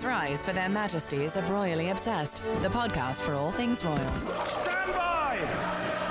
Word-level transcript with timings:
Glass 0.00 0.04
rise 0.04 0.44
for 0.44 0.52
their 0.52 0.68
majesties 0.68 1.36
of 1.36 1.50
Royally 1.50 1.90
Obsessed, 1.90 2.42
the 2.62 2.68
podcast 2.68 3.20
for 3.20 3.34
all 3.34 3.52
things 3.52 3.84
royals. 3.84 4.22
Stand 4.22 4.94
by! 4.94 5.36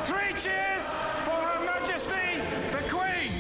Three 0.04 0.34
cheers 0.36 0.90
for 1.24 1.32
Her 1.32 1.66
Majesty 1.66 2.42
the 2.72 2.84
Queen! 2.88 3.32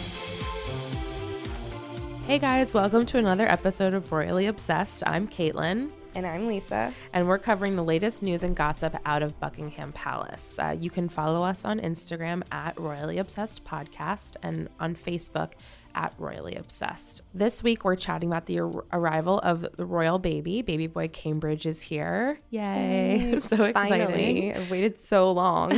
Hey 2.25 2.39
guys, 2.39 2.73
welcome 2.73 3.05
to 3.07 3.19
another 3.19 3.47
episode 3.47 3.93
of 3.93 4.11
Royally 4.11 4.47
Obsessed. 4.47 5.03
I'm 5.05 5.27
Kaitlin. 5.27 5.91
And 6.15 6.25
I'm 6.25 6.47
Lisa. 6.47 6.93
And 7.13 7.27
we're 7.27 7.37
covering 7.37 7.75
the 7.75 7.83
latest 7.83 8.23
news 8.23 8.41
and 8.41 8.55
gossip 8.55 8.95
out 9.05 9.21
of 9.21 9.39
Buckingham 9.39 9.91
Palace. 9.93 10.57
Uh, 10.57 10.75
you 10.77 10.89
can 10.89 11.09
follow 11.09 11.43
us 11.43 11.63
on 11.63 11.79
Instagram 11.79 12.41
at 12.51 12.79
Royally 12.79 13.19
Obsessed 13.19 13.63
Podcast 13.65 14.35
and 14.41 14.69
on 14.79 14.95
Facebook 14.95 15.51
at 15.99 16.13
Royally 16.17 16.55
Obsessed. 16.55 17.23
This 17.33 17.61
week, 17.61 17.83
we're 17.83 17.97
chatting 17.97 18.29
about 18.29 18.45
the 18.45 18.61
ar- 18.61 18.85
arrival 18.93 19.39
of 19.39 19.65
the 19.75 19.85
royal 19.85 20.17
baby. 20.17 20.61
Baby 20.61 20.87
boy 20.87 21.09
Cambridge 21.09 21.65
is 21.65 21.81
here. 21.81 22.39
Yay! 22.51 23.37
so 23.39 23.65
exciting. 23.65 23.73
Finally, 23.73 24.53
I've 24.53 24.71
waited 24.71 24.97
so 24.97 25.29
long. 25.29 25.73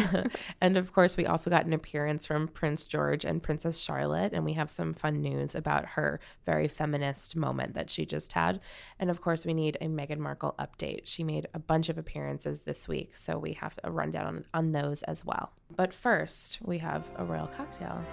and 0.61 0.77
of 0.77 0.93
course, 0.93 1.17
we 1.17 1.25
also 1.25 1.49
got 1.49 1.65
an 1.65 1.73
appearance 1.73 2.27
from 2.27 2.47
Prince 2.47 2.83
George 2.83 3.25
and 3.25 3.41
Princess 3.41 3.79
Charlotte, 3.79 4.31
and 4.33 4.45
we 4.45 4.53
have 4.53 4.69
some 4.69 4.93
fun 4.93 5.23
news 5.23 5.55
about 5.55 5.85
her 5.85 6.19
very 6.45 6.67
feminist 6.67 7.35
moment 7.35 7.73
that 7.73 7.89
she 7.89 8.05
just 8.05 8.31
had. 8.33 8.61
And 8.99 9.09
of 9.09 9.21
course, 9.21 9.43
we 9.43 9.55
need 9.55 9.75
a 9.81 9.87
Meghan 9.87 10.19
Markle 10.19 10.53
update. 10.59 11.01
She 11.05 11.23
made 11.23 11.47
a 11.55 11.59
bunch 11.59 11.89
of 11.89 11.97
appearances 11.97 12.61
this 12.61 12.87
week, 12.87 13.17
so 13.17 13.39
we 13.39 13.53
have 13.53 13.73
a 13.83 13.89
rundown 13.89 14.27
on, 14.27 14.45
on 14.53 14.71
those 14.71 15.01
as 15.03 15.25
well. 15.25 15.51
But 15.75 15.93
first, 15.93 16.59
we 16.61 16.77
have 16.79 17.09
a 17.17 17.23
royal 17.23 17.47
cocktail. 17.47 18.03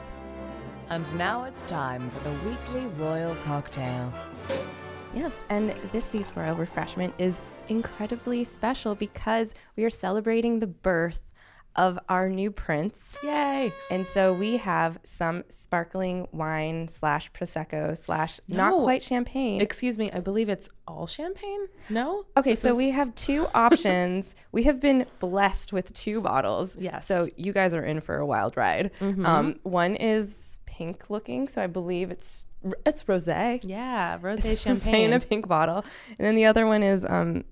And 0.90 1.14
now 1.16 1.44
it's 1.44 1.64
time 1.64 2.08
for 2.10 2.28
the 2.28 2.34
weekly 2.48 2.86
royal 3.02 3.34
cocktail. 3.44 4.12
yes, 5.14 5.44
and 5.50 5.70
this 5.92 6.12
week's 6.12 6.34
royal 6.36 6.56
refreshment 6.56 7.14
is 7.18 7.40
incredibly 7.68 8.44
special 8.44 8.94
because 8.94 9.54
we 9.76 9.84
are 9.84 9.90
celebrating 9.90 10.60
the 10.60 10.66
birth 10.66 11.20
of 11.78 11.98
our 12.08 12.28
new 12.28 12.50
prince. 12.50 13.16
Yay! 13.22 13.72
And 13.90 14.04
so 14.06 14.34
we 14.34 14.58
have 14.58 14.98
some 15.04 15.44
sparkling 15.48 16.26
wine 16.32 16.88
slash 16.88 17.32
prosecco 17.32 17.96
slash 17.96 18.40
not 18.48 18.70
No. 18.72 18.82
quite 18.82 19.02
champagne. 19.02 19.60
Excuse 19.62 19.96
me, 19.96 20.10
I 20.12 20.18
believe 20.20 20.48
it's 20.48 20.68
all 20.86 21.06
champagne? 21.06 21.68
No? 21.88 22.26
Okay, 22.36 22.50
This 22.50 22.60
so 22.60 22.70
is- 22.72 22.76
we 22.76 22.90
have 22.90 23.14
two 23.14 23.46
options. 23.54 24.34
we 24.52 24.64
have 24.64 24.80
been 24.80 25.06
blessed 25.20 25.72
with 25.72 25.94
two 25.94 26.20
bottles. 26.20 26.76
Yes. 26.76 27.06
So 27.06 27.28
you 27.36 27.52
guys 27.52 27.72
are 27.72 27.84
in 27.84 28.00
for 28.00 28.16
a 28.16 28.26
wild 28.26 28.56
ride. 28.56 28.90
Um, 29.00 29.60
one 29.62 29.94
is 29.94 30.58
pink 30.66 31.08
looking, 31.08 31.48
so 31.48 31.62
I 31.62 31.66
believe 31.68 32.10
it's 32.10 32.44
it's 32.84 33.04
rosé. 33.04 33.60
Yeah, 33.64 34.18
rose 34.20 34.40
Rosé 34.42 34.50
in 34.50 34.56
champagne. 34.76 35.12
a 35.12 35.20
pink 35.20 35.46
bottle, 35.46 35.84
and 36.18 36.26
then 36.26 36.34
the 36.34 36.46
other 36.46 36.66
one 36.66 36.82
is 36.82 37.04
um, 37.08 37.44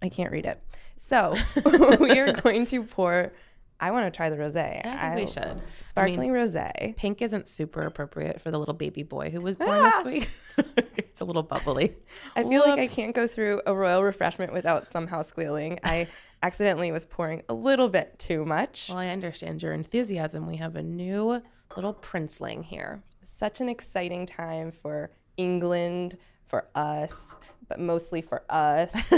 I 0.00 0.08
can't 0.08 0.30
read 0.30 0.46
it. 0.46 0.62
So 0.96 1.34
we 1.98 2.20
are 2.20 2.32
going 2.32 2.64
to 2.66 2.84
pour. 2.84 3.32
I 3.80 3.90
want 3.90 4.06
to 4.06 4.16
try 4.16 4.30
the 4.30 4.36
rosé. 4.36 4.84
I 4.84 5.14
think 5.14 5.28
we 5.28 5.32
should. 5.32 5.60
Sparkling 5.82 6.30
rosé. 6.30 6.96
Pink 6.96 7.20
isn't 7.20 7.48
super 7.48 7.82
appropriate 7.82 8.40
for 8.40 8.50
the 8.50 8.58
little 8.58 8.74
baby 8.74 9.02
boy 9.02 9.30
who 9.30 9.40
was 9.40 9.56
born 9.56 9.82
this 9.82 9.94
ah! 9.96 10.02
week. 10.04 10.30
it's 10.96 11.20
a 11.20 11.24
little 11.24 11.42
bubbly. 11.42 11.94
I 12.36 12.44
feel 12.44 12.62
like 12.62 12.78
I 12.78 12.86
can't 12.86 13.14
go 13.14 13.26
through 13.26 13.62
a 13.66 13.74
royal 13.74 14.02
refreshment 14.02 14.52
without 14.52 14.86
somehow 14.86 15.22
squealing. 15.22 15.80
I 15.82 16.08
accidentally 16.42 16.92
was 16.92 17.04
pouring 17.04 17.42
a 17.48 17.54
little 17.54 17.88
bit 17.88 18.18
too 18.18 18.44
much. 18.44 18.88
Well, 18.88 18.98
I 18.98 19.08
understand 19.08 19.62
your 19.62 19.72
enthusiasm. 19.72 20.46
We 20.46 20.56
have 20.56 20.76
a 20.76 20.82
new 20.82 21.42
little 21.76 21.94
princeling 21.94 22.64
here. 22.64 23.02
Such 23.24 23.60
an 23.60 23.68
exciting 23.68 24.26
time 24.26 24.70
for 24.70 25.10
England, 25.36 26.16
for 26.44 26.68
us, 26.74 27.34
but 27.68 27.80
mostly 27.80 28.22
for 28.22 28.42
us, 28.48 28.92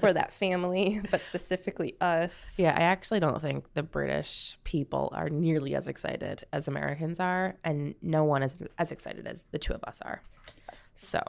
for 0.00 0.12
that 0.12 0.32
family, 0.32 1.00
but 1.10 1.20
specifically 1.20 1.96
us. 2.00 2.54
Yeah, 2.56 2.74
I 2.76 2.82
actually 2.82 3.20
don't 3.20 3.40
think 3.40 3.72
the 3.74 3.82
British 3.82 4.58
people 4.64 5.12
are 5.14 5.28
nearly 5.28 5.74
as 5.74 5.88
excited 5.88 6.46
as 6.52 6.68
Americans 6.68 7.20
are, 7.20 7.56
and 7.64 7.94
no 8.02 8.24
one 8.24 8.42
is 8.42 8.62
as 8.78 8.90
excited 8.90 9.26
as 9.26 9.44
the 9.50 9.58
two 9.58 9.72
of 9.72 9.82
us 9.84 10.00
are. 10.02 10.22
Yes. 10.68 10.92
So 10.94 11.20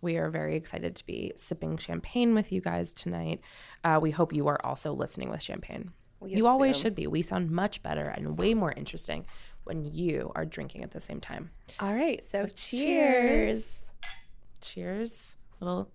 we 0.00 0.16
are 0.16 0.30
very 0.30 0.56
excited 0.56 0.96
to 0.96 1.06
be 1.06 1.32
sipping 1.36 1.76
champagne 1.78 2.34
with 2.34 2.52
you 2.52 2.60
guys 2.60 2.92
tonight. 2.92 3.40
Uh, 3.84 3.98
we 4.00 4.10
hope 4.10 4.32
you 4.32 4.46
are 4.48 4.64
also 4.64 4.92
listening 4.92 5.30
with 5.30 5.42
champagne. 5.42 5.92
you 6.24 6.46
always 6.46 6.76
should 6.76 6.94
be. 6.94 7.06
We 7.06 7.22
sound 7.22 7.50
much 7.50 7.82
better 7.82 8.06
and 8.06 8.38
way 8.38 8.54
more 8.54 8.72
interesting 8.72 9.26
when 9.64 9.84
you 9.84 10.30
are 10.36 10.44
drinking 10.44 10.84
at 10.84 10.92
the 10.92 11.00
same 11.00 11.20
time. 11.20 11.50
All 11.80 11.92
right, 11.92 12.24
so, 12.24 12.46
cheers. 12.54 13.90
Cheers. 14.60 15.36
Little 15.60 15.90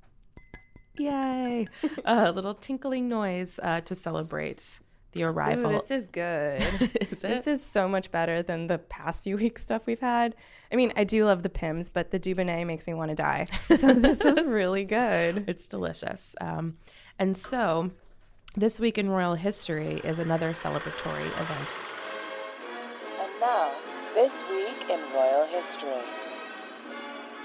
yay. 0.97 1.68
A 2.06 2.31
little 2.31 2.53
tinkling 2.53 3.07
noise 3.09 3.59
uh, 3.62 3.81
to 3.81 3.96
celebrate 3.96 4.79
the 5.13 5.24
Ooh, 5.24 5.28
arrival. 5.28 5.72
this 5.72 5.91
is 5.91 6.07
good. 6.07 6.62
Is 7.12 7.19
This 7.19 7.46
it? 7.46 7.52
is 7.52 7.62
so 7.66 7.88
much 7.90 8.12
better 8.12 8.41
than 8.41 8.68
the 8.68 8.78
past 8.78 9.24
few 9.24 9.35
weeks 9.44 9.62
stuff 9.62 9.85
we've 9.85 10.00
had. 10.00 10.35
I 10.72 10.78
mean, 10.78 10.94
I 10.96 11.03
do 11.03 11.25
love 11.25 11.44
the 11.44 11.50
Pimm's, 11.50 11.90
but 11.90 12.12
the 12.12 12.19
Dubonnet 12.19 12.66
makes 12.66 12.88
me 12.88 12.94
want 12.94 13.09
to 13.09 13.16
die. 13.16 13.46
So 13.75 13.94
this 13.94 14.22
is 14.22 14.41
really 14.41 14.85
good. 14.85 15.44
It's 15.50 15.68
delicious. 15.68 16.34
Um, 16.40 16.78
and 17.19 17.35
so, 17.35 17.91
this 18.56 18.80
week 18.80 18.97
in 18.97 19.09
royal 19.09 19.35
history 19.35 20.00
is 20.06 20.18
another 20.18 20.51
celebratory 20.53 21.28
event. 21.28 21.69
And 23.19 23.40
now, 23.41 23.74
this 24.13 24.31
week 24.50 24.90
in 24.90 25.00
royal 25.13 25.46
history. 25.46 26.21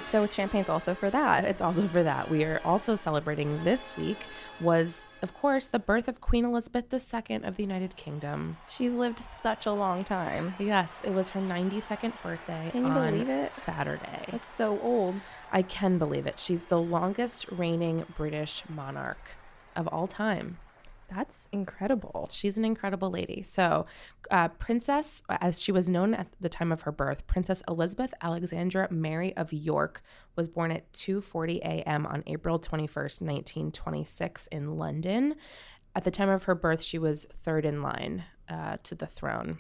So 0.07 0.25
champagne's 0.27 0.69
also 0.69 0.95
for 0.95 1.11
that. 1.11 1.45
It's 1.45 1.61
also 1.61 1.89
for 1.89 2.03
that. 2.05 2.31
We 2.31 2.45
are 2.45 2.61
also 2.65 2.95
celebrating 2.95 3.65
this 3.65 3.97
week 3.97 4.19
was, 4.61 5.03
of 5.21 5.35
course, 5.35 5.67
the 5.67 5.81
birth 5.81 6.07
of 6.07 6.21
Queen 6.21 6.45
Elizabeth 6.45 6.95
II 6.95 7.37
of 7.43 7.57
the 7.57 7.65
United 7.65 7.97
Kingdom. 7.97 8.57
She's 8.69 8.93
lived 8.93 9.19
such 9.19 9.67
a 9.67 9.73
long 9.73 10.05
time. 10.05 10.55
Yes, 10.61 11.03
it 11.05 11.11
was 11.11 11.31
her 11.31 11.41
92nd 11.41 12.13
birthday 12.23 12.69
Can 12.71 12.83
you 12.87 12.93
on 12.93 13.11
believe 13.11 13.29
it? 13.29 13.53
Saturday. 13.53 14.27
That's 14.31 14.53
so 14.53 14.79
old. 14.81 15.17
I 15.51 15.63
can 15.63 15.99
believe 15.99 16.27
it. 16.27 16.39
She's 16.39 16.67
the 16.67 16.81
longest 16.81 17.47
reigning 17.51 18.07
British 18.17 18.63
monarch 18.69 19.33
of 19.75 19.89
all 19.89 20.07
time. 20.07 20.59
That's 21.09 21.49
incredible. 21.53 22.29
She's 22.31 22.57
an 22.59 22.65
incredible 22.65 23.11
lady. 23.11 23.43
So, 23.43 23.87
uh, 24.31 24.49
Princess, 24.49 25.23
as 25.29 25.61
she 25.61 25.73
was 25.73 25.89
known 25.89 26.15
at 26.15 26.29
the 26.41 26.49
time 26.49 26.73
of 26.73 26.83
her 26.83 26.93
birth, 26.93 27.27
Princess 27.27 27.63
Elizabeth 27.69 28.13
Alexandra 28.23 28.89
Mary 28.91 29.37
of 29.37 29.53
York 29.53 30.01
was 30.35 30.49
born 30.49 30.71
at 30.73 30.93
2:40 30.93 31.59
a.m. 31.59 32.07
on 32.07 32.23
April 32.27 32.59
21st, 32.59 33.21
1926, 33.21 34.47
in 34.49 34.77
London. 34.77 35.37
At 35.95 36.05
the 36.05 36.11
time 36.11 36.29
of 36.29 36.45
her 36.45 36.55
birth, 36.55 36.83
she 36.83 36.99
was 36.99 37.27
third 37.33 37.65
in 37.65 37.83
line 37.83 38.25
uh, 38.49 38.77
to 38.83 38.95
the 38.95 39.07
throne, 39.07 39.59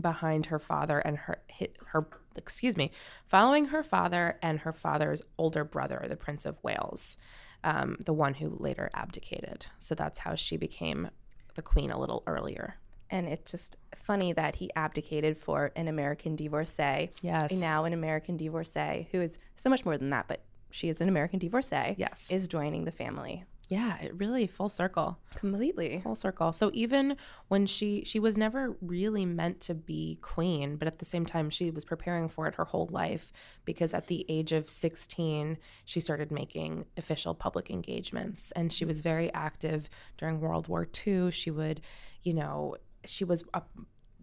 behind 0.00 0.46
her 0.46 0.58
father 0.58 0.98
and 0.98 1.16
her 1.18 1.38
her. 1.86 2.06
Excuse 2.34 2.78
me, 2.78 2.90
following 3.26 3.66
her 3.66 3.82
father 3.82 4.38
and 4.42 4.60
her 4.60 4.72
father's 4.72 5.20
older 5.36 5.64
brother, 5.64 6.06
the 6.08 6.16
Prince 6.16 6.46
of 6.46 6.56
Wales, 6.64 7.18
um, 7.64 7.96
the 8.04 8.12
one 8.12 8.34
who 8.34 8.56
later 8.58 8.90
abdicated. 8.94 9.66
So 9.78 9.94
that's 9.94 10.20
how 10.20 10.34
she 10.34 10.56
became 10.56 11.10
the 11.54 11.62
queen 11.62 11.90
a 11.90 11.98
little 11.98 12.22
earlier. 12.26 12.76
And 13.10 13.28
it's 13.28 13.50
just 13.50 13.76
funny 13.94 14.32
that 14.32 14.56
he 14.56 14.70
abdicated 14.74 15.36
for 15.36 15.70
an 15.76 15.86
American 15.86 16.34
divorcee. 16.34 17.10
Yes. 17.20 17.52
Now 17.52 17.84
an 17.84 17.92
American 17.92 18.36
divorcee 18.36 19.08
who 19.12 19.20
is 19.20 19.38
so 19.54 19.68
much 19.68 19.84
more 19.84 19.98
than 19.98 20.10
that, 20.10 20.28
but 20.28 20.40
she 20.70 20.88
is 20.88 21.00
an 21.02 21.08
American 21.08 21.38
divorcee. 21.38 21.94
Yes. 21.98 22.28
Is 22.30 22.48
joining 22.48 22.84
the 22.84 22.90
family. 22.90 23.44
Yeah, 23.72 23.96
it 24.02 24.12
really 24.18 24.46
full 24.46 24.68
circle. 24.68 25.18
Completely. 25.34 25.98
Full 26.02 26.14
circle. 26.14 26.52
So 26.52 26.70
even 26.74 27.16
when 27.48 27.64
she 27.64 28.04
she 28.04 28.20
was 28.20 28.36
never 28.36 28.76
really 28.82 29.24
meant 29.24 29.60
to 29.60 29.74
be 29.74 30.18
queen, 30.20 30.76
but 30.76 30.86
at 30.86 30.98
the 30.98 31.06
same 31.06 31.24
time 31.24 31.48
she 31.48 31.70
was 31.70 31.82
preparing 31.82 32.28
for 32.28 32.46
it 32.46 32.56
her 32.56 32.66
whole 32.66 32.88
life 32.92 33.32
because 33.64 33.94
at 33.94 34.08
the 34.08 34.26
age 34.28 34.52
of 34.52 34.68
16 34.68 35.56
she 35.86 36.00
started 36.00 36.30
making 36.30 36.84
official 36.98 37.34
public 37.34 37.70
engagements 37.70 38.50
and 38.50 38.70
she 38.74 38.84
was 38.84 39.00
very 39.00 39.32
active 39.32 39.88
during 40.18 40.38
World 40.38 40.68
War 40.68 40.86
II. 41.06 41.30
She 41.30 41.50
would, 41.50 41.80
you 42.22 42.34
know, 42.34 42.76
she 43.06 43.24
was 43.24 43.42
up 43.54 43.70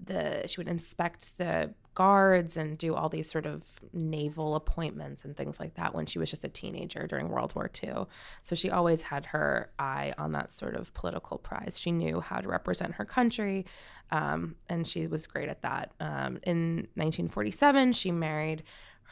the 0.04 0.48
she 0.48 0.60
would 0.60 0.68
inspect 0.68 1.38
the 1.38 1.74
guards 2.00 2.56
and 2.56 2.78
do 2.78 2.96
all 2.96 3.10
these 3.10 3.30
sort 3.30 3.46
of 3.46 3.62
naval 3.92 4.56
appointments 4.56 5.26
and 5.26 5.36
things 5.36 5.60
like 5.60 5.74
that 5.76 5.94
when 5.94 6.06
she 6.06 6.18
was 6.18 6.30
just 6.30 6.46
a 6.46 6.48
teenager 6.48 7.06
during 7.08 7.28
World 7.28 7.54
War 7.56 7.70
II. 7.84 8.06
So 8.42 8.56
she 8.56 8.70
always 8.70 9.02
had 9.02 9.26
her 9.28 9.70
eye 9.78 10.14
on 10.18 10.32
that 10.32 10.54
sort 10.54 10.76
of 10.76 10.94
political 10.94 11.38
prize. 11.38 11.78
She 11.78 11.92
knew 11.92 12.22
how 12.22 12.40
to 12.40 12.48
represent 12.48 12.94
her 12.94 13.04
country, 13.06 13.66
um, 14.12 14.56
and 14.70 14.88
she 14.88 15.08
was 15.08 15.28
great 15.28 15.50
at 15.50 15.62
that. 15.64 15.92
Um, 16.00 16.40
in 16.44 16.88
1947, 16.96 17.94
she 17.94 18.12
married 18.12 18.64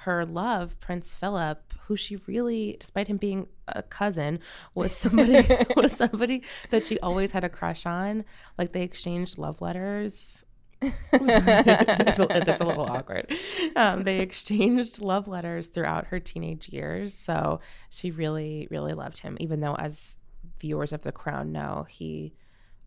her 0.01 0.25
love, 0.25 0.79
Prince 0.79 1.15
Philip, 1.15 1.73
who 1.87 1.95
she 1.95 2.17
really, 2.27 2.77
despite 2.79 3.07
him 3.07 3.17
being 3.17 3.47
a 3.67 3.81
cousin, 3.83 4.39
was 4.75 4.95
somebody 4.95 5.45
was 5.75 5.91
somebody 5.91 6.43
that 6.69 6.85
she 6.85 6.99
always 6.99 7.31
had 7.31 7.43
a 7.43 7.49
crush 7.49 7.85
on. 7.85 8.23
Like 8.57 8.73
they 8.73 8.83
exchanged 8.83 9.37
love 9.37 9.59
letters 9.59 10.45
it's, 10.81 12.19
a, 12.19 12.27
it's 12.49 12.61
a 12.61 12.65
little 12.65 12.85
awkward. 12.85 13.33
Um, 13.75 14.03
they 14.03 14.19
exchanged 14.19 15.01
love 15.01 15.27
letters 15.27 15.67
throughout 15.67 16.07
her 16.07 16.19
teenage 16.19 16.69
years. 16.69 17.13
So 17.13 17.59
she 17.89 18.11
really, 18.11 18.67
really 18.69 18.93
loved 18.93 19.19
him, 19.19 19.37
even 19.39 19.59
though, 19.59 19.75
as 19.75 20.17
viewers 20.59 20.93
of 20.93 21.03
The 21.03 21.11
Crown 21.11 21.51
know, 21.51 21.85
he 21.89 22.33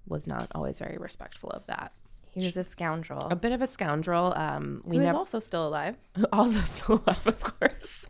was 0.07 0.27
not 0.27 0.49
always 0.55 0.79
very 0.79 0.99
respectful 0.99 1.51
of 1.51 1.67
that. 1.67 1.93
He 2.33 2.45
was 2.45 2.57
a 2.57 2.65
scoundrel. 2.65 3.27
A 3.31 3.37
bit 3.37 3.53
of 3.53 3.61
a 3.61 3.67
scoundrel. 3.67 4.33
Um, 4.35 4.83
we 4.85 4.97
Who 4.97 5.03
never 5.03 5.19
also 5.19 5.41
still 5.41 5.67
alive. 5.67 5.97
also 6.33 6.61
still 6.61 7.03
alive, 7.07 7.27
of 7.27 7.41
course. 7.41 8.07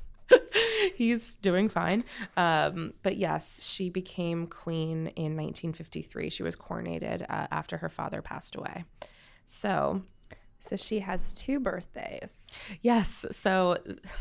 He's 0.94 1.36
doing 1.36 1.68
fine. 1.68 2.04
Um, 2.36 2.92
but 3.02 3.16
yes, 3.16 3.62
she 3.64 3.88
became 3.88 4.46
queen 4.46 5.08
in 5.16 5.36
1953. 5.36 6.30
She 6.30 6.42
was 6.42 6.54
coronated 6.54 7.22
uh, 7.22 7.46
after 7.50 7.78
her 7.78 7.88
father 7.88 8.20
passed 8.22 8.54
away. 8.56 8.84
So, 9.50 10.02
So 10.60 10.76
she 10.76 11.00
has 11.00 11.32
two 11.32 11.58
birthdays. 11.58 12.46
yes, 12.82 13.24
so 13.32 13.78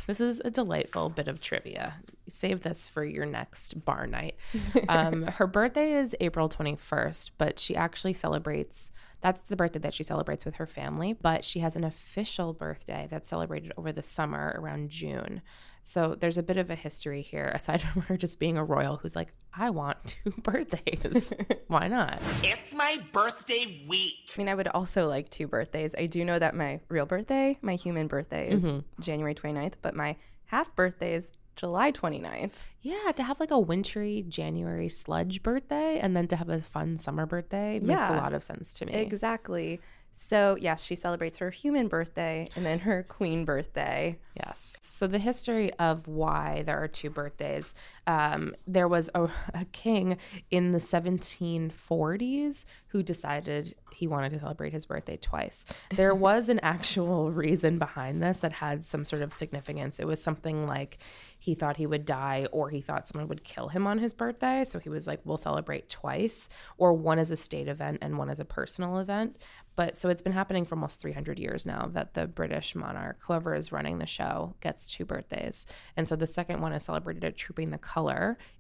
this 0.08 0.20
is 0.20 0.42
a 0.44 0.50
delightful 0.50 1.10
bit 1.10 1.28
of 1.28 1.40
trivia. 1.40 1.96
Save 2.28 2.62
this 2.62 2.88
for 2.88 3.04
your 3.04 3.26
next 3.26 3.86
bar 3.86 4.08
night. 4.08 4.36
Um, 4.90 5.24
her 5.24 5.46
birthday 5.46 5.92
is 5.94 6.16
April 6.20 6.50
21st, 6.50 7.31
but 7.38 7.60
she 7.60 7.76
actually 7.76 8.14
celebrates. 8.14 8.92
That's 9.22 9.42
the 9.42 9.56
birthday 9.56 9.80
that 9.80 9.94
she 9.94 10.04
celebrates 10.04 10.46
with 10.46 10.56
her 10.56 10.66
family, 10.66 11.14
but 11.14 11.44
she 11.44 11.60
has 11.60 11.75
an 11.75 11.84
official 11.84 12.54
birthday 12.54 13.08
that's 13.12 13.30
celebrated 13.30 13.72
over 13.78 13.92
the 13.92 14.02
summer 14.02 14.56
around 14.58 14.90
June. 14.90 15.42
So 15.81 16.16
there's 16.20 16.38
a 16.38 16.44
bit 16.44 16.58
of 16.58 16.70
a 16.70 16.76
history 16.76 17.22
here, 17.22 17.52
aside 17.54 17.81
from 17.94 18.04
her 18.04 18.18
just 18.18 18.40
being 18.40 18.58
a 18.58 18.64
royal 18.64 18.98
who's 18.98 19.16
like, 19.16 19.34
I 19.54 19.70
want 19.70 19.98
two 20.24 20.31
birthdays. 20.42 21.34
Why 21.68 21.88
not? 21.88 22.22
It's 22.44 22.74
my 22.74 23.02
birthday 23.12 23.84
week. 23.88 24.31
I 24.36 24.38
mean, 24.38 24.50
I 24.50 24.56
would 24.56 24.68
also 24.68 25.08
like 25.08 25.30
two 25.30 25.48
birthdays. 25.48 25.96
I 25.98 26.06
do 26.06 26.24
know 26.24 26.40
that 26.40 26.56
my 26.56 26.80
real 26.90 27.06
birthday, 27.06 27.58
my 27.62 27.76
human 27.76 28.08
birthday, 28.08 28.50
is 28.50 28.62
mm-hmm. 28.62 29.02
January 29.02 29.36
29th, 29.36 29.76
but 29.81 29.96
my 29.96 30.16
half 30.46 30.76
birthday 30.76 31.16
is 31.16 31.34
July 31.56 31.92
29th. 31.92 32.52
Yeah, 32.82 33.12
to 33.18 33.24
have 33.24 33.40
like 33.42 33.52
a 33.52 33.60
wintry 33.60 34.24
January 34.30 34.88
sludge 34.88 35.44
birthday 35.44 36.00
and 36.00 36.16
then 36.16 36.28
to 36.28 36.38
have 36.38 36.48
a 36.48 36.62
fun 36.62 36.96
summer 36.96 37.25
birthday 37.25 37.80
makes 37.80 38.08
a 38.08 38.14
lot 38.14 38.34
of 38.34 38.44
sense 38.44 38.74
to 38.75 38.86
me. 38.86 38.94
Exactly. 38.94 39.82
So, 40.12 40.58
yes, 40.60 40.84
she 40.84 40.96
celebrates 40.96 41.38
her 41.38 41.50
human 41.50 41.88
birthday 41.88 42.50
and 42.56 42.66
then 42.66 42.80
her 42.80 43.04
queen 43.04 43.46
birthday. 43.46 44.18
Yes. 44.36 44.78
So 44.82 45.08
the 45.08 45.18
history 45.18 45.72
of 45.74 46.08
why 46.08 46.64
there 46.66 46.82
are 46.82 46.88
two 46.88 47.10
birthdays. 47.10 47.74
Um, 48.10 48.56
there 48.66 48.88
was 48.88 49.12
a, 49.14 49.26
a 49.54 49.66
king 49.72 50.18
in 50.50 50.72
the 50.72 50.80
1740s 50.80 52.66
who 52.88 53.04
decided 53.04 53.76
he 53.94 54.08
wanted 54.08 54.32
to 54.32 54.40
celebrate 54.40 54.74
his 54.74 54.88
birthday 54.88 55.16
twice. 55.16 55.64
There 55.92 56.16
was 56.30 56.50
an 56.50 56.60
actual 56.64 57.32
reason 57.32 57.78
behind 57.78 58.24
this 58.24 58.40
that 58.40 58.54
had 58.54 58.84
some 58.84 59.06
sort 59.06 59.22
of 59.22 59.32
significance. 59.32 60.00
It 60.00 60.08
was 60.08 60.24
something 60.24 60.66
like 60.66 60.98
he 61.38 61.54
thought 61.54 61.78
he 61.78 61.86
would 61.86 62.06
die 62.06 62.48
or 62.52 62.72
he 62.72 62.82
thought 62.82 63.08
someone 63.08 63.28
would 63.28 63.44
kill 63.44 63.68
him 63.68 63.86
on 63.86 64.00
his 64.00 64.14
birthday. 64.14 64.64
So 64.64 64.80
he 64.80 64.90
was 64.90 65.06
like, 65.06 65.20
we'll 65.24 65.38
celebrate 65.38 65.88
twice, 65.88 66.50
or 66.78 66.94
one 66.94 67.20
as 67.20 67.30
a 67.30 67.38
state 67.38 67.68
event 67.68 68.00
and 68.02 68.18
one 68.18 68.32
as 68.32 68.40
a 68.40 68.46
personal 68.46 68.98
event. 68.98 69.38
But 69.76 69.96
so 69.96 70.10
it's 70.10 70.22
been 70.22 70.34
happening 70.34 70.66
for 70.66 70.76
almost 70.76 71.00
300 71.00 71.40
years 71.40 71.66
now 71.66 71.90
that 71.94 72.14
the 72.14 72.28
British 72.28 72.76
monarch, 72.76 73.18
whoever 73.22 73.56
is 73.56 73.72
running 73.72 74.00
the 74.00 74.06
show, 74.06 74.56
gets 74.60 74.92
two 74.92 75.06
birthdays. 75.06 75.66
And 75.96 76.06
so 76.06 76.18
the 76.18 76.28
second 76.28 76.60
one 76.60 76.74
is 76.74 76.84
celebrated 76.84 77.24
at 77.24 77.38
Trooping 77.38 77.70
the 77.70 77.78
Color 77.78 77.99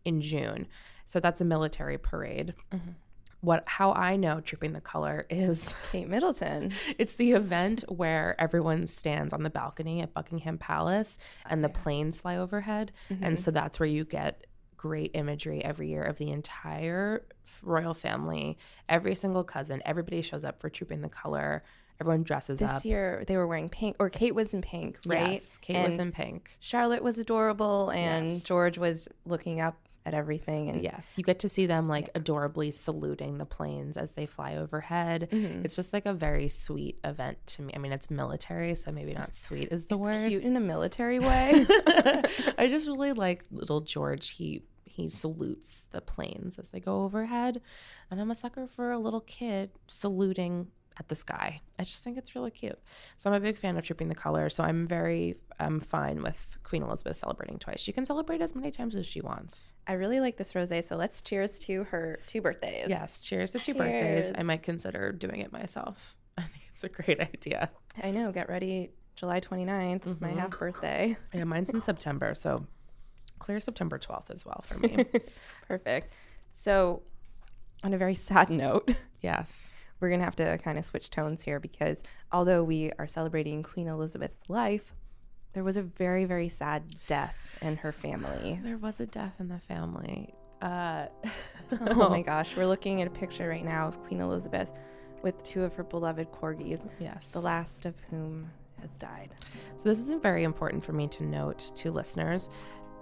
in 0.05 0.21
June. 0.21 0.67
So 1.05 1.19
that's 1.19 1.41
a 1.41 1.45
military 1.45 1.97
parade. 1.97 2.53
Mm-hmm. 2.71 2.91
What 3.41 3.63
how 3.65 3.93
I 3.93 4.17
know 4.17 4.41
Trooping 4.41 4.73
the 4.73 4.81
Color 4.81 5.25
is 5.29 5.73
Kate 5.91 6.09
Middleton. 6.09 6.71
it's 6.97 7.13
the 7.13 7.31
event 7.31 7.83
where 7.87 8.35
everyone 8.39 8.85
stands 8.85 9.33
on 9.33 9.43
the 9.43 9.49
balcony 9.49 10.01
at 10.01 10.13
Buckingham 10.13 10.57
Palace 10.57 11.17
and 11.49 11.63
the 11.63 11.69
planes 11.69 12.19
fly 12.19 12.37
overhead. 12.37 12.91
And 13.09 13.21
mm-hmm. 13.21 13.35
so 13.35 13.51
that's 13.51 13.79
where 13.79 13.87
you 13.87 14.03
get 14.03 14.45
great 14.79 15.11
imagery 15.13 15.63
every 15.63 15.89
year 15.89 16.03
of 16.03 16.17
the 16.17 16.31
entire 16.31 17.25
royal 17.61 17.93
family, 17.93 18.57
every 18.87 19.13
single 19.13 19.43
cousin, 19.43 19.81
everybody 19.85 20.21
shows 20.21 20.45
up 20.45 20.61
for 20.61 20.69
Trooping 20.69 21.01
the 21.01 21.09
Color. 21.09 21.63
Everyone 22.01 22.23
dresses 22.23 22.61
up 22.61 22.69
This 22.69 22.77
up. 22.77 22.85
year 22.85 23.23
they 23.27 23.35
were 23.37 23.47
wearing 23.47 23.69
pink, 23.69 23.95
or 23.99 24.09
Kate 24.09 24.33
was 24.35 24.53
in 24.53 24.61
pink, 24.61 24.97
right? 25.05 25.33
Yes, 25.33 25.57
Kate 25.57 25.85
was 25.85 25.97
in 25.97 26.11
pink. 26.11 26.51
Charlotte 26.59 27.03
was 27.03 27.19
adorable, 27.19 27.89
and 27.89 28.27
Yes. 28.35 28.43
George 28.43 28.77
was 28.77 29.07
looking 29.25 29.59
up 29.59 29.75
at 30.05 30.13
everything. 30.13 30.69
And 30.69 30.81
Yes, 30.81 31.15
you 31.17 31.25
get 31.25 31.39
to 31.39 31.49
see 31.49 31.65
them 31.65 31.89
like 31.89 32.09
adorably 32.15 32.71
saluting 32.71 33.37
the 33.37 33.45
planes 33.45 33.97
as 33.97 34.11
they 34.13 34.25
fly 34.25 34.55
overhead. 34.55 35.27
Mm-hmm. 35.29 35.65
It's 35.65 35.75
just 35.75 35.91
like 35.91 36.05
a 36.05 36.13
very 36.13 36.47
sweet 36.47 36.97
event 37.03 37.37
to 37.47 37.63
me. 37.63 37.73
I 37.75 37.79
mean, 37.79 37.91
it's 37.91 38.09
military, 38.09 38.75
so 38.75 38.91
maybe 38.93 39.13
not 39.13 39.33
sweet 39.35 39.67
is 39.71 39.87
the 39.87 39.95
it's 39.95 40.07
word. 40.07 40.29
cute 40.29 40.43
in 40.43 40.55
a 40.55 40.61
military 40.61 41.19
way. 41.29 41.65
I 42.57 42.67
just 42.69 42.87
really 42.87 43.11
like 43.11 43.43
little 43.51 43.81
George. 43.81 44.29
He 44.29 44.63
he 44.85 45.09
salutes 45.09 45.87
the 45.91 46.01
planes 46.01 46.57
as 46.59 46.69
they 46.69 46.79
go 46.79 47.03
overhead, 47.03 47.61
and 48.09 48.19
I'm 48.21 48.31
a 48.31 48.35
sucker 48.35 48.67
for 48.67 48.91
a 48.91 48.97
little 48.99 49.21
kid 49.21 49.69
saluting 49.87 50.67
at 50.99 51.07
the 51.07 51.15
sky. 51.15 51.61
I 51.79 51.83
just 51.83 52.03
think 52.03 52.17
it's 52.17 52.35
really 52.35 52.51
cute. 52.51 52.77
So 53.17 53.29
I'm 53.29 53.35
a 53.35 53.39
big 53.39 53.57
fan 53.57 53.77
of 53.77 53.85
Tripping 53.85 54.09
the 54.09 54.15
Color. 54.15 54.49
So 54.49 54.63
I'm 54.63 54.85
very 54.85 55.37
I'm 55.59 55.79
fine 55.79 56.21
with 56.21 56.57
Queen 56.63 56.83
Elizabeth 56.83 57.17
celebrating 57.17 57.57
twice. 57.59 57.79
She 57.79 57.91
can 57.91 58.05
celebrate 58.05 58.41
as 58.41 58.55
many 58.55 58.71
times 58.71 58.95
as 58.95 59.05
she 59.05 59.21
wants. 59.21 59.73
I 59.87 59.93
really 59.93 60.19
like 60.19 60.37
this 60.37 60.53
rosé, 60.53 60.83
so 60.83 60.95
let's 60.95 61.21
cheers 61.21 61.59
to 61.59 61.85
her 61.85 62.19
two 62.27 62.41
birthdays. 62.41 62.87
Yes, 62.89 63.21
cheers 63.21 63.51
to 63.51 63.59
two 63.59 63.73
birthdays. 63.73 64.31
I 64.35 64.43
might 64.43 64.63
consider 64.63 65.11
doing 65.11 65.41
it 65.41 65.51
myself. 65.51 66.17
I 66.37 66.43
think 66.43 66.63
it's 66.73 66.83
a 66.83 66.89
great 66.89 67.19
idea. 67.19 67.69
I 68.01 68.11
know. 68.11 68.31
Get 68.31 68.47
ready, 68.47 68.91
July 69.15 69.41
29th, 69.41 70.21
my 70.21 70.29
mm-hmm. 70.29 70.39
half 70.39 70.51
birthday. 70.51 71.17
Yeah, 71.33 71.43
mine's 71.43 71.69
in 71.71 71.81
September, 71.81 72.33
so 72.33 72.65
clear 73.39 73.59
September 73.59 73.97
12th 73.97 74.29
as 74.29 74.45
well 74.45 74.63
for 74.65 74.79
me. 74.79 75.05
Perfect. 75.67 76.13
So, 76.61 77.01
on 77.83 77.93
a 77.93 77.97
very 77.97 78.15
sad 78.15 78.49
note, 78.49 78.91
yes. 79.21 79.73
We're 79.99 80.09
going 80.09 80.19
to 80.19 80.25
have 80.25 80.35
to 80.37 80.57
kind 80.59 80.77
of 80.77 80.85
switch 80.85 81.09
tones 81.09 81.43
here 81.43 81.59
because 81.59 82.03
although 82.31 82.63
we 82.63 82.91
are 82.99 83.07
celebrating 83.07 83.63
Queen 83.63 83.87
Elizabeth's 83.87 84.49
life, 84.49 84.95
there 85.53 85.63
was 85.63 85.77
a 85.77 85.81
very, 85.81 86.25
very 86.25 86.49
sad 86.49 86.83
death 87.07 87.35
in 87.61 87.77
her 87.77 87.91
family. 87.91 88.59
There 88.63 88.77
was 88.77 88.99
a 88.99 89.05
death 89.05 89.33
in 89.39 89.49
the 89.49 89.57
family. 89.57 90.33
Uh, 90.61 91.07
Oh 91.87 92.09
my 92.09 92.21
gosh. 92.21 92.55
We're 92.55 92.65
looking 92.67 93.01
at 93.01 93.07
a 93.07 93.11
picture 93.11 93.47
right 93.47 93.65
now 93.65 93.87
of 93.87 94.01
Queen 94.03 94.21
Elizabeth 94.21 94.71
with 95.21 95.43
two 95.43 95.63
of 95.63 95.75
her 95.75 95.83
beloved 95.83 96.31
corgis, 96.31 96.87
yes. 96.99 97.31
the 97.31 97.41
last 97.41 97.85
of 97.85 97.95
whom 98.09 98.49
has 98.81 98.97
died. 98.97 99.31
So 99.77 99.89
this 99.89 99.99
isn't 99.99 100.23
very 100.23 100.43
important 100.43 100.83
for 100.83 100.93
me 100.93 101.07
to 101.09 101.23
note 101.23 101.71
to 101.75 101.91
listeners. 101.91 102.49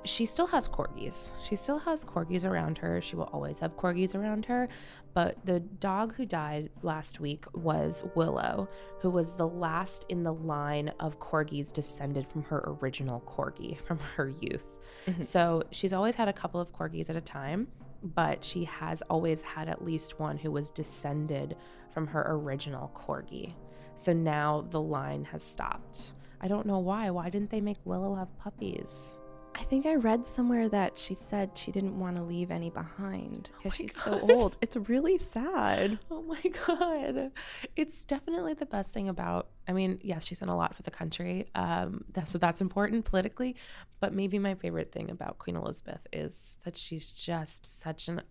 She 0.06 0.26
still 0.26 0.48
has 0.48 0.70
corgis. 0.70 1.32
She 1.44 1.56
still 1.56 1.80
has 1.80 2.06
corgis 2.06 2.46
around 2.46 2.78
her. 2.78 3.02
She 3.02 3.16
will 3.16 3.30
always 3.34 3.60
have 3.60 3.76
corgis 3.76 4.16
around 4.16 4.46
her. 4.46 4.70
But 5.14 5.46
the 5.46 5.60
dog 5.60 6.16
who 6.16 6.26
died 6.26 6.70
last 6.82 7.20
week 7.20 7.46
was 7.54 8.04
Willow, 8.16 8.70
who 9.02 9.10
was 9.10 9.34
the 9.34 9.48
last 9.48 10.06
in 10.08 10.24
the 10.24 10.34
line 10.34 10.90
of 11.00 11.20
corgis 11.20 11.74
descended 11.74 12.28
from 12.32 12.44
her 12.44 12.64
original 12.82 13.22
corgi 13.22 13.80
from 13.82 14.00
her 14.16 14.30
youth. 14.30 14.66
Mm-hmm. 15.08 15.24
So 15.24 15.64
she's 15.72 15.94
always 15.94 16.16
had 16.16 16.28
a 16.28 16.34
couple 16.34 16.62
of 16.62 16.72
corgis 16.72 17.10
at 17.10 17.16
a 17.16 17.22
time, 17.22 17.68
but 18.02 18.44
she 18.44 18.64
has 18.64 19.02
always 19.10 19.42
had 19.42 19.68
at 19.68 19.84
least 19.84 20.20
one 20.20 20.38
who 20.38 20.52
was 20.52 20.70
descended 20.70 21.58
from 21.94 22.08
her 22.08 22.24
original 22.28 22.92
corgi. 22.96 23.54
So 23.96 24.14
now 24.14 24.66
the 24.70 24.82
line 24.82 25.26
has 25.26 25.44
stopped. 25.44 26.14
I 26.40 26.48
don't 26.48 26.68
know 26.68 26.80
why. 26.80 27.10
Why 27.10 27.30
didn't 27.30 27.50
they 27.50 27.62
make 27.62 27.78
Willow 27.84 28.16
have 28.16 28.38
puppies? 28.38 29.18
I 29.58 29.64
think 29.64 29.88
I 29.88 29.96
read 29.96 30.28
somewhere 30.28 30.70
that 30.70 31.00
she 31.00 31.16
said 31.16 31.52
she 31.56 31.72
didn't 31.72 31.98
want 32.00 32.16
to 32.18 32.22
leave 32.22 32.52
any 32.52 32.70
behind 32.70 33.50
because 33.58 33.74
she's 33.74 34.00
so 34.00 34.20
old. 34.30 34.56
It's 34.62 34.76
really 34.76 35.18
sad. 35.18 35.98
Oh 36.12 36.22
my 36.22 36.42
God. 36.68 37.32
It's 37.76 38.04
definitely 38.06 38.54
the 38.54 38.66
best 38.66 38.94
thing 38.94 39.10
about, 39.10 39.48
I 39.68 39.74
mean, 39.74 40.00
yes, 40.02 40.26
she's 40.26 40.40
done 40.40 40.50
a 40.50 40.56
lot 40.56 40.76
for 40.76 40.84
the 40.84 40.92
country. 40.92 41.48
Um, 41.56 42.04
that's, 42.12 42.32
so 42.32 42.38
that's 42.38 42.62
important 42.62 43.06
politically. 43.06 43.56
But 44.00 44.14
maybe 44.14 44.40
my 44.40 44.56
favorite 44.56 44.92
thing 44.92 45.10
about 45.10 45.38
Queen 45.40 45.56
Elizabeth 45.56 46.06
is 46.12 46.60
that 46.66 46.76
she's 46.78 47.12
just 47.12 47.66
such 47.66 48.08
an 48.08 48.22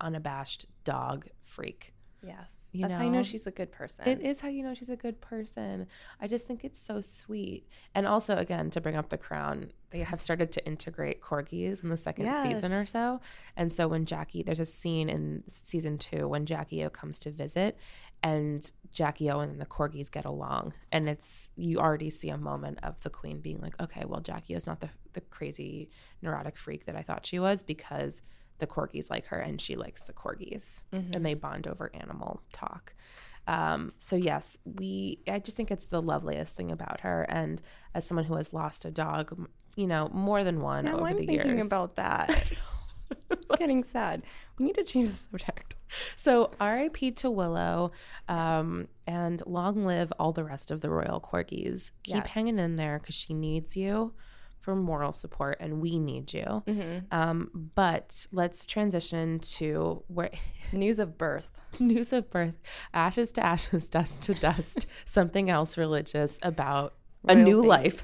unabashed 0.00 0.66
dog 0.84 1.26
freak. 1.42 1.94
Yes. 2.22 2.52
You 2.72 2.82
That's 2.82 2.94
how 2.94 3.04
you 3.04 3.10
know 3.10 3.18
know? 3.18 3.22
she's 3.22 3.46
a 3.46 3.50
good 3.50 3.72
person. 3.72 4.06
It 4.06 4.20
is 4.20 4.40
how 4.40 4.48
you 4.48 4.62
know 4.62 4.74
she's 4.74 4.90
a 4.90 4.96
good 4.96 5.20
person. 5.20 5.86
I 6.20 6.26
just 6.26 6.46
think 6.46 6.64
it's 6.64 6.78
so 6.78 7.00
sweet. 7.00 7.66
And 7.94 8.06
also, 8.06 8.36
again, 8.36 8.68
to 8.70 8.80
bring 8.80 8.96
up 8.96 9.08
the 9.08 9.16
crown, 9.16 9.70
they 9.96 10.02
have 10.04 10.20
started 10.20 10.52
to 10.52 10.66
integrate 10.66 11.20
corgis 11.22 11.82
in 11.82 11.88
the 11.88 11.96
second 11.96 12.26
season 12.42 12.72
or 12.72 12.84
so. 12.84 13.20
And 13.56 13.72
so 13.72 13.88
when 13.88 14.04
Jackie, 14.04 14.42
there's 14.42 14.60
a 14.60 14.66
scene 14.66 15.08
in 15.08 15.42
season 15.48 15.96
two 15.98 16.28
when 16.28 16.44
Jackie 16.44 16.84
O 16.84 16.90
comes 16.90 17.18
to 17.20 17.30
visit, 17.30 17.78
and 18.22 18.70
Jackie 18.92 19.30
O 19.30 19.40
and 19.40 19.60
the 19.60 19.66
corgis 19.66 20.10
get 20.10 20.24
along, 20.24 20.72
and 20.92 21.08
it's 21.08 21.50
you 21.56 21.78
already 21.78 22.10
see 22.10 22.28
a 22.28 22.38
moment 22.38 22.78
of 22.82 23.00
the 23.02 23.10
queen 23.10 23.40
being 23.40 23.60
like, 23.60 23.80
okay, 23.80 24.04
well, 24.06 24.20
Jackie 24.20 24.54
O's 24.56 24.66
not 24.66 24.80
the 24.80 24.90
the 25.14 25.20
crazy 25.22 25.88
neurotic 26.20 26.56
freak 26.58 26.84
that 26.86 26.96
I 26.96 27.02
thought 27.02 27.24
she 27.24 27.38
was 27.38 27.62
because 27.62 28.20
the 28.58 28.66
corgis 28.66 29.10
like 29.10 29.26
her 29.26 29.38
and 29.38 29.60
she 29.60 29.76
likes 29.76 30.02
the 30.04 30.12
corgis 30.12 30.82
Mm-hmm. 30.92 31.12
and 31.14 31.24
they 31.24 31.34
bond 31.34 31.66
over 31.66 31.90
animal 31.94 32.42
talk. 32.52 32.94
Um, 33.48 33.92
so 33.98 34.16
yes, 34.16 34.58
we 34.64 35.20
I 35.28 35.38
just 35.38 35.56
think 35.56 35.70
it's 35.70 35.86
the 35.86 36.02
loveliest 36.02 36.56
thing 36.56 36.70
about 36.72 37.00
her 37.00 37.22
and 37.28 37.62
as 37.94 38.04
someone 38.06 38.24
who 38.26 38.36
has 38.36 38.52
lost 38.52 38.84
a 38.84 38.90
dog, 38.90 39.48
you 39.76 39.86
know, 39.86 40.08
more 40.12 40.42
than 40.42 40.60
one 40.60 40.84
Now 40.86 40.96
over 40.96 41.06
I'm 41.06 41.16
the 41.16 41.26
thinking 41.26 41.56
years. 41.56 41.66
about 41.66 41.96
that. 41.96 42.52
it's 43.30 43.56
getting 43.58 43.84
sad. 43.84 44.22
We 44.58 44.64
need 44.66 44.74
to 44.76 44.84
change 44.84 45.08
the 45.08 45.14
subject. 45.14 45.76
So 46.16 46.50
RIP 46.60 47.14
to 47.16 47.30
Willow, 47.30 47.92
um, 48.28 48.88
and 49.06 49.42
long 49.46 49.84
live 49.84 50.12
all 50.18 50.32
the 50.32 50.42
rest 50.44 50.70
of 50.72 50.80
the 50.80 50.90
royal 50.90 51.20
corgis. 51.20 51.92
Keep 52.02 52.16
Yes. 52.16 52.28
hanging 52.28 52.58
in 52.58 52.76
there 52.76 52.98
because 52.98 53.14
she 53.14 53.32
needs 53.34 53.76
you 53.76 54.12
for 54.58 54.74
moral 54.74 55.12
support, 55.12 55.58
and 55.60 55.80
we 55.80 55.98
need 56.00 56.32
you. 56.34 56.64
Um, 57.12 57.70
but 57.76 58.26
let's 58.32 58.66
transition 58.66 59.38
to 59.40 60.02
where 60.08 60.30
News 60.72 60.98
of 60.98 61.16
birth. 61.16 61.52
news 61.78 62.12
of 62.12 62.28
birth, 62.30 62.54
ashes 62.92 63.30
to 63.32 63.44
ashes, 63.46 63.88
dust 63.96 64.22
to 64.22 64.34
dust. 64.34 64.86
something 65.04 65.48
else 65.50 65.78
religious 65.78 66.40
about 66.42 66.94
a 67.28 67.34
new 67.34 67.58
baby. 67.58 67.68
life. 67.68 68.02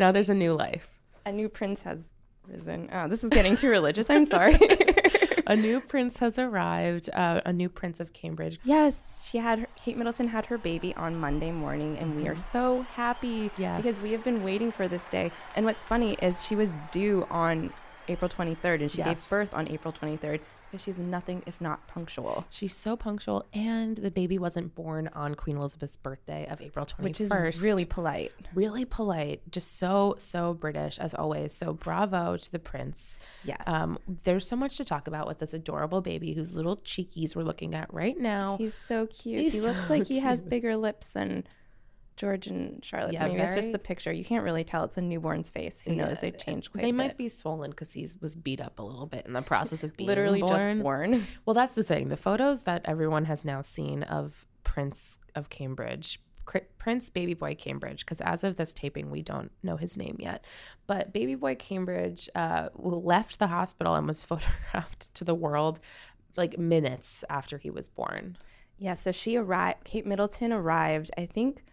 now 0.00 0.10
there's 0.10 0.30
a 0.30 0.34
new 0.34 0.54
life. 0.54 0.88
A 1.26 1.32
new 1.32 1.48
prince 1.48 1.82
has 1.82 2.12
risen. 2.46 2.88
Oh, 2.92 3.08
this 3.08 3.24
is 3.24 3.30
getting 3.30 3.56
too 3.56 3.70
religious. 3.70 4.10
I'm 4.10 4.24
sorry. 4.24 4.58
A 5.46 5.54
new 5.56 5.80
prince 5.80 6.18
has 6.20 6.38
arrived. 6.38 7.10
Uh, 7.12 7.42
a 7.44 7.52
new 7.52 7.68
prince 7.68 8.00
of 8.00 8.14
Cambridge. 8.14 8.58
yes, 8.64 9.28
she 9.30 9.36
had 9.36 9.58
her, 9.58 9.66
Kate 9.76 9.94
Middleton 9.98 10.28
had 10.28 10.46
her 10.46 10.56
baby 10.56 10.94
on 10.94 11.16
Monday 11.20 11.50
morning, 11.52 11.98
and 11.98 12.16
we 12.16 12.26
are 12.28 12.38
so 12.38 12.80
happy 12.82 13.50
Yes. 13.58 13.76
because 13.82 14.02
we 14.02 14.12
have 14.12 14.24
been 14.24 14.42
waiting 14.42 14.72
for 14.72 14.88
this 14.88 15.06
day. 15.10 15.30
And 15.54 15.66
what's 15.66 15.84
funny 15.84 16.14
is 16.22 16.42
she 16.46 16.56
was 16.56 16.80
due 16.92 17.26
on 17.30 17.74
April 18.08 18.30
23rd, 18.30 18.80
and 18.80 18.90
she 18.90 18.98
Yes. 18.98 19.06
gave 19.08 19.28
birth 19.30 19.52
on 19.52 19.68
April 19.68 19.92
23rd. 19.92 20.40
But 20.74 20.80
she's 20.80 20.98
nothing 20.98 21.44
if 21.46 21.60
not 21.60 21.86
punctual, 21.86 22.46
She's 22.50 22.74
so 22.74 22.96
punctual, 22.96 23.46
and 23.54 23.96
the 23.96 24.10
baby 24.10 24.40
wasn't 24.40 24.74
born 24.74 25.08
on 25.14 25.36
Queen 25.36 25.56
Elizabeth's 25.56 25.96
birthday 25.96 26.48
of 26.50 26.60
April 26.60 26.84
21st. 26.84 27.02
which 27.04 27.20
is 27.20 27.62
really 27.62 27.84
polite. 27.84 28.32
really 28.56 28.84
polite, 28.84 29.40
just 29.52 29.78
so 29.78 30.16
so 30.18 30.52
British 30.52 30.98
as 30.98 31.14
always. 31.14 31.54
So 31.54 31.74
bravo 31.74 32.36
to 32.36 32.50
the 32.50 32.58
prince. 32.58 33.20
Yes. 33.44 33.62
Um, 33.68 34.00
there's 34.24 34.48
so 34.48 34.56
much 34.56 34.76
to 34.78 34.84
talk 34.84 35.06
about 35.06 35.28
with 35.28 35.38
this 35.38 35.54
adorable 35.54 36.00
baby 36.00 36.32
whose 36.32 36.56
little 36.56 36.78
cheekies 36.78 37.36
we're 37.36 37.44
looking 37.44 37.76
at 37.76 37.94
right 37.94 38.18
now. 38.18 38.56
He's 38.58 38.74
so 38.74 39.06
cute. 39.06 39.42
He's 39.42 39.52
he 39.52 39.60
looks 39.60 39.86
so 39.86 39.94
like 39.94 40.08
he 40.08 40.18
has 40.18 40.42
bigger 40.42 40.76
lips 40.76 41.06
than 41.06 41.44
George 42.16 42.46
and 42.46 42.84
Charlotte. 42.84 43.14
Yeah, 43.14 43.26
Maybe 43.26 43.40
it's 43.40 43.54
just 43.54 43.72
the 43.72 43.78
picture. 43.78 44.12
You 44.12 44.24
can't 44.24 44.44
really 44.44 44.62
tell. 44.64 44.84
It's 44.84 44.96
a 44.96 45.02
newborn's 45.02 45.50
face. 45.50 45.82
Who 45.82 45.94
knows? 45.94 46.20
They've 46.20 46.36
changed 46.36 46.70
quite 46.70 46.82
they 46.82 46.92
might 46.92 47.16
be 47.16 47.28
swollen 47.28 47.70
because 47.70 47.92
he 47.92 48.08
was 48.20 48.36
beat 48.36 48.60
up 48.60 48.78
a 48.78 48.82
little 48.82 49.06
bit 49.06 49.26
in 49.26 49.32
the 49.32 49.42
process 49.42 49.82
of 49.82 49.96
being 49.96 50.06
literally 50.06 50.40
born. 50.40 50.52
just 50.52 50.82
born. 50.82 51.26
Well, 51.44 51.54
that's 51.54 51.74
the 51.74 51.82
thing. 51.82 52.08
The 52.08 52.16
photos 52.16 52.62
that 52.62 52.82
everyone 52.84 53.24
has 53.24 53.44
now 53.44 53.62
seen 53.62 54.04
of 54.04 54.46
Prince 54.62 55.18
of 55.34 55.50
Cambridge, 55.50 56.20
Prince 56.78 57.10
Baby 57.10 57.34
Boy 57.34 57.54
Cambridge, 57.54 58.04
because 58.04 58.20
as 58.20 58.44
of 58.44 58.56
this 58.56 58.74
taping, 58.74 59.10
we 59.10 59.22
don't 59.22 59.50
know 59.62 59.76
his 59.76 59.96
name 59.96 60.16
yet. 60.20 60.44
But 60.86 61.12
Baby 61.12 61.34
Boy 61.34 61.56
Cambridge 61.56 62.28
uh, 62.34 62.68
left 62.74 63.38
the 63.38 63.48
hospital 63.48 63.94
and 63.94 64.06
was 64.06 64.22
photographed 64.24 65.12
to 65.14 65.24
the 65.24 65.34
world 65.34 65.80
like 66.36 66.58
minutes 66.58 67.24
after 67.28 67.58
he 67.58 67.70
was 67.70 67.88
born. 67.88 68.36
Yeah. 68.78 68.94
So 68.94 69.12
she 69.12 69.36
arrived. 69.36 69.84
Kate 69.84 70.06
Middleton 70.06 70.52
arrived. 70.52 71.10
I 71.16 71.26
think 71.26 71.64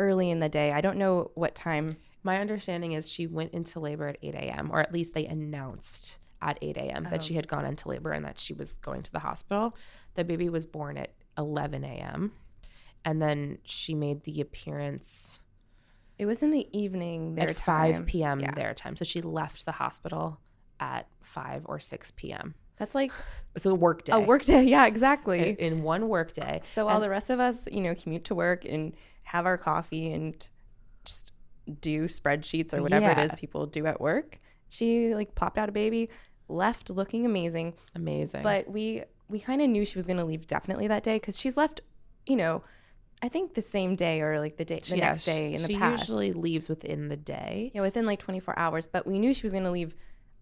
early 0.00 0.30
in 0.30 0.40
the 0.40 0.48
day. 0.48 0.72
I 0.72 0.80
don't 0.80 0.96
know 0.96 1.30
what 1.34 1.54
time. 1.54 1.96
My 2.22 2.40
understanding 2.40 2.92
is 2.92 3.08
she 3.08 3.26
went 3.26 3.52
into 3.52 3.78
labor 3.78 4.08
at 4.08 4.16
8 4.22 4.34
a.m., 4.34 4.70
or 4.72 4.80
at 4.80 4.92
least 4.92 5.14
they 5.14 5.26
announced 5.26 6.18
at 6.42 6.58
8 6.60 6.76
a.m. 6.78 7.04
that 7.10 7.22
she 7.22 7.34
oh. 7.34 7.36
had 7.36 7.48
gone 7.48 7.66
into 7.66 7.88
labor 7.88 8.12
and 8.12 8.24
that 8.24 8.38
she 8.38 8.54
was 8.54 8.72
going 8.74 9.02
to 9.02 9.12
the 9.12 9.18
hospital. 9.18 9.76
The 10.14 10.24
baby 10.24 10.48
was 10.48 10.66
born 10.66 10.96
at 10.96 11.12
11 11.38 11.84
a.m. 11.84 12.32
And 13.04 13.20
then 13.20 13.58
she 13.62 13.94
made 13.94 14.24
the 14.24 14.40
appearance 14.40 15.42
It 16.18 16.26
was 16.26 16.42
in 16.42 16.50
the 16.50 16.66
evening. 16.76 17.34
Their 17.34 17.50
at 17.50 17.60
5 17.60 17.94
time. 17.94 18.04
p.m. 18.06 18.40
Yeah. 18.40 18.54
their 18.54 18.74
time. 18.74 18.96
So 18.96 19.04
she 19.04 19.20
left 19.22 19.64
the 19.64 19.72
hospital 19.72 20.40
at 20.78 21.06
5 21.22 21.62
or 21.66 21.78
6 21.78 22.10
p.m. 22.12 22.54
That's 22.78 22.94
like 22.94 23.12
So 23.58 23.70
a 23.70 23.74
work 23.74 24.04
day. 24.04 24.14
a 24.14 24.20
work 24.20 24.42
day. 24.44 24.62
Yeah, 24.74 24.86
exactly. 24.86 25.54
in 25.58 25.82
one 25.82 26.08
work 26.08 26.32
day. 26.32 26.62
So 26.64 26.86
while 26.86 27.00
the 27.00 27.10
rest 27.10 27.28
of 27.28 27.38
us, 27.38 27.68
you 27.70 27.82
know, 27.82 27.94
commute 27.94 28.24
to 28.24 28.34
work 28.34 28.64
and 28.64 28.94
have 29.24 29.46
our 29.46 29.58
coffee 29.58 30.12
and 30.12 30.46
just 31.04 31.32
do 31.80 32.04
spreadsheets 32.04 32.74
or 32.74 32.82
whatever 32.82 33.10
it 33.10 33.18
Yeah. 33.18 33.24
is 33.24 33.34
people 33.36 33.66
do 33.66 33.86
at 33.86 34.00
work, 34.00 34.38
she 34.68 35.14
like 35.14 35.34
popped 35.34 35.58
out 35.58 35.68
a 35.68 35.72
baby, 35.72 36.08
left 36.48 36.90
looking 36.90 37.24
amazing. 37.26 37.74
Amazing. 37.94 38.42
But 38.42 38.68
we 38.70 39.02
we 39.28 39.38
kind 39.38 39.62
of 39.62 39.68
knew 39.70 39.84
she 39.84 39.96
was 39.96 40.06
going 40.08 40.16
to 40.16 40.24
leave 40.24 40.46
definitely 40.48 40.88
that 40.88 41.04
day 41.04 41.14
because 41.16 41.38
she's 41.38 41.56
left, 41.56 41.80
you 42.26 42.34
know, 42.34 42.64
I 43.22 43.28
think 43.28 43.54
the 43.54 43.62
same 43.62 43.94
day 43.94 44.20
or 44.22 44.40
like 44.40 44.56
the 44.56 44.64
day 44.64 44.80
the 44.80 44.96
Yeah, 44.96 45.10
next 45.10 45.24
day 45.24 45.54
in 45.54 45.62
the 45.62 45.76
past. 45.76 46.06
she 46.06 46.12
usually 46.12 46.32
leaves 46.32 46.68
within 46.68 47.08
the 47.08 47.16
day. 47.16 47.70
Yeah, 47.74 47.82
within 47.82 48.06
like 48.06 48.18
24 48.18 48.58
hours. 48.58 48.88
But 48.88 49.06
we 49.06 49.18
knew 49.20 49.32
she 49.32 49.44
was 49.44 49.52
going 49.52 49.62
to 49.64 49.70
leave 49.70 49.94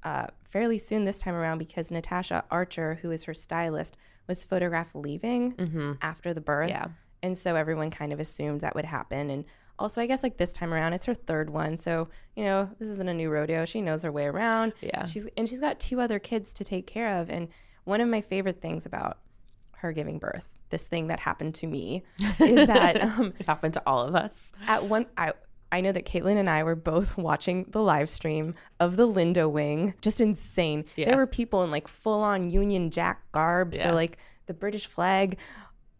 uh, 0.05 0.29
fairly 0.45 0.79
soon 0.79 1.05
this 1.05 1.19
time 1.21 1.35
around 1.35 1.59
because 1.59 1.91
Natasha 1.91 2.45
Archer, 2.51 3.01
who 3.03 3.11
is 3.11 3.25
her 3.25 3.35
stylist, 3.35 3.97
was 4.27 4.45
photographed 4.45 4.95
leaving 4.95 5.99
after 6.01 6.33
the 6.33 6.41
birth. 6.41 6.71
Mm-hmm. 6.71 6.89
Yeah. 6.89 6.89
And 7.23 7.37
so 7.37 7.57
everyone 7.57 7.91
kind 7.91 8.13
of 8.13 8.21
assumed 8.21 8.61
that 8.61 8.75
would 8.75 8.85
happen. 8.85 9.31
And 9.31 9.45
also, 9.79 10.01
I 10.01 10.07
guess 10.07 10.23
like 10.23 10.37
this 10.39 10.53
time 10.53 10.73
around, 10.75 10.93
it's 10.93 11.07
her 11.07 11.15
third 11.15 11.51
one. 11.51 11.77
So, 11.77 12.09
you 12.35 12.45
know, 12.45 12.71
this 12.79 12.89
isn't 12.89 13.09
a 13.09 13.15
new 13.15 13.31
rodeo. 13.31 13.65
She 13.65 13.81
knows 13.81 14.03
her 14.03 14.11
way 14.13 14.27
around. 14.27 14.73
Yeah. 14.81 15.05
She's 15.05 15.29
and 15.37 15.49
she's 15.49 15.61
got 15.61 15.79
two 15.79 16.01
other 16.01 16.19
kids 16.19 16.53
to 16.55 16.65
take 16.65 16.87
care 16.87 17.21
of. 17.21 17.31
And 17.31 17.49
one 17.85 18.01
of 18.01 18.09
my 18.09 18.21
favorite 18.21 18.61
things 18.61 18.87
about 18.87 19.19
her 19.77 19.93
giving 19.93 20.19
birth, 20.19 20.47
this 20.71 20.83
thing 20.83 21.07
that 21.09 21.21
happened 21.21 21.55
to 21.57 21.67
me, 21.69 22.03
is 22.41 22.67
that 22.67 23.01
um, 23.03 23.33
It 23.39 23.47
happened 23.47 23.75
to 23.75 23.83
all 23.87 24.01
of 24.01 24.15
us. 24.17 24.51
at 24.67 24.85
one 24.85 25.07
I 25.17 25.33
I 25.71 25.81
know 25.83 25.93
that 25.93 26.07
Kaitlin 26.07 26.39
and 26.39 26.49
I 26.49 26.63
were 26.63 26.75
both 26.75 27.17
watching 27.19 27.67
the 27.69 27.83
live 27.83 28.09
stream 28.11 28.55
of 28.81 28.97
the 28.97 29.07
Lindo 29.07 29.51
wing. 29.51 29.95
Just 30.01 30.21
insane. 30.21 30.87
Yeah. 30.97 31.07
There 31.07 31.17
were 31.19 31.27
people 31.27 31.63
in 31.63 31.71
like 31.71 31.87
full 31.87 32.23
on 32.23 32.51
Union 32.51 32.91
Jack 32.91 33.31
garb. 33.33 33.75
Yeah. 33.75 33.83
So 33.85 33.93
like 33.93 34.17
the 34.47 34.55
British 34.55 34.87
flag 34.87 35.37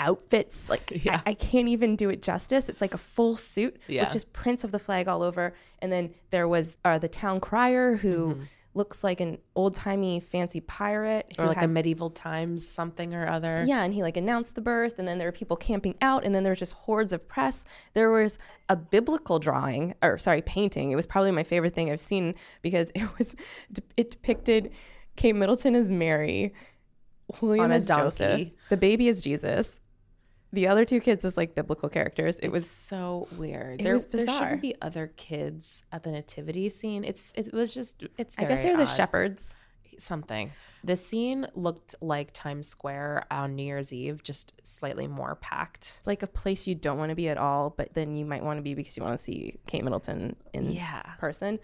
outfits. 0.01 0.69
Like 0.69 1.05
Yeah. 1.05 1.21
I, 1.27 1.31
I 1.31 1.35
can't 1.35 1.69
even 1.69 1.97
do 1.97 2.09
it 2.11 2.23
justice. 2.23 2.69
It's 2.69 2.81
like 2.81 2.95
a 2.95 2.99
full 2.99 3.37
suit 3.37 3.77
Yeah. 3.89 4.05
with 4.05 4.13
just 4.13 4.33
prints 4.33 4.65
of 4.65 4.73
the 4.73 4.79
flag 4.79 5.09
all 5.09 5.23
over. 5.23 5.55
And 5.81 5.93
then 5.93 6.15
there 6.31 6.47
was 6.49 6.77
uh, 6.85 6.99
the 6.99 7.09
town 7.09 7.41
crier 7.41 7.97
who 7.97 8.29
Mm-hmm. 8.35 8.43
looks 8.75 9.03
like 9.03 9.21
an 9.21 9.39
old 9.57 9.75
timey 9.75 10.21
fancy 10.21 10.61
pirate 10.61 11.35
Or 11.39 11.45
who 11.45 11.49
like 11.49 11.63
a 11.63 11.67
medieval 11.67 12.11
times 12.11 12.67
something 12.67 13.13
or 13.15 13.27
other. 13.29 13.65
yeah, 13.67 13.83
and 13.83 13.93
he 13.93 14.03
like 14.03 14.17
announced 14.17 14.55
the 14.55 14.61
birth, 14.61 14.99
and 15.01 15.09
then 15.09 15.19
there 15.19 15.27
were 15.27 15.33
people 15.33 15.57
camping 15.57 15.97
out, 16.01 16.25
and 16.25 16.33
then 16.35 16.45
there 16.45 16.53
was 16.53 16.61
just 16.61 16.75
hordes 16.75 17.13
of 17.13 17.27
press. 17.27 17.65
There 17.95 18.11
was 18.11 18.39
a 18.69 18.77
biblical 18.77 19.39
drawing, 19.41 19.95
or 20.01 20.17
sorry, 20.19 20.43
painting. 20.43 20.93
It 20.93 20.97
was 20.97 21.07
probably 21.07 21.33
my 21.33 21.43
favorite 21.43 21.75
thing 21.75 21.91
I've 21.91 21.99
seen 21.99 22.35
because 22.63 22.93
it 22.95 23.09
was 23.19 23.35
it 23.97 24.11
depicted 24.13 24.71
Kate 25.17 25.35
Middleton 25.35 25.75
as 25.75 25.91
Mary, 25.91 26.53
William 27.41 27.73
as 27.73 27.89
Joseph, 27.89 28.49
the 28.69 28.77
baby 28.77 29.09
is 29.09 29.21
Jesus, 29.21 29.81
the 30.53 30.67
other 30.69 30.85
two 30.85 31.01
kids 31.01 31.25
as 31.25 31.37
like 31.37 31.55
biblical 31.55 31.89
characters. 31.89 32.37
It 32.37 32.51
was 32.51 32.69
so 32.69 33.29
weird. 33.37 33.81
There, 33.81 33.95
was 33.95 34.07
there 34.07 34.27
shouldn't 34.27 34.63
be 34.63 34.75
other 34.81 35.09
kids 35.17 35.83
at 35.93 36.03
the 36.03 36.11
nativity 36.11 36.69
scene. 36.69 37.05
It's 37.05 37.33
it 37.37 37.53
was 37.53 37.75
just 37.75 38.03
it's. 38.17 38.39
I 38.39 38.45
guess 38.45 38.63
they're 38.63 38.77
the 38.77 38.87
shepherds. 38.87 39.55
Something. 39.99 40.53
The 40.85 40.97
scene 40.97 41.45
looked 41.57 41.97
like 42.01 42.33
Times 42.33 42.69
Square 42.69 43.27
on 43.33 43.57
New 43.57 43.65
Year's 43.65 43.93
Eve, 43.93 44.23
just 44.23 44.53
slightly 44.63 45.09
more 45.09 45.35
packed. 45.35 45.97
It's 45.99 46.07
like 46.07 46.23
a 46.23 46.29
place 46.29 46.69
you 46.69 46.77
don't 46.77 46.99
want 46.99 47.11
to 47.11 47.17
be 47.17 47.29
at 47.29 47.37
all, 47.37 47.75
but 47.77 47.95
then 47.95 48.15
you 48.15 48.25
might 48.25 48.45
want 48.45 48.59
to 48.59 48.63
be 48.63 48.75
because 48.75 48.97
you 48.97 49.03
want 49.03 49.19
to 49.19 49.23
see 49.23 49.59
Kate 49.67 49.83
Middleton 49.83 50.37
in 50.53 50.71
Yeah. 50.71 51.03
person. 51.19 51.59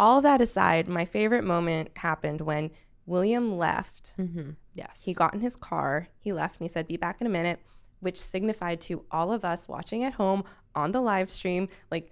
All 0.00 0.22
that 0.22 0.40
aside, 0.40 0.88
my 0.88 1.04
favorite 1.04 1.44
moment 1.44 1.90
happened 1.96 2.40
when 2.40 2.70
William 3.04 3.58
left. 3.58 4.14
Mm-hmm. 4.18 4.52
Yes. 4.72 5.02
He 5.04 5.12
got 5.12 5.34
in 5.34 5.40
his 5.40 5.56
car, 5.56 6.08
he 6.18 6.32
left, 6.32 6.58
and 6.58 6.64
he 6.64 6.72
said, 6.72 6.88
Be 6.88 6.96
back 6.96 7.20
in 7.20 7.26
a 7.26 7.30
minute, 7.30 7.60
which 8.04 8.20
signified 8.20 8.80
to 8.82 9.04
all 9.10 9.32
of 9.32 9.44
us 9.44 9.66
watching 9.66 10.04
at 10.04 10.14
home 10.14 10.44
on 10.74 10.92
the 10.92 11.00
live 11.00 11.30
stream, 11.30 11.68
like 11.90 12.10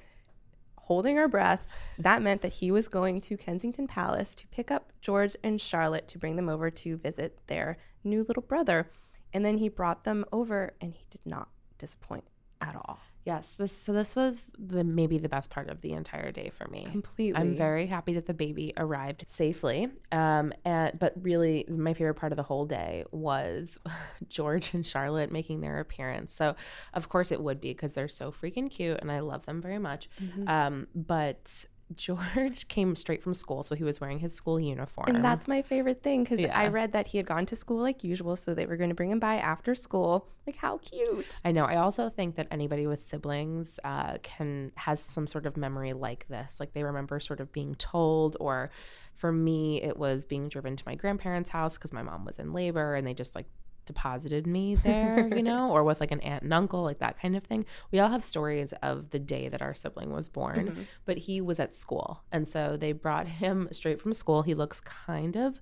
holding 0.78 1.18
our 1.18 1.28
breaths. 1.28 1.74
That 1.98 2.22
meant 2.22 2.42
that 2.42 2.54
he 2.54 2.70
was 2.70 2.88
going 2.88 3.20
to 3.22 3.36
Kensington 3.36 3.86
Palace 3.86 4.34
to 4.36 4.46
pick 4.48 4.70
up 4.70 4.92
George 5.00 5.36
and 5.42 5.60
Charlotte 5.60 6.08
to 6.08 6.18
bring 6.18 6.36
them 6.36 6.48
over 6.48 6.70
to 6.70 6.96
visit 6.96 7.38
their 7.46 7.76
new 8.02 8.22
little 8.22 8.42
brother. 8.42 8.90
And 9.32 9.44
then 9.44 9.58
he 9.58 9.68
brought 9.68 10.02
them 10.02 10.24
over, 10.32 10.74
and 10.80 10.94
he 10.94 11.04
did 11.08 11.24
not 11.24 11.48
disappoint 11.78 12.24
at 12.60 12.74
all. 12.74 13.00
Yes, 13.24 13.52
this 13.52 13.72
so 13.76 13.92
this 13.92 14.16
was 14.16 14.50
the 14.58 14.82
maybe 14.82 15.18
the 15.18 15.28
best 15.28 15.48
part 15.48 15.68
of 15.68 15.80
the 15.80 15.92
entire 15.92 16.32
day 16.32 16.50
for 16.50 16.66
me. 16.68 16.84
Completely. 16.90 17.40
I'm 17.40 17.54
very 17.54 17.86
happy 17.86 18.14
that 18.14 18.26
the 18.26 18.34
baby 18.34 18.72
arrived 18.76 19.24
safely. 19.28 19.88
Um 20.10 20.52
and 20.64 20.98
but 20.98 21.12
really 21.20 21.64
my 21.68 21.94
favorite 21.94 22.14
part 22.14 22.32
of 22.32 22.36
the 22.36 22.42
whole 22.42 22.66
day 22.66 23.04
was 23.12 23.78
George 24.28 24.74
and 24.74 24.84
Charlotte 24.86 25.30
making 25.30 25.60
their 25.60 25.78
appearance. 25.78 26.32
So 26.32 26.56
of 26.94 27.08
course 27.08 27.30
it 27.30 27.40
would 27.40 27.60
be 27.60 27.70
because 27.70 27.92
they're 27.92 28.08
so 28.08 28.32
freaking 28.32 28.68
cute 28.70 28.98
and 29.00 29.12
I 29.12 29.20
love 29.20 29.46
them 29.46 29.62
very 29.62 29.78
much. 29.78 30.08
Um 30.46 30.88
but 30.94 31.64
George 31.96 32.68
came 32.68 32.96
straight 32.96 33.22
from 33.22 33.34
school, 33.34 33.62
so 33.62 33.74
he 33.74 33.84
was 33.84 34.00
wearing 34.00 34.18
his 34.18 34.34
school 34.34 34.58
uniform. 34.58 35.14
And 35.14 35.24
that's 35.24 35.48
my 35.48 35.62
favorite 35.62 36.02
thing 36.02 36.24
because 36.24 36.44
I 36.46 36.68
read 36.68 36.92
that 36.92 37.08
he 37.08 37.18
had 37.18 37.26
gone 37.26 37.46
to 37.46 37.56
school 37.56 37.80
like 37.80 38.04
usual, 38.04 38.36
so 38.36 38.54
they 38.54 38.66
were 38.66 38.76
going 38.76 38.90
to 38.90 38.94
bring 38.94 39.10
him 39.10 39.18
by 39.18 39.36
after 39.36 39.74
school. 39.74 40.28
Like, 40.46 40.56
how 40.56 40.78
cute! 40.78 41.40
I 41.44 41.52
know. 41.52 41.64
I 41.64 41.76
also 41.76 42.08
think 42.08 42.36
that 42.36 42.48
anybody 42.50 42.86
with 42.86 43.02
siblings 43.02 43.78
uh, 43.84 44.18
can 44.22 44.72
has 44.76 45.00
some 45.00 45.26
sort 45.26 45.46
of 45.46 45.56
memory 45.56 45.92
like 45.92 46.26
this. 46.28 46.58
Like 46.58 46.72
they 46.72 46.82
remember 46.82 47.20
sort 47.20 47.40
of 47.40 47.52
being 47.52 47.74
told, 47.76 48.36
or 48.40 48.70
for 49.14 49.30
me, 49.30 49.80
it 49.82 49.96
was 49.96 50.24
being 50.24 50.48
driven 50.48 50.76
to 50.76 50.82
my 50.86 50.94
grandparents' 50.94 51.50
house 51.50 51.76
because 51.76 51.92
my 51.92 52.02
mom 52.02 52.24
was 52.24 52.38
in 52.38 52.52
labor, 52.52 52.94
and 52.94 53.06
they 53.06 53.14
just 53.14 53.34
like 53.34 53.46
deposited 53.84 54.46
me 54.46 54.74
there, 54.74 55.28
you 55.28 55.42
know, 55.50 55.70
or 55.70 55.84
with 55.84 56.00
like 56.00 56.10
an 56.10 56.20
aunt 56.20 56.42
and 56.42 56.52
uncle, 56.52 56.82
like 56.82 56.98
that 56.98 57.20
kind 57.20 57.36
of 57.36 57.42
thing. 57.42 57.64
We 57.90 57.98
all 57.98 58.08
have 58.08 58.24
stories 58.24 58.72
of 58.82 59.10
the 59.10 59.18
day 59.18 59.48
that 59.48 59.62
our 59.62 59.74
sibling 59.74 60.12
was 60.12 60.28
born, 60.28 60.68
mm-hmm. 60.68 60.82
but 61.04 61.18
he 61.18 61.40
was 61.40 61.60
at 61.60 61.74
school, 61.74 62.22
and 62.30 62.46
so 62.46 62.76
they 62.76 62.92
brought 62.92 63.26
him 63.26 63.68
straight 63.72 64.00
from 64.00 64.12
school. 64.12 64.42
He 64.42 64.54
looks 64.54 64.80
kind 64.80 65.36
of 65.36 65.60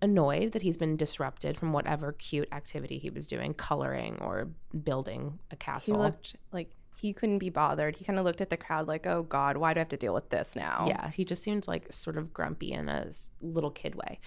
annoyed 0.00 0.52
that 0.52 0.62
he's 0.62 0.76
been 0.76 0.96
disrupted 0.96 1.56
from 1.56 1.72
whatever 1.72 2.12
cute 2.12 2.48
activity 2.52 2.98
he 2.98 3.10
was 3.10 3.26
doing, 3.26 3.54
coloring 3.54 4.18
or 4.20 4.48
building 4.82 5.38
a 5.50 5.56
castle. 5.56 5.96
He 5.96 6.02
looked 6.02 6.36
like 6.52 6.70
he 6.96 7.12
couldn't 7.12 7.38
be 7.38 7.50
bothered. 7.50 7.96
He 7.96 8.04
kind 8.04 8.18
of 8.18 8.24
looked 8.24 8.40
at 8.40 8.50
the 8.50 8.56
crowd 8.56 8.88
like, 8.88 9.06
"Oh 9.06 9.22
God, 9.22 9.56
why 9.56 9.74
do 9.74 9.78
I 9.78 9.80
have 9.80 9.88
to 9.90 9.96
deal 9.96 10.14
with 10.14 10.30
this 10.30 10.56
now?" 10.56 10.86
yeah, 10.88 11.10
he 11.10 11.24
just 11.24 11.42
seemed 11.42 11.66
like 11.68 11.92
sort 11.92 12.16
of 12.16 12.32
grumpy 12.32 12.72
in 12.72 12.88
a 12.88 13.10
little 13.40 13.70
kid 13.70 13.94
way. 13.94 14.20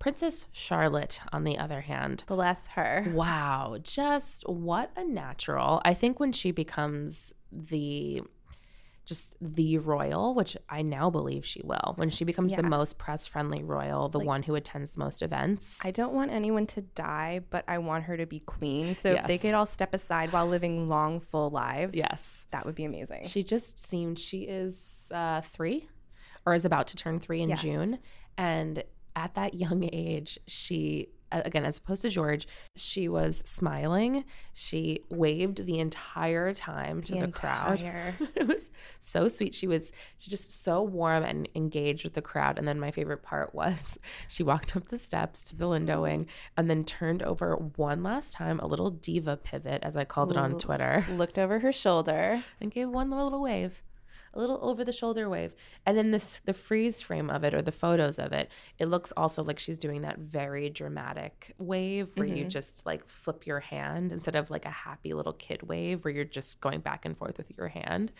Princess 0.00 0.48
Charlotte, 0.50 1.20
on 1.32 1.44
the 1.44 1.56
other 1.58 1.82
hand, 1.82 2.24
bless 2.26 2.66
her. 2.68 3.06
wow, 3.12 3.76
just 3.82 4.48
what 4.48 4.90
a 4.96 5.04
natural. 5.04 5.80
I 5.84 5.94
think 5.94 6.18
when 6.18 6.32
she 6.32 6.50
becomes 6.50 7.32
the 7.52 8.22
just 9.06 9.34
the 9.40 9.76
royal, 9.78 10.34
which 10.34 10.56
I 10.68 10.82
now 10.82 11.10
believe 11.10 11.44
she 11.44 11.60
will, 11.64 11.94
when 11.96 12.10
she 12.10 12.24
becomes 12.24 12.54
the 12.54 12.62
most 12.62 12.96
press 12.96 13.26
friendly 13.26 13.62
royal, 13.62 14.08
the 14.08 14.20
one 14.20 14.42
who 14.44 14.54
attends 14.54 14.92
the 14.92 15.00
most 15.00 15.20
events. 15.22 15.84
I 15.84 15.90
don't 15.90 16.12
want 16.14 16.30
anyone 16.30 16.66
to 16.68 16.80
die, 16.82 17.40
but 17.50 17.64
I 17.66 17.78
want 17.78 18.04
her 18.04 18.16
to 18.16 18.24
be 18.26 18.38
queen. 18.38 18.96
So 19.00 19.12
if 19.12 19.26
they 19.26 19.36
could 19.38 19.52
all 19.54 19.66
step 19.66 19.94
aside 19.94 20.32
while 20.32 20.46
living 20.46 20.86
long, 20.86 21.18
full 21.18 21.50
lives. 21.50 21.96
yes. 21.96 22.46
that 22.52 22.64
would 22.64 22.76
be 22.76 22.84
amazing. 22.84 23.26
She 23.26 23.42
just 23.42 23.78
seemed 23.80 24.18
she 24.18 24.42
is 24.42 25.10
uh, 25.12 25.40
three 25.40 25.88
or 26.46 26.54
is 26.54 26.64
about 26.64 26.86
to 26.88 26.96
turn 26.96 27.18
three 27.18 27.42
in 27.42 27.48
Yes. 27.48 27.62
June. 27.62 27.98
And 28.38 28.84
at 29.20 29.34
that 29.34 29.52
young 29.52 29.86
age, 29.92 30.38
she, 30.46 31.10
again, 31.30 31.66
as 31.66 31.76
opposed 31.76 32.00
to 32.02 32.08
George, 32.08 32.48
she 32.74 33.06
was 33.06 33.42
smiling. 33.44 34.24
She 34.54 35.04
waved 35.10 35.66
the 35.66 35.78
entire 35.78 36.54
time 36.54 37.02
to 37.02 37.14
the, 37.16 37.28
crowd. 37.28 37.80
entire- 37.80 38.14
it 38.34 38.48
was 38.48 38.70
so 38.98 39.28
sweet. 39.28 39.54
She 39.54 39.66
was 39.66 39.92
she 40.16 40.30
just 40.30 40.62
so 40.64 40.82
warm 40.82 41.22
and 41.22 41.48
engaged 41.54 42.02
with 42.04 42.14
the 42.14 42.22
crowd. 42.22 42.58
And 42.58 42.66
then 42.66 42.80
my 42.80 42.90
favorite 42.90 43.22
part 43.22 43.54
was 43.54 43.98
she 44.28 44.42
walked 44.42 44.74
up 44.74 44.88
the 44.88 44.98
steps 44.98 45.44
to 45.44 45.56
the 45.56 45.66
Lindo 45.66 46.00
wing 46.00 46.26
and 46.56 46.70
then 46.70 46.82
turned 46.84 47.22
over 47.22 47.56
one 47.76 48.02
last 48.02 48.32
time, 48.32 48.58
a 48.58 48.66
little 48.66 48.90
diva 48.90 49.36
pivot, 49.36 49.80
as 49.82 49.96
I 49.98 50.04
called 50.06 50.30
it 50.30 50.38
on 50.38 50.56
Twitter 50.58 51.04
Looked 51.10 51.38
over 51.38 51.58
her 51.58 51.72
shoulder. 51.72 52.42
and 52.58 52.70
gave 52.72 52.88
one 52.88 53.10
little 53.10 53.42
wave 53.42 53.82
a 54.34 54.38
little 54.38 54.58
over 54.62 54.84
the 54.84 54.92
shoulder 54.92 55.28
wave 55.28 55.52
and 55.86 55.98
in 55.98 56.10
this 56.10 56.40
the 56.40 56.52
freeze 56.52 57.00
frame 57.00 57.28
of 57.30 57.42
it 57.44 57.52
or 57.54 57.62
the 57.62 57.72
photos 57.72 58.18
of 58.18 58.32
it 58.32 58.48
it 58.78 58.86
looks 58.86 59.12
also 59.16 59.42
like 59.42 59.58
she's 59.58 59.78
doing 59.78 60.02
that 60.02 60.18
very 60.18 60.70
dramatic 60.70 61.54
wave 61.58 62.10
where 62.14 62.26
you 62.26 62.42
mm-hmm. 62.42 62.48
just 62.48 62.86
like 62.86 63.06
flip 63.08 63.46
your 63.46 63.60
hand 63.60 64.12
instead 64.12 64.36
of 64.36 64.50
like 64.50 64.64
a 64.64 64.70
happy 64.70 65.12
little 65.12 65.32
kid 65.32 65.62
wave 65.64 66.04
where 66.04 66.14
you're 66.14 66.24
just 66.24 66.60
going 66.60 66.80
back 66.80 67.04
and 67.04 67.16
forth 67.16 67.36
with 67.38 67.50
your 67.56 67.68
hand 67.68 68.12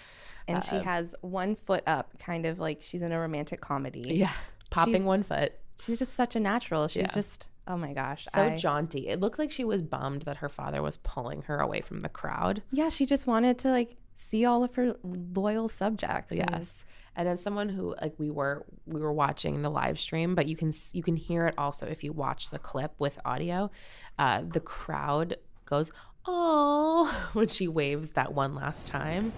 And 0.49 0.65
she 0.65 0.77
um, 0.77 0.85
has 0.85 1.15
one 1.21 1.55
foot 1.55 1.85
up, 1.87 2.19
kind 2.19 2.47
of 2.47 2.59
like 2.59 2.79
she's 2.83 3.03
in 3.03 3.13
a 3.13 3.21
romantic 3.21 3.61
comedy. 3.61 4.03
yeah 4.07 4.33
popping 4.71 4.95
She's- 4.95 5.05
one 5.07 5.23
foot 5.23 5.53
She's 5.81 5.99
just 5.99 6.13
such 6.13 6.37
a 6.37 6.41
natural. 6.41 6.89
She's 6.89 7.01
Yeah. 7.01 7.15
just, 7.15 7.49
oh 7.67 7.79
my 7.79 7.95
gosh. 7.95 8.27
so 8.29 8.43
I- 8.43 8.57
jaunty 8.57 9.09
it 9.09 9.19
looked 9.21 9.39
like 9.39 9.51
she 9.51 9.65
was 9.65 9.81
bummed 9.83 10.23
that 10.23 10.37
her 10.39 10.49
father 10.49 10.83
was 10.83 10.99
pulling 10.99 11.43
her 11.43 11.59
away 11.59 11.81
from 11.81 12.01
the 12.01 12.09
crowd 12.09 12.63
yeah, 12.71 12.89
she 12.89 13.07
just 13.07 13.27
wanted 13.27 13.59
to 13.61 13.71
like 13.71 13.97
see 14.21 14.45
all 14.45 14.63
of 14.63 14.75
her 14.75 14.95
loyal 15.03 15.67
subjects. 15.67 16.33
Yes. 16.35 16.85
And 17.17 17.27
as 17.27 17.43
someone 17.43 17.71
who 17.71 17.95
like 18.01 18.15
we 18.19 18.31
were 18.31 18.65
we 18.87 19.01
were 19.01 19.13
watching 19.13 19.63
the 19.63 19.71
live 19.71 19.99
stream, 19.99 20.35
but 20.35 20.47
you 20.47 20.57
can 20.57 20.73
you 20.93 21.03
can 21.03 21.17
hear 21.17 21.47
it 21.47 21.55
also 21.57 21.87
if 21.87 22.05
you 22.05 22.13
watch 22.13 22.51
the 22.51 22.59
clip 22.59 22.93
with 22.99 23.19
audio. 23.25 23.71
Uh, 24.19 24.43
the 24.47 24.61
crowd 24.61 25.37
goes 25.65 25.91
oh 26.27 27.29
when 27.33 27.49
she 27.49 27.67
waves 27.67 28.11
that 28.11 28.33
one 28.35 28.55
last 28.55 28.89
time. 28.89 29.33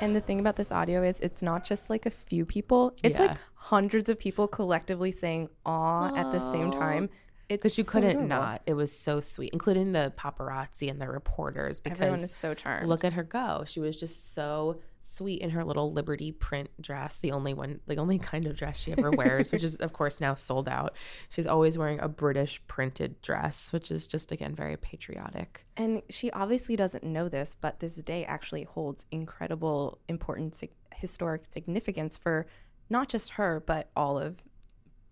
And 0.00 0.14
the 0.14 0.20
thing 0.20 0.38
about 0.40 0.56
this 0.56 0.70
audio 0.70 1.02
is 1.02 1.18
it's 1.20 1.40
not 1.42 1.64
just 1.64 1.88
like 1.88 2.04
a 2.04 2.10
few 2.10 2.44
people, 2.44 2.94
it's 3.02 3.18
Yeah. 3.18 3.26
like 3.28 3.38
hundreds 3.54 4.08
of 4.10 4.18
people 4.18 4.46
collectively 4.46 5.10
saying 5.10 5.48
aw 5.64 6.14
at 6.14 6.30
the 6.32 6.52
same 6.52 6.70
time. 6.70 7.08
Because 7.48 7.78
you 7.78 7.84
so 7.84 7.90
couldn't 7.90 8.10
adorable. 8.10 8.28
not. 8.28 8.62
It 8.66 8.74
was 8.74 8.96
so 8.96 9.20
sweet, 9.20 9.52
including 9.52 9.92
the 9.92 10.12
paparazzi 10.16 10.90
and 10.90 11.00
the 11.00 11.08
reporters. 11.08 11.80
Because 11.80 12.00
Everyone 12.00 12.20
is 12.20 12.34
so 12.34 12.54
charmed. 12.54 12.88
Look 12.88 13.04
at 13.04 13.12
her 13.12 13.22
go. 13.22 13.64
She 13.66 13.80
was 13.80 13.96
just 13.96 14.34
so 14.34 14.80
sweet 15.00 15.40
in 15.40 15.50
her 15.50 15.64
little 15.64 15.92
Liberty 15.92 16.32
print 16.32 16.68
dress, 16.80 17.18
the 17.18 17.30
only 17.32 17.54
one, 17.54 17.80
the 17.86 17.96
only 17.96 18.18
kind 18.18 18.46
of 18.46 18.56
dress 18.56 18.78
she 18.80 18.92
ever 18.92 19.10
wears, 19.10 19.52
which 19.52 19.62
is, 19.64 19.76
of 19.76 19.92
course, 19.92 20.20
now 20.20 20.34
sold 20.34 20.68
out. 20.68 20.96
She's 21.28 21.46
always 21.46 21.78
wearing 21.78 22.00
a 22.00 22.08
British 22.08 22.60
printed 22.66 23.20
dress, 23.22 23.72
which 23.72 23.90
is 23.90 24.06
just, 24.06 24.32
again, 24.32 24.54
very 24.54 24.76
patriotic. 24.76 25.64
And 25.76 26.02
she 26.10 26.30
obviously 26.32 26.74
doesn't 26.74 27.04
know 27.04 27.28
this, 27.28 27.56
but 27.60 27.78
this 27.78 27.96
day 27.96 28.24
actually 28.24 28.64
holds 28.64 29.06
incredible, 29.12 29.98
important, 30.08 30.54
sig- 30.54 30.72
historic 30.94 31.44
significance 31.48 32.16
for 32.16 32.46
not 32.90 33.08
just 33.08 33.30
her, 33.30 33.62
but 33.64 33.90
all 33.96 34.18
of 34.18 34.36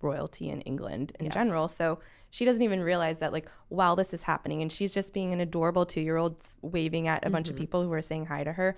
royalty 0.05 0.49
in 0.51 0.61
England 0.63 1.13
in 1.19 1.27
Yes. 1.27 1.35
general. 1.35 1.67
So 1.69 1.99
she 2.31 2.45
doesn't 2.45 2.63
even 2.63 2.81
realize 2.83 3.19
that, 3.19 3.33
like, 3.33 3.49
while 3.69 3.97
this 3.97 4.13
is 4.15 4.23
happening 4.25 4.63
and 4.63 4.71
she's 4.71 4.93
just 4.93 5.13
being 5.15 5.33
an 5.33 5.41
adorable 5.41 5.87
two 5.87 6.01
year 6.01 6.17
old 6.17 6.37
waving 6.63 7.09
at 7.09 7.27
a 7.27 7.31
bunch 7.31 7.49
of 7.49 7.57
people 7.57 7.83
who 7.83 7.93
are 7.93 8.03
saying 8.03 8.27
hi 8.27 8.45
to 8.45 8.53
her, 8.53 8.77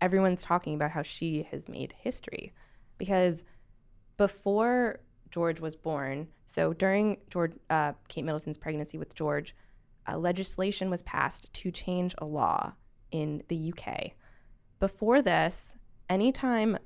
everyone's 0.00 0.42
talking 0.42 0.74
about 0.74 0.90
how 0.92 1.02
she 1.02 1.42
has 1.44 1.68
made 1.68 1.92
history. 1.92 2.52
Because 2.98 3.44
before 4.16 5.00
George 5.30 5.60
was 5.60 5.74
born, 5.76 6.28
so 6.46 6.72
during 6.72 7.18
George, 7.30 7.52
uh, 7.70 7.92
Kate 8.08 8.24
Middleton's 8.24 8.58
pregnancy 8.58 8.98
with 8.98 9.14
George, 9.14 9.54
uh, 10.08 10.16
legislation 10.18 10.90
was 10.90 11.02
passed 11.02 11.52
to 11.52 11.70
change 11.70 12.14
a 12.18 12.24
law 12.24 12.74
in 13.10 13.42
the 13.48 13.72
UK. 13.72 14.12
Before 14.78 15.22
this, 15.22 15.76
anytime 16.08 16.78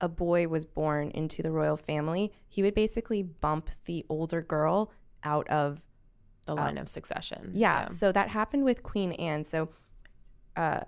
a 0.00 0.08
boy 0.08 0.46
was 0.48 0.64
born 0.64 1.10
into 1.10 1.42
the 1.42 1.50
royal 1.50 1.76
family, 1.76 2.32
he 2.48 2.62
would 2.62 2.74
basically 2.74 3.22
bump 3.22 3.70
the 3.86 4.04
older 4.08 4.40
girl 4.42 4.92
out 5.24 5.48
of 5.48 5.80
The 6.46 6.54
line 6.54 6.78
of 6.78 6.88
succession. 6.88 7.50
yeah, 7.54 7.88
So 7.88 8.12
that 8.12 8.28
happened 8.28 8.64
with 8.64 8.82
Queen 8.82 9.12
Anne. 9.12 9.44
So 9.44 9.68
uh, 10.56 10.80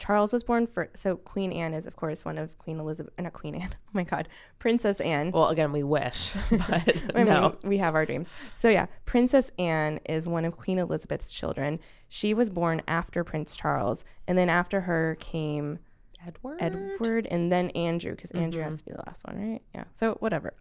Charles 0.00 0.32
was 0.32 0.42
born 0.42 0.66
for. 0.66 0.90
So 0.94 1.14
Queen 1.16 1.52
Anne 1.52 1.74
is, 1.74 1.86
of 1.86 1.94
course, 1.94 2.24
one 2.24 2.38
of 2.38 2.58
Queen 2.58 2.80
Elizabeth. 2.80 3.12
Not 3.20 3.32
Queen 3.32 3.54
Anne. 3.54 3.72
Oh 3.86 3.90
my 3.92 4.02
God, 4.04 4.26
Princess 4.58 5.00
Anne. 5.00 5.30
Well, 5.32 5.48
again, 5.50 5.70
we 5.70 5.82
wish, 5.82 6.32
but 6.50 6.96
I 7.14 7.22
no. 7.24 7.56
we 7.62 7.76
have 7.78 7.94
our 7.94 8.04
dreams. 8.06 8.26
So 8.54 8.68
yeah, 8.68 8.86
Princess 9.04 9.50
Anne 9.58 10.00
is 10.08 10.26
one 10.26 10.44
of 10.44 10.56
Queen 10.56 10.78
Elizabeth's 10.78 11.32
children. 11.32 11.78
She 12.08 12.32
was 12.34 12.48
born 12.50 12.80
after 12.88 13.22
Prince 13.22 13.54
Charles, 13.54 14.04
and 14.26 14.36
then 14.38 14.48
after 14.48 14.80
her 14.82 15.16
came 15.20 15.78
Edward. 16.26 16.58
Edward, 16.60 17.26
and 17.30 17.50
then 17.50 17.70
Andrew, 17.70 18.14
because 18.14 18.30
Andrew 18.32 18.62
has 18.62 18.74
mm-hmm. 18.74 18.78
to 18.78 18.84
be 18.84 18.92
the 18.92 19.02
last 19.06 19.26
one, 19.26 19.50
right? 19.50 19.62
Yeah. 19.74 19.84
So 19.94 20.14
whatever. 20.20 20.54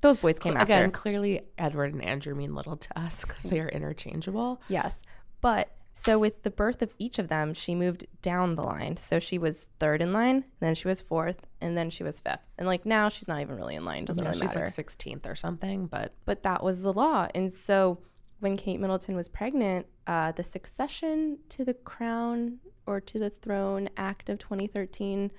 Those 0.00 0.16
boys 0.16 0.38
came 0.38 0.56
after. 0.56 0.64
Again, 0.64 0.90
clearly 0.90 1.42
Edward 1.58 1.92
and 1.92 2.02
Andrew 2.02 2.34
mean 2.34 2.54
little 2.54 2.76
to 2.76 2.98
us 2.98 3.22
because 3.22 3.44
they 3.44 3.60
are 3.60 3.68
interchangeable. 3.68 4.60
Yes. 4.68 5.02
But 5.40 5.70
so 5.92 6.18
with 6.18 6.42
the 6.42 6.50
birth 6.50 6.82
of 6.82 6.94
each 6.98 7.18
of 7.18 7.28
them, 7.28 7.54
she 7.54 7.74
moved 7.74 8.06
down 8.20 8.54
the 8.54 8.62
line. 8.62 8.98
So 8.98 9.18
she 9.18 9.38
was 9.38 9.68
third 9.78 10.02
in 10.02 10.12
line, 10.12 10.44
then 10.60 10.74
she 10.74 10.88
was 10.88 11.00
fourth, 11.00 11.46
and 11.60 11.76
then 11.76 11.88
she 11.88 12.04
was 12.04 12.20
fifth. 12.20 12.40
And 12.58 12.66
like 12.66 12.84
now 12.84 13.08
she's 13.08 13.28
not 13.28 13.40
even 13.40 13.56
really 13.56 13.76
in 13.76 13.84
line. 13.84 14.04
Doesn't 14.04 14.22
Yeah, 14.22 14.30
really 14.30 14.40
she's 14.42 14.54
matter. 14.54 14.66
like 14.66 14.74
16th 14.74 15.26
or 15.26 15.34
something, 15.34 15.86
but 15.86 16.12
but 16.26 16.42
that 16.42 16.62
was 16.62 16.82
the 16.82 16.92
law. 16.92 17.28
And 17.34 17.50
so 17.52 17.98
when 18.40 18.56
Kate 18.58 18.78
Middleton 18.78 19.16
was 19.16 19.28
pregnant, 19.28 19.86
uh, 20.06 20.32
the 20.32 20.44
succession 20.44 21.38
to 21.48 21.64
the 21.64 21.74
crown 21.74 22.58
or 22.86 23.00
to 23.00 23.18
the 23.18 23.30
throne 23.30 23.88
act 23.96 24.28
of 24.28 24.38
2013, 24.38 25.30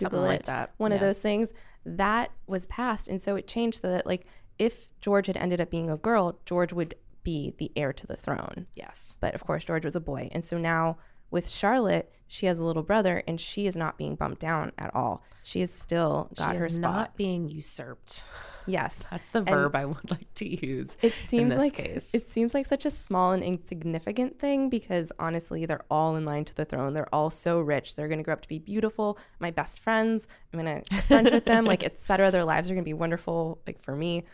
Something 0.00 0.10
Google 0.10 0.28
like 0.28 0.44
that, 0.44 0.72
one 0.76 0.92
of 0.92 1.00
those 1.00 1.18
things, 1.18 1.52
that 1.84 2.30
was 2.46 2.66
passed. 2.66 3.08
And 3.08 3.20
so 3.20 3.36
it 3.36 3.48
changed 3.48 3.82
so 3.82 3.90
that 3.90 4.06
like 4.06 4.26
if 4.58 4.90
George 5.00 5.26
had 5.26 5.36
ended 5.36 5.60
up 5.60 5.70
being 5.70 5.90
a 5.90 5.96
girl, 5.96 6.38
George 6.44 6.72
would 6.72 6.94
be 7.22 7.54
the 7.58 7.72
heir 7.76 7.92
to 7.92 8.06
the 8.06 8.16
throne. 8.16 8.66
yes. 8.74 9.16
But 9.20 9.34
of 9.34 9.44
course, 9.44 9.64
George 9.64 9.84
was 9.84 9.96
a 9.96 10.00
boy. 10.00 10.28
And 10.32 10.44
so 10.44 10.58
now 10.58 10.98
with 11.30 11.48
Charlotte, 11.48 12.10
she 12.26 12.46
has 12.46 12.58
a 12.58 12.64
little 12.64 12.82
brother 12.82 13.22
and 13.26 13.40
she 13.40 13.66
is 13.66 13.76
not 13.76 13.96
being 13.96 14.14
bumped 14.14 14.40
down 14.40 14.72
at 14.78 14.94
all. 14.94 15.22
She 15.42 15.60
has 15.60 15.72
still 15.72 16.30
got 16.36 16.52
she 16.52 16.56
her 16.58 16.66
is 16.66 16.74
spot. 16.74 16.94
not 16.94 17.16
being 17.16 17.48
usurped. 17.48 18.22
yes. 18.66 19.02
That's 19.10 19.30
the 19.30 19.40
verb 19.40 19.74
I 19.74 19.86
would 19.86 20.10
like 20.10 20.32
to 20.34 20.66
use. 20.66 20.96
It 21.00 21.14
seems 21.14 21.56
like 21.56 21.74
case. 21.74 22.10
it 22.14 22.26
seems 22.26 22.52
like 22.52 22.66
such 22.66 22.84
a 22.84 22.90
small 22.90 23.32
and 23.32 23.42
insignificant 23.42 24.38
thing 24.38 24.68
because 24.68 25.10
honestly, 25.18 25.64
they're 25.64 25.84
all 25.90 26.16
in 26.16 26.26
line 26.26 26.44
to 26.46 26.54
the 26.54 26.66
throne. 26.66 26.92
They're 26.92 27.12
all 27.14 27.30
so 27.30 27.60
rich. 27.60 27.94
They're 27.94 28.08
going 28.08 28.18
to 28.18 28.24
grow 28.24 28.34
up 28.34 28.42
to 28.42 28.48
be 28.48 28.58
beautiful. 28.58 29.18
My 29.38 29.50
best 29.50 29.80
friends. 29.80 30.28
I'm 30.52 30.60
going 30.60 30.82
to 30.82 30.94
friends 31.02 31.30
with 31.30 31.46
them, 31.46 31.64
like 31.64 31.82
etc. 31.84 32.30
Their 32.30 32.44
lives 32.44 32.70
are 32.70 32.74
going 32.74 32.84
to 32.84 32.88
be 32.88 32.94
wonderful, 32.94 33.62
like 33.66 33.80
for 33.80 33.96
me. 33.96 34.24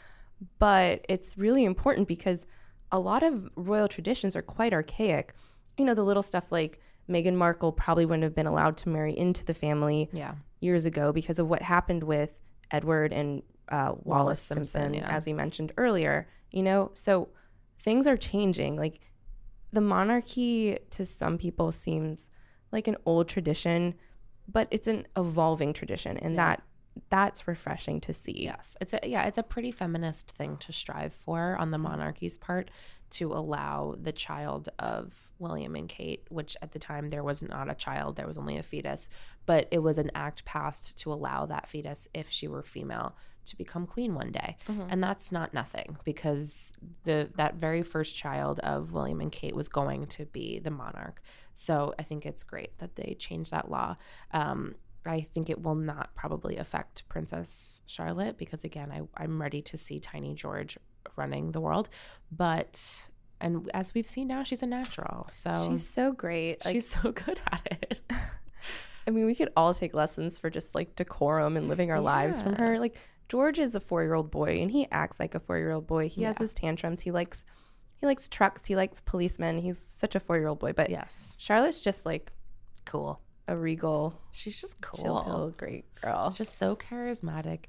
But 0.59 1.05
it's 1.09 1.39
really 1.39 1.65
important 1.65 2.09
because 2.09 2.47
a 2.91 2.99
lot 2.99 3.23
of 3.23 3.49
royal 3.57 3.89
traditions 3.89 4.35
are 4.35 4.43
quite 4.43 4.73
archaic. 4.73 5.33
You 5.79 5.85
know, 5.85 5.95
the 5.95 6.05
little 6.05 6.23
stuff 6.23 6.51
like 6.53 6.81
Meghan 7.09 7.35
Markle 7.35 7.73
probably 7.73 8.07
wouldn't 8.07 8.23
have 8.25 8.35
been 8.35 8.47
allowed 8.47 8.77
to 8.79 8.89
marry 8.89 9.17
into 9.17 9.45
the 9.45 9.55
family 9.55 10.09
Yeah. 10.13 10.35
years 10.61 10.87
ago 10.87 11.13
because 11.13 11.39
of 11.39 11.49
what 11.49 11.63
happened 11.63 12.05
with 12.05 12.31
Edward 12.71 13.13
and 13.13 13.43
uh, 13.69 13.93
Wallis, 14.03 14.41
Simpson, 14.41 14.65
Simpson, 14.65 14.95
yeah. 14.95 15.09
as 15.09 15.27
we 15.27 15.33
mentioned 15.33 15.73
earlier. 15.77 16.29
You 16.53 16.63
know, 16.63 16.91
so 16.95 17.29
things 17.81 18.07
are 18.07 18.17
changing. 18.17 18.77
Like 18.77 19.01
the 19.73 19.81
monarchy 19.81 20.79
to 20.91 21.05
some 21.05 21.37
people 21.39 21.73
seems 21.73 22.31
like 22.73 22.87
an 22.89 22.97
old 23.05 23.29
tradition, 23.29 23.95
but 24.49 24.69
it's 24.71 24.87
an 24.87 25.07
evolving 25.17 25.73
tradition, 25.73 26.17
and 26.19 26.37
that 26.39 26.63
that's 27.11 27.49
refreshing 27.49 28.01
to 28.03 28.13
see. 28.13 28.45
Yes, 28.45 28.77
it's 28.81 28.93
a 28.93 29.01
yeah, 29.03 29.25
it's 29.25 29.39
a 29.39 29.43
pretty 29.43 29.71
feminist 29.71 30.31
thing 30.31 30.57
to 30.59 30.73
strive 30.73 31.13
for 31.13 31.57
on 31.57 31.71
the 31.71 31.79
monarchy's 31.79 32.39
part 32.39 32.71
to 33.11 33.33
allow 33.33 33.95
the 34.01 34.13
child 34.13 34.69
of 34.79 35.31
William 35.39 35.77
and 35.77 35.89
Kate, 35.89 36.25
which 36.31 36.57
at 36.63 36.73
the 36.73 36.79
time 36.79 37.09
there 37.09 37.23
was 37.23 37.43
not 37.43 37.71
a 37.71 37.75
child, 37.75 38.17
there 38.17 38.27
was 38.27 38.39
only 38.39 38.57
a 38.59 38.63
fetus, 38.63 39.09
but 39.47 39.69
it 39.71 39.79
was 39.79 39.99
an 39.99 40.11
act 40.17 40.45
passed 40.45 40.99
to 40.99 41.13
allow 41.13 41.47
that 41.47 41.69
fetus, 41.69 42.09
if 42.13 42.29
she 42.29 42.49
were 42.49 42.63
female, 42.63 43.15
to 43.45 43.57
become 43.57 43.87
queen 43.87 44.15
one 44.15 44.33
day. 44.33 44.57
And 44.91 45.03
that's 45.03 45.31
not 45.31 45.55
nothing 45.55 45.97
because 46.05 46.73
the 47.05 47.31
that 47.37 47.57
very 47.57 47.83
first 47.83 48.17
child 48.17 48.59
of 48.61 48.93
William 48.93 49.21
and 49.21 49.31
Kate 49.31 49.55
was 49.55 49.69
going 49.69 50.07
to 50.07 50.27
be 50.27 50.59
the 50.59 50.71
monarch. 50.71 51.21
So 51.53 51.95
I 51.99 52.03
think 52.03 52.27
it's 52.27 52.43
great 52.43 52.79
that 52.79 52.97
they 52.97 53.15
changed 53.19 53.51
that 53.53 53.71
law. 53.71 53.97
Um, 54.33 54.75
I 55.07 55.21
think 55.21 55.51
it 55.51 55.63
will 55.63 55.75
not 55.75 56.15
probably 56.15 56.57
affect 56.57 57.09
Princess 57.09 57.83
Charlotte 57.87 58.39
because 58.39 58.65
again, 58.65 58.91
I, 58.91 59.23
I'm 59.23 59.41
ready 59.41 59.61
to 59.63 59.77
see 59.77 59.99
Tiny 59.99 60.35
George 60.35 60.79
running 61.17 61.53
the 61.53 61.61
world. 61.61 61.89
But 62.33 63.09
and 63.41 63.71
as 63.75 63.93
we've 63.95 64.07
seen 64.07 64.29
now, 64.29 64.43
she's 64.43 64.63
a 64.63 64.67
natural. 64.67 65.27
So 65.31 65.69
She's 65.69 65.87
so 65.87 66.13
great. 66.13 66.65
Like, 66.65 66.75
she's 66.75 66.89
so 67.03 67.13
good 67.13 67.39
at 67.51 67.69
it. 67.83 68.01
I 69.07 69.11
mean, 69.11 69.27
we 69.27 69.35
could 69.35 69.51
all 69.57 69.75
take 69.75 69.93
lessons 69.95 70.39
for 70.39 70.49
just 70.49 70.75
like 70.75 70.97
decorum 70.97 71.57
and 71.57 71.69
living 71.69 71.91
our 71.91 72.01
lives 72.01 72.41
from 72.41 72.55
her. 72.55 72.79
Like 72.79 72.97
George 73.29 73.59
is 73.59 73.75
a 73.75 73.81
four-year-old 73.81 74.31
boy, 74.31 74.61
and 74.61 74.71
he 74.71 74.87
acts 74.91 75.21
like 75.21 75.35
a 75.35 75.41
four-year-old 75.41 75.87
boy. 75.87 76.09
He 76.09 76.23
has 76.23 76.39
his 76.39 76.55
tantrums. 76.55 77.03
He 77.03 77.11
likes, 77.11 77.45
he 77.97 78.07
likes 78.07 78.29
trucks. 78.29 78.65
He 78.65 78.77
likes 78.77 79.01
policemen. 79.03 79.59
He's 79.59 79.79
such 79.79 80.15
a 80.15 80.21
four-year-old 80.21 80.59
boy. 80.59 80.73
But 80.73 80.89
yes. 80.89 81.35
Charlotte's 81.39 81.83
just 81.83 82.07
like 82.07 82.33
Cool. 82.85 83.21
A 83.49 83.57
regal, 83.57 84.19
She's 84.33 84.61
just 84.61 84.81
cool. 84.81 85.23
pill, 85.25 85.55
great 85.57 85.85
girl. 86.01 86.31
just 86.37 86.57
so 86.57 86.77
charismatic. 86.77 87.61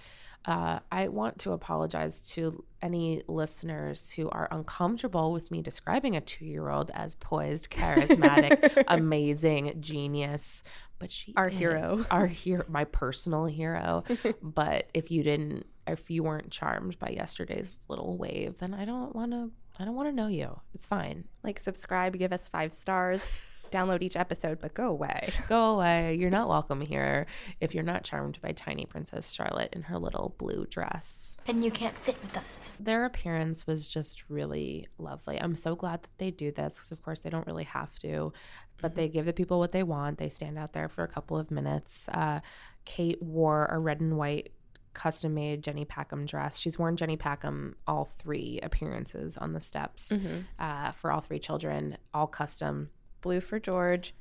Uh, 0.45 0.77
I 0.91 1.07
want 1.07 1.39
to 1.39 1.53
apologize 1.53 2.21
to 2.33 2.63
any 2.79 3.23
listeners 3.27 4.11
who 4.11 4.29
are 4.29 4.47
uncomfortable 4.51 5.33
with 5.33 5.49
me 5.49 5.61
describing 5.63 6.15
a 6.15 6.21
two 6.21 6.45
year 6.45 6.69
old 6.69 6.91
as 6.93 7.15
poised, 7.15 7.71
charismatic, 7.71 8.83
amazing, 8.87 9.77
genius. 9.81 10.61
But 10.99 11.11
she 11.11 11.33
Our 11.35 11.49
hero. 11.49 12.05
our 12.11 12.27
hero, 12.27 12.63
my 12.69 12.83
personal 12.85 13.45
hero. 13.45 14.03
but 14.41 14.87
if 14.93 15.09
you 15.09 15.23
didn't, 15.23 15.65
if 15.87 16.09
you 16.11 16.23
weren't 16.23 16.51
charmed 16.51 16.99
by 16.99 17.09
yesterday's 17.09 17.75
little 17.89 18.15
wave, 18.17 18.59
then 18.59 18.73
I 18.75 18.85
don't 18.85 19.15
want 19.15 19.31
to. 19.31 19.49
I 19.79 19.83
don't 19.83 19.95
want 19.95 20.07
to 20.09 20.15
know 20.15 20.27
you. 20.27 20.57
It's 20.73 20.85
fine. 20.87 21.25
like 21.43 21.59
subscribe, 21.59 22.17
give 22.17 22.31
us 22.31 22.47
five 22.47 22.71
stars, 22.71 23.25
download 23.71 24.01
each 24.01 24.15
episode, 24.15 24.59
but 24.59 24.73
go 24.73 24.89
away. 24.89 25.31
Go 25.49 25.75
away. 25.75 26.15
You're 26.15 26.29
not 26.29 26.47
welcome 26.49 26.81
here 26.81 27.25
if 27.59 27.73
you're 27.75 27.83
not 27.83 28.03
charmed 28.03 28.39
by 28.41 28.51
tiny 28.51 28.85
Princess 28.85 29.31
Charlotte 29.31 29.69
in 29.73 29.83
her 29.83 29.97
little 29.99 30.35
blue 30.37 30.65
dress. 30.69 31.37
And 31.47 31.63
you 31.63 31.69
can't 31.71 31.97
sit 31.99 32.19
with 32.23 32.35
us. 32.37 32.71
their 32.79 33.05
appearance 33.05 33.67
was 33.67 33.87
just 33.87 34.23
really 34.29 34.87
lovely. 34.97 35.39
I'm 35.39 35.55
so 35.55 35.75
glad 35.75 36.01
that 36.03 36.17
they 36.17 36.31
do 36.31 36.51
this 36.51 36.73
because, 36.73 36.91
of 36.91 37.03
course, 37.03 37.19
they 37.19 37.29
don't 37.29 37.45
really 37.45 37.65
have 37.65 37.97
to, 37.99 38.33
but 38.81 38.95
they 38.95 39.07
give 39.07 39.25
the 39.25 39.33
people 39.33 39.59
what 39.59 39.71
they 39.71 39.83
want. 39.83 40.17
They 40.17 40.29
stand 40.29 40.57
out 40.57 40.73
there 40.73 40.89
for 40.89 41.03
a 41.03 41.07
couple 41.07 41.37
of 41.37 41.51
minutes. 41.51 42.09
Uh, 42.09 42.39
Kate 42.85 43.21
wore 43.21 43.65
a 43.67 43.77
red 43.77 44.01
and 44.01 44.17
white 44.17 44.49
custom 44.93 45.33
made 45.35 45.61
Jenny 45.61 45.85
Packham 45.85 46.25
dress. 46.25 46.57
She's 46.57 46.79
worn 46.79 46.95
Jenny 46.95 47.17
Packham 47.17 47.75
all 47.85 48.05
three 48.05 48.59
appearances 48.63 49.37
on 49.37 49.51
the 49.53 49.59
steps 49.59 50.11
uh, 50.57 50.91
for 50.93 51.11
all 51.11 51.19
three 51.21 51.37
children, 51.39 51.97
all 52.13 52.27
custom. 52.27 52.89
Blue 53.25 53.41
for 53.41 53.59
George, 53.59 54.13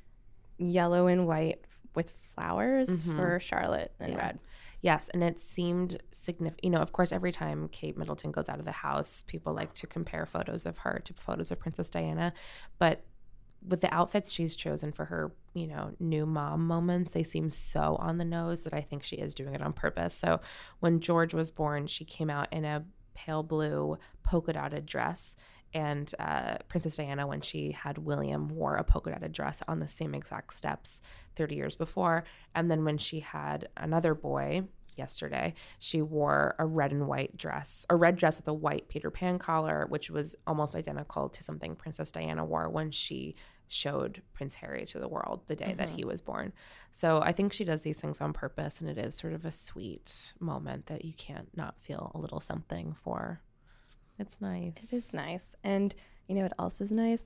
yellow 0.57 1.05
and 1.05 1.27
white 1.27 1.61
with 1.93 2.09
flowers 2.09 2.89
mm-hmm. 2.89 3.15
for 3.15 3.39
Charlotte, 3.39 3.93
and 3.99 4.17
red. 4.17 4.39
Yes, 4.81 5.09
and 5.13 5.23
it 5.23 5.39
seemed 5.39 6.01
significant. 6.11 6.63
You 6.63 6.71
know, 6.71 6.79
of 6.79 6.91
course, 6.91 7.11
every 7.11 7.31
time 7.31 7.69
Kate 7.69 7.97
Middleton 7.97 8.31
goes 8.31 8.49
out 8.49 8.59
of 8.59 8.65
the 8.65 8.71
house, 8.71 9.23
people 9.27 9.53
like 9.53 9.73
to 9.75 9.87
compare 9.87 10.25
photos 10.25 10.65
of 10.65 10.79
her 10.79 11.01
to 11.05 11.13
photos 11.13 11.51
of 11.51 11.59
Princess 11.59 11.89
Diana. 11.89 12.33
But 12.79 13.03
with 13.67 13.81
the 13.81 13.93
outfits 13.93 14.31
she's 14.31 14.55
chosen 14.55 14.91
for 14.91 15.05
her, 15.05 15.31
you 15.53 15.67
know, 15.67 15.91
new 15.99 16.25
mom 16.25 16.65
moments, 16.65 17.11
they 17.11 17.23
seem 17.23 17.49
so 17.49 17.95
on 17.99 18.17
the 18.17 18.25
nose 18.25 18.63
that 18.63 18.73
I 18.73 18.81
think 18.81 19.03
she 19.03 19.17
is 19.17 19.33
doing 19.35 19.53
it 19.53 19.61
on 19.61 19.73
purpose. 19.73 20.15
So 20.15 20.41
when 20.79 20.99
George 20.99 21.33
was 21.33 21.51
born, 21.51 21.87
she 21.87 22.05
came 22.05 22.29
out 22.29 22.51
in 22.51 22.65
a 22.65 22.85
pale 23.13 23.43
blue 23.43 23.97
polka 24.23 24.53
dotted 24.53 24.85
dress. 24.85 25.35
And 25.75 26.09
uh, 26.19 26.59
Princess 26.69 26.95
Diana, 26.95 27.27
when 27.27 27.41
she 27.41 27.71
had 27.73 27.97
William, 27.97 28.47
wore 28.47 28.77
a 28.77 28.83
polka 28.85 29.11
dotted 29.11 29.33
dress 29.33 29.61
on 29.67 29.79
the 29.81 29.89
same 29.89 30.15
exact 30.15 30.53
steps 30.53 31.01
30 31.35 31.55
years 31.55 31.75
before. 31.75 32.23
And 32.55 32.71
then 32.71 32.85
when 32.85 32.97
she 32.97 33.19
had 33.19 33.67
another 33.75 34.15
boy 34.15 34.63
yesterday, 34.95 35.53
she 35.79 36.01
wore 36.01 36.55
a 36.59 36.65
red 36.65 36.93
and 36.93 37.09
white 37.09 37.35
dress, 37.35 37.85
a 37.89 37.95
red 37.97 38.15
dress 38.15 38.37
with 38.37 38.47
a 38.47 38.53
white 38.53 38.87
Peter 38.87 39.11
Pan 39.11 39.37
collar, 39.37 39.85
which 39.89 40.09
was 40.09 40.33
almost 40.47 40.77
identical 40.77 41.27
to 41.27 41.43
something 41.43 41.75
Princess 41.75 42.09
Diana 42.09 42.45
wore 42.45 42.69
when 42.69 42.89
she 42.89 43.35
showed 43.67 44.21
Prince 44.31 44.55
Harry 44.55 44.85
to 44.85 44.99
the 44.99 45.09
world 45.09 45.41
the 45.47 45.57
day 45.57 45.73
that 45.77 45.89
he 45.89 46.05
was 46.05 46.21
born. 46.21 46.53
So 46.91 47.19
I 47.21 47.33
think 47.33 47.51
she 47.51 47.65
does 47.65 47.81
these 47.81 47.99
things 47.99 48.21
on 48.21 48.31
purpose, 48.31 48.79
and 48.79 48.89
it 48.89 48.97
is 48.97 49.15
sort 49.15 49.33
of 49.33 49.43
a 49.43 49.51
sweet 49.51 50.33
moment 50.39 50.85
that 50.85 51.03
you 51.03 51.11
can't 51.13 51.49
not 51.57 51.75
feel 51.81 52.13
a 52.15 52.19
little 52.19 52.39
something 52.39 52.95
for. 53.03 53.41
It's 54.19 54.39
nice. 54.41 54.73
It 54.83 54.93
is 54.93 55.13
nice. 55.13 55.55
And 55.63 55.93
you 56.27 56.35
know 56.35 56.41
what 56.43 56.53
else 56.59 56.81
is 56.81 56.91
nice? 56.91 57.25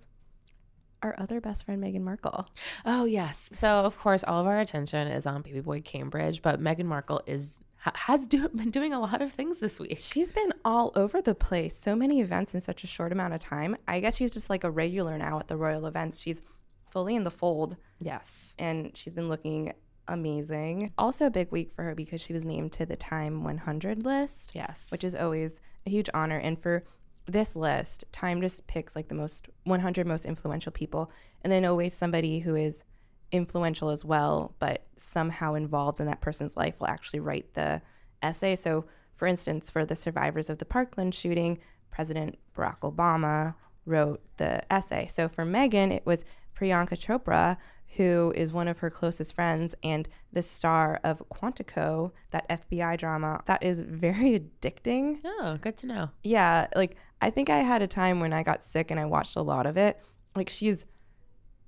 Our 1.01 1.15
other 1.17 1.39
best 1.39 1.65
friend, 1.65 1.81
Meghan 1.81 2.01
Markle. 2.01 2.47
Oh 2.85 3.05
yes. 3.05 3.49
So 3.53 3.67
of 3.69 3.97
course, 3.97 4.23
all 4.25 4.41
of 4.41 4.47
our 4.47 4.59
attention 4.59 5.07
is 5.07 5.25
on 5.25 5.41
baby 5.41 5.61
boy 5.61 5.81
Cambridge, 5.81 6.41
but 6.41 6.59
Meghan 6.61 6.85
Markle 6.85 7.21
is 7.25 7.61
has 7.77 8.27
do, 8.27 8.49
been 8.53 8.71
doing 8.71 8.93
a 8.93 8.99
lot 8.99 9.21
of 9.21 9.31
things 9.31 9.59
this 9.59 9.79
week. 9.79 9.97
She's 9.99 10.33
been 10.33 10.51
all 10.65 10.91
over 10.95 11.21
the 11.21 11.33
place. 11.35 11.77
So 11.77 11.95
many 11.95 12.19
events 12.19 12.53
in 12.53 12.59
such 12.59 12.83
a 12.83 12.87
short 12.87 13.13
amount 13.13 13.33
of 13.33 13.39
time. 13.39 13.77
I 13.87 14.01
guess 14.01 14.17
she's 14.17 14.31
just 14.31 14.49
like 14.49 14.65
a 14.65 14.69
regular 14.71 15.17
now 15.17 15.39
at 15.39 15.47
the 15.47 15.55
royal 15.55 15.85
events. 15.85 16.19
She's 16.19 16.41
fully 16.89 17.15
in 17.15 17.23
the 17.23 17.31
fold 17.31 17.77
Yes. 17.99 18.55
and 18.59 18.91
she's 18.97 19.13
been 19.13 19.29
looking 19.29 19.73
amazing. 20.09 20.91
Also, 20.97 21.27
a 21.27 21.29
big 21.29 21.51
week 21.51 21.71
for 21.75 21.83
her 21.83 21.95
because 21.95 22.19
she 22.19 22.33
was 22.33 22.43
named 22.43 22.71
to 22.73 22.85
the 22.85 22.95
Time 22.97 23.43
100 23.43 24.03
list. 24.03 24.51
Yes. 24.53 24.91
Which 24.91 25.03
is 25.03 25.15
always 25.15 25.61
a 25.85 25.89
huge 25.89 26.09
honor. 26.13 26.37
And 26.37 26.61
for 26.61 26.83
this 27.25 27.55
list, 27.55 28.05
Time 28.11 28.41
just 28.41 28.67
picks 28.67 28.95
like 28.95 29.07
the 29.07 29.15
most 29.15 29.47
100 29.63 30.07
most 30.07 30.25
influential 30.25 30.71
people, 30.71 31.11
and 31.43 31.51
then 31.51 31.65
always 31.65 31.93
somebody 31.93 32.39
who 32.39 32.55
is 32.55 32.83
influential 33.31 33.89
as 33.89 34.03
well, 34.03 34.55
but 34.59 34.85
somehow 34.97 35.53
involved 35.53 35.99
in 35.99 36.07
that 36.07 36.21
person's 36.21 36.57
life 36.57 36.79
will 36.79 36.87
actually 36.87 37.19
write 37.19 37.53
the 37.53 37.81
essay. 38.21 38.55
So, 38.55 38.85
for 39.15 39.27
instance, 39.27 39.69
for 39.69 39.85
the 39.85 39.95
survivors 39.95 40.49
of 40.49 40.57
the 40.57 40.65
Parkland 40.65 41.13
shooting, 41.13 41.59
President 41.91 42.37
Barack 42.55 42.79
Obama 42.79 43.55
wrote 43.85 44.21
the 44.37 44.61
essay. 44.71 45.07
So 45.07 45.27
for 45.27 45.45
Meghan, 45.45 45.91
it 45.91 46.05
was 46.05 46.23
Priyanka 46.59 46.97
Chopra, 46.97 47.57
who 47.95 48.33
is 48.35 48.53
one 48.53 48.67
of 48.67 48.79
her 48.79 48.89
closest 48.89 49.33
friends 49.33 49.75
and 49.83 50.07
the 50.31 50.41
star 50.41 50.99
of 51.03 51.23
Quantico, 51.29 52.11
that 52.31 52.47
FBI 52.49 52.97
drama 52.97 53.41
that 53.45 53.63
is 53.63 53.79
very 53.79 54.39
addicting. 54.61 55.19
Oh, 55.23 55.57
good 55.61 55.77
to 55.77 55.87
know. 55.87 56.09
Yeah, 56.23 56.67
like 56.75 56.97
I 57.21 57.29
think 57.29 57.49
I 57.49 57.57
had 57.57 57.81
a 57.81 57.87
time 57.87 58.19
when 58.19 58.33
I 58.33 58.43
got 58.43 58.63
sick 58.63 58.91
and 58.91 58.99
I 58.99 59.05
watched 59.05 59.35
a 59.35 59.41
lot 59.41 59.65
of 59.65 59.77
it. 59.77 60.01
Like 60.35 60.49
she's 60.49 60.85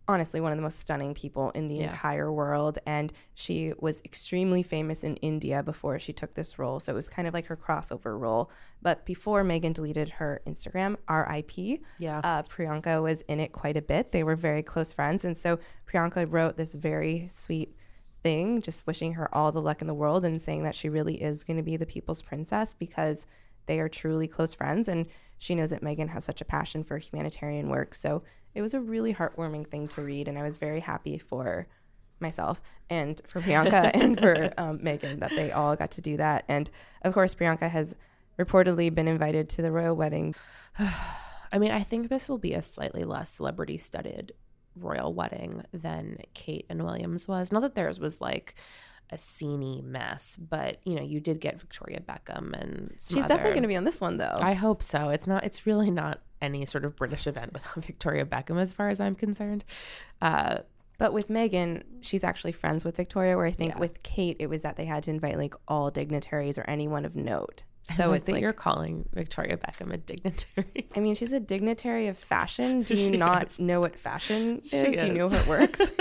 honestly 0.07 0.41
one 0.41 0.51
of 0.51 0.57
the 0.57 0.61
most 0.61 0.79
stunning 0.79 1.13
people 1.13 1.51
in 1.51 1.67
the 1.67 1.75
Yeah. 1.75 1.83
entire 1.83 2.31
world. 2.31 2.79
And 2.85 3.13
she 3.33 3.73
was 3.79 4.01
extremely 4.03 4.63
famous 4.63 5.03
in 5.03 5.15
India 5.17 5.63
before 5.63 5.99
she 5.99 6.11
took 6.11 6.33
this 6.33 6.57
role. 6.59 6.79
So 6.79 6.91
it 6.91 6.95
was 6.95 7.07
kind 7.07 7.27
of 7.27 7.33
like 7.33 7.45
her 7.45 7.55
crossover 7.55 8.19
role. 8.19 8.49
But 8.81 9.05
before 9.05 9.43
Meghan 9.43 9.73
deleted 9.73 10.09
her 10.11 10.41
Instagram, 10.45 10.97
RIP, 11.07 11.81
Yeah. 11.99 12.19
uh, 12.23 12.43
Priyanka 12.43 13.01
was 13.01 13.21
in 13.23 13.39
it 13.39 13.51
quite 13.51 13.77
a 13.77 13.81
bit. 13.81 14.11
They 14.11 14.23
were 14.23 14.35
very 14.35 14.63
close 14.63 14.91
friends. 14.91 15.23
And 15.23 15.37
so 15.37 15.59
Priyanka 15.87 16.25
wrote 16.29 16.57
this 16.57 16.73
very 16.73 17.27
sweet 17.29 17.75
thing, 18.23 18.61
just 18.61 18.85
wishing 18.85 19.13
her 19.13 19.33
all 19.33 19.51
the 19.51 19.61
luck 19.61 19.81
in 19.81 19.87
the 19.87 19.93
world 19.93 20.25
and 20.25 20.41
saying 20.41 20.63
that 20.63 20.75
she 20.75 20.89
really 20.89 21.21
is 21.21 21.43
going 21.43 21.57
to 21.57 21.63
be 21.63 21.77
the 21.77 21.85
people's 21.85 22.21
princess 22.21 22.73
because 22.75 23.25
they 23.67 23.79
are 23.79 23.89
truly 23.89 24.27
close 24.27 24.53
friends. 24.53 24.87
And 24.87 25.05
she 25.37 25.55
knows 25.55 25.69
that 25.69 25.81
Meghan 25.81 26.09
has 26.09 26.23
such 26.25 26.41
a 26.41 26.45
passion 26.45 26.83
for 26.83 26.97
humanitarian 26.97 27.69
work. 27.69 27.95
So 27.95 28.23
it 28.53 28.61
was 28.61 28.73
a 28.73 28.79
really 28.79 29.13
heartwarming 29.13 29.67
thing 29.67 29.87
to 29.89 30.01
read. 30.01 30.27
And 30.27 30.37
I 30.37 30.43
was 30.43 30.57
very 30.57 30.79
happy 30.79 31.17
for 31.17 31.67
myself 32.19 32.61
and 32.89 33.21
for 33.25 33.41
Priyanka 33.41 33.91
and 33.93 34.19
for 34.19 34.53
um, 34.57 34.79
Meghan 34.79 35.19
that 35.19 35.31
they 35.31 35.51
all 35.51 35.75
got 35.75 35.91
to 35.91 36.01
do 36.01 36.17
that. 36.17 36.45
And 36.47 36.69
of 37.03 37.13
course, 37.13 37.35
Priyanka 37.35 37.69
has 37.69 37.95
reportedly 38.39 38.93
been 38.93 39.07
invited 39.07 39.49
to 39.49 39.61
the 39.61 39.71
royal 39.71 39.95
wedding. 39.95 40.35
I 41.53 41.59
mean, 41.59 41.71
I 41.71 41.83
think 41.83 42.09
this 42.09 42.29
will 42.29 42.37
be 42.37 42.53
a 42.53 42.61
slightly 42.61 43.03
less 43.03 43.29
celebrity 43.29 43.77
studded 43.77 44.33
royal 44.75 45.13
wedding 45.13 45.63
than 45.73 46.19
Kate 46.33 46.65
and 46.69 46.83
Williams 46.83 47.27
was. 47.27 47.51
Not 47.51 47.61
that 47.61 47.75
theirs 47.75 47.99
was 47.99 48.21
like 48.21 48.55
a 49.09 49.17
sceney 49.17 49.83
mess, 49.83 50.37
but 50.37 50.79
you 50.85 50.95
know, 50.95 51.03
you 51.03 51.19
did 51.19 51.41
get 51.41 51.59
Victoria 51.59 51.99
Beckham 51.99 52.53
and 52.53 52.95
She's 52.99 53.25
definitely 53.25 53.51
going 53.51 53.63
to 53.63 53.67
be 53.67 53.75
on 53.75 53.83
this 53.83 53.99
one, 53.99 54.17
though. 54.17 54.37
I 54.39 54.53
hope 54.53 54.81
so. 54.81 55.09
It's 55.09 55.27
not. 55.27 55.43
It's 55.43 55.65
really 55.65 55.91
not 55.91 56.21
any 56.41 56.65
sort 56.65 56.85
of 56.85 56.95
British 56.95 57.27
event 57.27 57.53
without 57.53 57.75
Victoria 57.85 58.25
Beckham, 58.25 58.59
as 58.59 58.73
far 58.73 58.89
as 58.89 58.99
I'm 58.99 59.15
concerned. 59.15 59.63
Uh, 60.21 60.59
But 60.97 61.13
with 61.13 61.29
Meghan, 61.29 61.83
she's 62.01 62.23
actually 62.23 62.51
friends 62.51 62.85
with 62.85 62.95
Victoria. 62.97 63.35
Where 63.35 63.45
I 63.47 63.51
think 63.51 63.73
Yeah. 63.73 63.79
with 63.79 64.03
Kate, 64.03 64.37
it 64.39 64.47
was 64.47 64.61
that 64.61 64.75
they 64.75 64.85
had 64.85 65.03
to 65.03 65.09
invite 65.11 65.37
like 65.37 65.55
all 65.67 65.89
dignitaries 65.89 66.57
or 66.59 66.65
anyone 66.67 67.05
of 67.05 67.15
note. 67.15 67.63
So 67.95 68.09
like 68.11 68.17
it's 68.17 68.25
that 68.27 68.33
like, 68.33 68.41
you're 68.43 68.53
calling 68.53 69.09
Victoria 69.11 69.57
Beckham 69.57 69.91
a 69.91 69.97
dignitary. 69.97 70.87
I 70.95 70.99
mean, 70.99 71.15
she's 71.15 71.33
a 71.33 71.39
dignitary 71.39 72.05
of 72.07 72.17
fashion. 72.17 72.83
Do 72.83 72.93
you 72.95 73.17
not 73.27 73.47
is. 73.47 73.59
know 73.59 73.79
what 73.81 73.97
fashion 73.97 74.61
is? 74.63 74.69
Do 74.69 74.91
you 75.07 75.13
know 75.13 75.25
is. 75.25 75.33
how 75.33 75.39
it 75.41 75.47
works? 75.47 75.91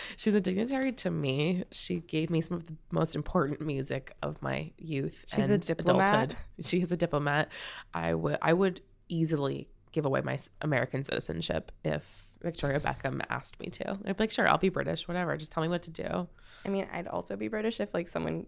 She's 0.16 0.32
a 0.34 0.40
dignitary 0.40 0.92
to 0.92 1.10
me. 1.10 1.64
She 1.72 1.96
gave 2.00 2.30
me 2.30 2.40
some 2.40 2.56
of 2.56 2.66
the 2.66 2.74
most 2.90 3.14
important 3.14 3.60
music 3.60 4.16
of 4.22 4.40
my 4.40 4.70
youth. 4.78 5.26
She's 5.28 5.50
a 5.50 5.58
diplomat? 5.58 6.08
Adulthood. 6.32 6.36
She 6.66 6.80
is 6.80 6.90
a 6.90 6.96
diplomat. 6.96 7.50
I 7.92 8.14
would. 8.14 8.38
I 8.40 8.52
would 8.54 8.80
easily 9.08 9.68
give 9.92 10.04
away 10.04 10.20
my 10.22 10.38
American 10.60 11.04
citizenship 11.04 11.70
if 11.84 12.30
Victoria 12.42 12.80
Beckham 12.80 13.22
asked 13.30 13.58
me 13.60 13.68
to. 13.68 13.90
I'd 14.04 14.16
be 14.16 14.24
like, 14.24 14.30
sure, 14.30 14.46
I'll 14.46 14.58
be 14.58 14.68
British, 14.68 15.08
whatever. 15.08 15.36
Just 15.36 15.52
tell 15.52 15.62
me 15.62 15.68
what 15.68 15.82
to 15.82 15.90
do. 15.90 16.28
I 16.64 16.68
mean, 16.68 16.86
I'd 16.92 17.06
also 17.06 17.36
be 17.36 17.48
British 17.48 17.80
if 17.80 17.94
like 17.94 18.08
someone 18.08 18.46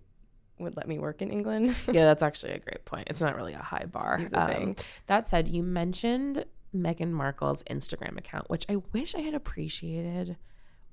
would 0.59 0.77
let 0.77 0.89
me 0.89 0.99
work 0.99 1.23
in 1.23 1.31
England. 1.31 1.75
yeah, 1.87 2.05
that's 2.05 2.23
actually 2.23 2.53
a 2.53 2.59
great 2.59 2.85
point. 2.85 3.09
It's 3.09 3.21
not 3.21 3.37
really 3.37 3.55
a 3.55 3.63
high 3.63 3.85
bar. 3.87 4.21
Um, 4.35 4.49
thing. 4.49 4.77
that 5.07 5.29
said, 5.29 5.49
you 5.49 5.63
mentioned 5.63 6.45
Meghan 6.75 7.11
Markle's 7.11 7.63
Instagram 7.65 8.19
account, 8.19 8.51
which 8.51 8.67
I 8.69 8.77
wish 8.93 9.15
I 9.15 9.21
had 9.21 9.35
appreciated 9.35 10.37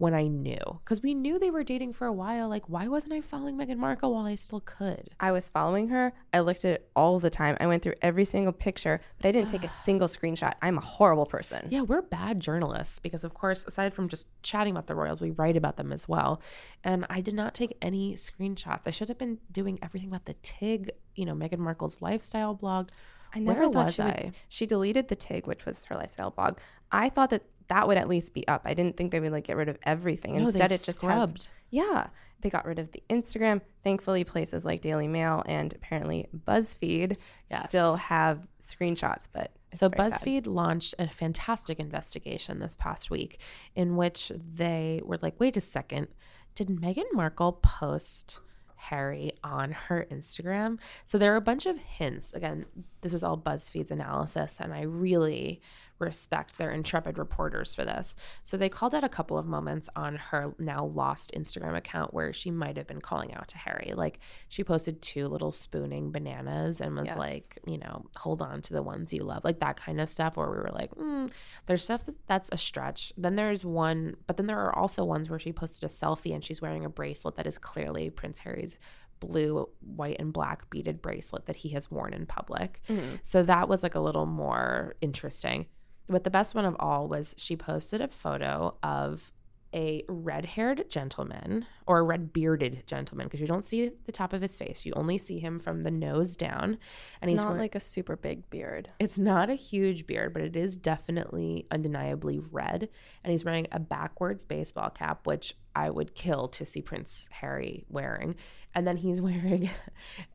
when 0.04 0.14
I 0.14 0.28
knew. 0.28 0.60
Because 0.84 1.02
we 1.02 1.14
knew 1.14 1.40
they 1.40 1.50
were 1.50 1.64
dating 1.64 1.94
for 1.94 2.06
a 2.06 2.12
while. 2.12 2.50
Like, 2.50 2.68
why 2.68 2.90
wasn't 2.90 3.14
I 3.14 3.22
following 3.22 3.56
Meghan 3.56 3.78
Markle 3.78 4.14
while 4.14 4.26
I 4.26 4.36
still 4.36 4.60
could? 4.60 5.10
I 5.18 5.32
was 5.32 5.48
following 5.48 5.88
her. 5.88 6.12
I 6.34 6.42
looked 6.42 6.66
at 6.66 6.74
it 6.74 6.90
all 6.94 7.20
the 7.20 7.30
time. 7.30 7.56
I 7.62 7.68
went 7.68 7.84
through 7.84 7.94
every 8.02 8.26
single 8.26 8.52
picture, 8.52 9.00
but 9.18 9.30
I 9.30 9.32
didn't 9.32 9.48
take 9.48 9.64
a 9.64 9.70
single 9.86 10.10
screenshot. 10.10 10.56
I'm 10.62 10.78
a 10.78 10.82
horrible 10.82 11.26
person. 11.26 11.70
Yeah, 11.70 11.84
we're 11.84 12.02
bad 12.02 12.42
journalists 12.42 13.00
because, 13.00 13.24
of 13.24 13.34
course, 13.34 13.64
aside 13.66 13.94
from 13.94 14.10
just 14.10 14.28
chatting 14.44 14.74
about 14.74 14.88
the 14.88 14.96
royals, 14.96 15.22
we 15.22 15.32
write 15.32 15.56
about 15.56 15.78
them 15.78 15.94
as 15.94 16.06
well. 16.06 16.42
And 16.84 17.06
I 17.10 17.22
did 17.22 17.34
not 17.34 17.54
take 17.54 17.78
any 17.82 18.16
screenshots. 18.16 18.82
I 18.86 18.92
should 18.92 19.08
have 19.08 19.18
been 19.18 19.40
doing 19.54 19.80
everything 19.82 20.10
about 20.10 20.26
the 20.26 20.36
TIG, 20.42 20.92
you 21.16 21.26
know, 21.26 21.34
Meghan 21.34 21.60
Markle's 21.60 22.02
lifestyle 22.02 22.54
blog. 22.54 22.90
I 23.34 23.40
never 23.40 23.62
Where 23.62 23.72
thought 23.72 23.94
she 23.94 24.02
would. 24.02 24.34
She 24.48 24.66
deleted 24.66 25.08
the 25.08 25.16
TIG, 25.16 25.48
which 25.48 25.66
was 25.66 25.86
her 25.86 25.96
lifestyle 25.96 26.32
blog. 26.32 26.58
I 26.92 27.10
thought 27.10 27.32
that 27.32 27.44
that 27.68 27.88
would 27.88 27.98
at 27.98 28.08
least 28.08 28.34
be 28.34 28.48
up. 28.48 28.62
I 28.66 28.74
didn't 28.74 28.98
think 28.98 29.12
they 29.12 29.20
would 29.20 29.32
like 29.32 29.46
get 29.46 29.58
rid 29.58 29.70
of 29.70 29.78
everything. 29.84 30.36
No, 30.36 30.48
Instead, 30.48 30.72
it 30.72 30.82
just 30.84 31.00
scrubbed. 31.00 31.44
has. 31.44 31.48
Yeah, 31.70 32.08
they 32.42 32.50
got 32.50 32.66
rid 32.66 32.78
of 32.80 32.92
the 32.92 33.02
Instagram. 33.10 33.62
Thankfully, 33.84 34.24
places 34.24 34.66
like 34.66 34.82
Daily 34.82 35.08
Mail 35.08 35.44
and 35.46 35.74
apparently 35.74 36.28
BuzzFeed 36.36 37.18
Yes. 37.50 37.66
still 37.70 37.96
have 37.96 38.48
screenshots. 38.62 39.28
But 39.32 39.52
So 39.74 39.90
very 39.90 40.12
sad. 40.12 40.22
BuzzFeed 40.22 40.46
launched 40.48 40.94
a 41.00 41.08
fantastic 41.08 41.80
investigation 41.80 42.60
this 42.60 42.76
past 42.78 43.10
week 43.10 43.40
in 43.76 43.96
which 43.96 44.32
they 44.38 45.02
were 45.04 45.18
like, 45.22 45.40
wait 45.40 45.58
a 45.58 45.62
second, 45.62 46.08
did 46.56 46.68
Meghan 46.68 47.06
Markle 47.14 47.54
post 47.54 48.40
Harry 48.76 49.32
on 49.44 49.72
her 49.72 50.06
Instagram? 50.12 50.78
So 51.06 51.18
there 51.18 51.34
are 51.34 51.38
a 51.38 51.42
bunch 51.42 51.66
of 51.66 51.78
hints. 51.80 52.34
Again, 52.34 52.66
this 53.02 53.14
was 53.14 53.24
all 53.24 53.38
BuzzFeed's 53.38 53.90
analysis, 53.92 54.60
and 54.60 54.74
I 54.74 54.82
really 54.82 55.62
respect 56.04 56.58
their 56.58 56.72
intrepid 56.72 57.18
reporters 57.18 57.74
for 57.74 57.84
this. 57.86 58.16
So 58.44 58.58
they 58.58 58.70
called 58.70 58.94
out 58.94 59.04
a 59.04 59.10
couple 59.10 59.38
of 59.38 59.46
moments 59.46 59.90
on 59.96 60.16
her 60.18 60.54
now 60.60 60.86
lost 60.86 61.32
Instagram 61.36 61.76
account 61.76 62.14
where 62.14 62.34
she 62.34 62.52
might 62.52 62.78
have 62.78 62.86
been 62.88 63.02
calling 63.02 63.34
out 63.34 63.48
to 63.50 63.58
Harry. 63.58 63.94
Like 63.96 64.20
she 64.50 64.64
posted 64.64 65.02
two 65.02 65.28
little 65.28 65.52
spooning 65.52 66.12
bananas 66.12 66.82
and 66.82 66.96
was 66.96 67.08
Yes. 67.08 67.18
like, 67.18 67.60
you 67.66 67.78
know, 67.78 68.06
hold 68.18 68.42
on 68.42 68.62
to 68.64 68.74
the 68.74 68.84
ones 68.84 69.14
you 69.14 69.24
love, 69.24 69.44
like 69.44 69.60
that 69.62 69.78
kind 69.78 70.00
of 70.00 70.10
stuff 70.10 70.38
where 70.38 70.50
we 70.50 70.58
were 70.58 70.72
like, 70.74 70.92
mm, 70.92 71.32
there's 71.66 71.84
stuff 71.84 72.06
that 72.06 72.16
that's 72.28 72.50
a 72.52 72.58
stretch. 72.58 73.14
Then 73.18 73.36
there's 73.36 73.66
one, 73.66 74.16
but 74.28 74.38
then 74.38 74.48
there 74.48 74.60
are 74.60 74.78
also 74.78 75.04
ones 75.04 75.30
where 75.30 75.40
she 75.40 75.52
posted 75.52 75.90
a 75.90 75.94
selfie 75.94 76.34
and 76.34 76.44
she's 76.44 76.62
wearing 76.62 76.86
a 76.86 76.90
bracelet 76.90 77.36
that 77.36 77.48
is 77.48 77.58
clearly 77.58 78.10
Prince 78.10 78.40
Harry's 78.40 78.80
blue, 79.20 79.70
white, 79.80 80.18
and 80.20 80.34
black 80.34 80.70
beaded 80.70 81.02
bracelet 81.02 81.46
that 81.46 81.56
he 81.56 81.70
has 81.70 81.90
worn 81.90 82.14
in 82.14 82.26
public. 82.26 82.82
So 83.24 83.42
that 83.44 83.70
was 83.70 83.82
like 83.82 83.96
a 83.96 84.00
little 84.02 84.26
more 84.26 84.96
interesting. 85.00 85.68
But 86.08 86.24
the 86.24 86.30
best 86.30 86.54
one 86.56 86.66
of 86.66 86.76
all 86.80 87.08
was 87.08 87.34
she 87.38 87.56
posted 87.56 88.02
a 88.02 88.08
photo 88.08 88.76
of 88.84 89.32
a 89.76 90.04
red 90.08 90.46
haired 90.46 90.88
gentleman 90.88 91.66
or 91.88 91.98
a 91.98 92.04
red 92.04 92.32
bearded 92.32 92.84
gentleman 92.86 93.26
because 93.26 93.40
you 93.40 93.48
don't 93.48 93.64
see 93.64 93.90
the 94.06 94.12
top 94.12 94.32
of 94.32 94.42
his 94.42 94.56
face. 94.56 94.86
You 94.86 94.94
only 94.96 95.18
see 95.18 95.40
him 95.40 95.60
from 95.60 95.82
the 95.82 95.90
nose 95.90 96.36
down. 96.36 96.64
And 96.64 96.78
It's 97.24 97.32
he's 97.32 97.38
not 97.38 97.48
wearing- 97.48 97.62
like 97.62 97.74
a 97.76 97.80
super 97.80 98.16
big 98.16 98.48
beard. 98.52 98.92
it's 99.00 99.18
not 99.18 99.50
a 99.50 99.56
huge 99.56 100.06
beard, 100.06 100.32
but 100.34 100.44
it 100.44 100.56
is 100.56 100.78
definitely 100.78 101.66
undeniably 101.72 102.38
red. 102.38 102.88
And 103.24 103.32
he's 103.32 103.44
wearing 103.44 103.66
a 103.72 103.80
backwards 103.80 104.46
baseball 104.46 104.92
cap, 104.92 105.26
which 105.26 105.58
I 105.76 105.90
would 105.90 106.16
kill 106.16 106.48
to 106.50 106.66
see 106.66 106.82
Prince 106.82 107.30
Harry 107.32 107.86
wearing. 107.90 108.36
And 108.76 108.88
then 108.88 108.98
he's 108.98 109.22
wearing 109.22 109.70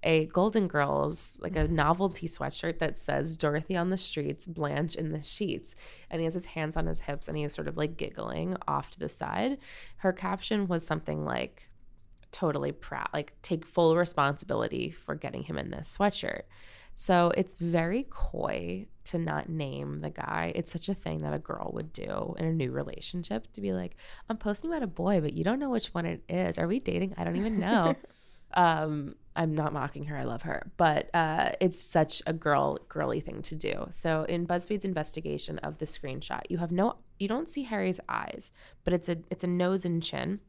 a 0.02 0.26
Golden 0.26 0.68
Girls, 0.68 1.38
like 1.40 1.56
a 1.56 1.68
novelty 1.68 2.28
sweatshirt 2.28 2.78
that 2.78 2.98
says 2.98 3.36
Dorothy 3.36 3.76
on 3.76 3.90
the 3.90 3.96
streets, 3.96 4.46
Blanche 4.46 4.94
in 4.94 5.12
the 5.12 5.22
sheets. 5.22 5.74
And 6.10 6.20
he 6.20 6.24
has 6.24 6.34
his 6.34 6.46
hands 6.46 6.76
on 6.76 6.86
his 6.86 7.00
hips 7.00 7.28
and 7.28 7.36
he 7.36 7.44
is 7.44 7.52
sort 7.52 7.68
of 7.68 7.76
like 7.76 7.96
giggling 7.96 8.56
off 8.66 8.90
to 8.90 8.98
the 8.98 9.08
side. 9.08 9.58
Her 9.98 10.12
caption 10.12 10.66
was 10.66 10.86
something 10.86 11.24
like, 11.24 11.68
totally 12.30 12.72
proud, 12.72 13.08
like 13.14 13.32
take 13.42 13.64
full 13.64 13.96
responsibility 13.96 14.90
for 14.90 15.14
getting 15.14 15.42
him 15.42 15.58
in 15.58 15.70
this 15.70 15.96
sweatshirt. 15.96 16.42
So 17.00 17.30
it's 17.36 17.54
very 17.54 18.08
coy 18.10 18.88
to 19.04 19.18
not 19.18 19.48
name 19.48 20.00
the 20.00 20.10
guy. 20.10 20.50
It's 20.56 20.72
such 20.72 20.88
a 20.88 20.94
thing 20.94 21.20
that 21.20 21.32
a 21.32 21.38
girl 21.38 21.70
would 21.74 21.92
do 21.92 22.34
in 22.36 22.44
a 22.44 22.52
new 22.52 22.72
relationship 22.72 23.46
to 23.52 23.60
be 23.60 23.72
like, 23.72 23.94
I'm 24.28 24.36
posting 24.36 24.68
about 24.68 24.82
a 24.82 24.88
boy, 24.88 25.20
but 25.20 25.32
you 25.32 25.44
don't 25.44 25.60
know 25.60 25.70
which 25.70 25.94
one 25.94 26.06
it 26.06 26.24
is. 26.28 26.58
Are 26.58 26.66
we 26.66 26.80
dating? 26.80 27.14
I 27.16 27.22
don't 27.22 27.36
even 27.36 27.60
know. 27.60 27.94
um, 28.54 29.14
I'm 29.36 29.54
not 29.54 29.72
mocking 29.72 30.06
her. 30.06 30.16
I 30.16 30.24
love 30.24 30.42
her, 30.42 30.72
but 30.76 31.08
uh, 31.14 31.52
it's 31.60 31.80
such 31.80 32.20
a 32.26 32.32
girl 32.32 32.80
girly 32.88 33.20
thing 33.20 33.42
to 33.42 33.54
do. 33.54 33.86
So 33.90 34.24
in 34.24 34.44
BuzzFeed's 34.44 34.84
investigation 34.84 35.60
of 35.60 35.78
the 35.78 35.86
screenshot, 35.86 36.40
you 36.48 36.58
have 36.58 36.72
no, 36.72 36.96
you 37.20 37.28
don't 37.28 37.48
see 37.48 37.62
Harry's 37.62 38.00
eyes, 38.08 38.50
but 38.82 38.92
it's 38.92 39.08
a 39.08 39.18
it's 39.30 39.44
a 39.44 39.46
nose 39.46 39.84
and 39.84 40.02
chin. 40.02 40.40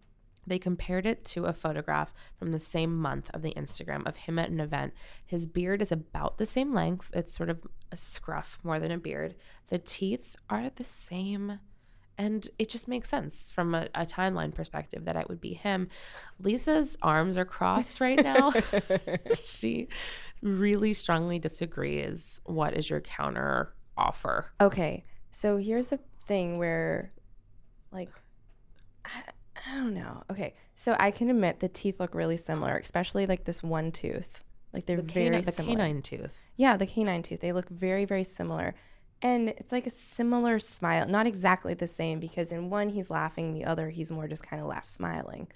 They 0.49 0.59
compared 0.59 1.05
it 1.05 1.23
to 1.25 1.45
a 1.45 1.53
photograph 1.53 2.11
from 2.37 2.51
the 2.51 2.59
same 2.59 2.97
month 2.97 3.29
of 3.33 3.43
the 3.43 3.53
Instagram 3.53 4.07
of 4.07 4.17
him 4.17 4.39
at 4.39 4.49
an 4.49 4.59
event. 4.59 4.93
His 5.25 5.45
beard 5.45 5.81
is 5.81 5.91
about 5.91 6.39
the 6.39 6.47
same 6.47 6.73
length. 6.73 7.11
It's 7.13 7.31
sort 7.31 7.49
of 7.49 7.65
a 7.91 7.97
scruff 7.97 8.57
more 8.63 8.79
than 8.79 8.91
a 8.91 8.97
beard. 8.97 9.35
The 9.69 9.77
teeth 9.77 10.35
are 10.49 10.71
the 10.73 10.83
same. 10.83 11.59
And 12.17 12.49
it 12.57 12.67
just 12.67 12.87
makes 12.87 13.09
sense 13.09 13.51
from 13.51 13.75
a, 13.75 13.87
a 13.93 14.05
timeline 14.05 14.53
perspective 14.53 15.05
that 15.05 15.15
it 15.15 15.29
would 15.29 15.39
be 15.39 15.53
him. 15.53 15.87
Lisa's 16.39 16.97
arms 17.01 17.37
are 17.37 17.45
crossed 17.45 18.01
right 18.01 18.21
now. 18.21 18.51
she 19.35 19.87
really 20.41 20.93
strongly 20.93 21.37
disagrees. 21.37 22.41
What 22.45 22.75
is 22.75 22.89
your 22.89 23.01
counter 23.01 23.73
offer? 23.95 24.51
Okay, 24.59 25.03
so 25.31 25.57
here's 25.57 25.89
the 25.89 25.99
thing 26.25 26.57
where, 26.57 27.13
like, 27.91 28.09
I, 29.05 29.21
I 29.67 29.75
don't 29.75 29.93
know. 29.93 30.23
Okay, 30.31 30.55
so 30.75 30.95
I 30.99 31.11
can 31.11 31.29
admit 31.29 31.59
the 31.59 31.67
teeth 31.67 31.99
look 31.99 32.13
really 32.15 32.37
similar, 32.37 32.77
especially 32.77 33.25
like 33.25 33.45
this 33.45 33.61
one 33.63 33.91
tooth. 33.91 34.43
Like 34.73 34.85
they're 34.85 34.97
The, 34.97 35.03
very 35.03 35.25
canine, 35.25 35.41
the 35.41 35.51
similar. 35.51 35.75
canine 35.75 36.01
tooth. 36.01 36.47
Yeah, 36.55 36.77
the 36.77 36.85
canine 36.85 37.23
tooth. 37.23 37.41
They 37.41 37.51
look 37.51 37.69
very, 37.69 38.05
very 38.05 38.23
similar. 38.23 38.75
And 39.21 39.49
it's 39.49 39.71
like 39.71 39.85
a 39.85 39.89
similar 39.91 40.59
smile, 40.59 41.05
not 41.07 41.27
exactly 41.27 41.73
the 41.73 41.87
same 41.87 42.19
because 42.19 42.51
in 42.51 42.69
one 42.69 42.89
he's 42.89 43.09
laughing, 43.09 43.53
the 43.53 43.65
other 43.65 43.89
he's 43.89 44.11
more 44.11 44.27
just 44.27 44.43
kind 44.43 44.61
of 44.61 44.67
laugh 44.69 44.87
smiling. 44.87 45.47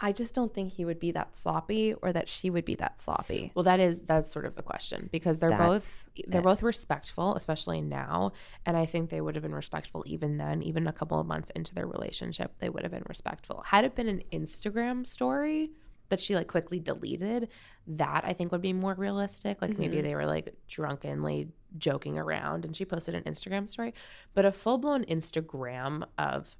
I 0.00 0.12
just 0.12 0.34
don't 0.34 0.54
think 0.54 0.72
he 0.72 0.84
would 0.84 1.00
be 1.00 1.10
that 1.12 1.34
sloppy 1.34 1.94
or 1.94 2.12
that 2.12 2.28
she 2.28 2.50
would 2.50 2.64
be 2.64 2.76
that 2.76 3.00
sloppy. 3.00 3.50
Well, 3.54 3.64
that 3.64 3.80
is 3.80 4.02
that's 4.02 4.30
sort 4.30 4.44
of 4.44 4.54
the 4.54 4.62
question 4.62 5.08
because 5.10 5.40
they're 5.40 5.56
both 5.56 6.08
they're 6.26 6.42
both 6.42 6.62
respectful, 6.62 7.34
especially 7.34 7.80
now, 7.80 8.32
and 8.64 8.76
I 8.76 8.86
think 8.86 9.10
they 9.10 9.20
would 9.20 9.34
have 9.34 9.42
been 9.42 9.54
respectful 9.54 10.04
even 10.06 10.36
then, 10.36 10.62
even 10.62 10.86
a 10.86 10.92
couple 10.92 11.18
of 11.18 11.26
months 11.26 11.50
into 11.50 11.74
their 11.74 11.86
relationship, 11.86 12.52
they 12.58 12.68
would 12.68 12.82
have 12.82 12.92
been 12.92 13.06
respectful. 13.08 13.62
Had 13.66 13.84
it 13.84 13.94
been 13.94 14.08
an 14.08 14.22
Instagram 14.32 15.06
story 15.06 15.70
that 16.08 16.20
she 16.20 16.34
like 16.34 16.46
quickly 16.46 16.80
deleted, 16.80 17.48
that 17.86 18.22
I 18.24 18.32
think 18.32 18.52
would 18.52 18.62
be 18.62 18.72
more 18.72 18.94
realistic. 18.94 19.60
Like 19.60 19.78
maybe 19.78 19.96
mm-hmm. 19.96 20.06
they 20.06 20.14
were 20.14 20.26
like 20.26 20.54
drunkenly 20.66 21.48
joking 21.76 22.18
around 22.18 22.64
and 22.64 22.74
she 22.74 22.84
posted 22.84 23.14
an 23.14 23.24
Instagram 23.24 23.68
story, 23.68 23.94
but 24.34 24.44
a 24.44 24.52
full-blown 24.52 25.04
Instagram 25.04 26.04
of 26.16 26.56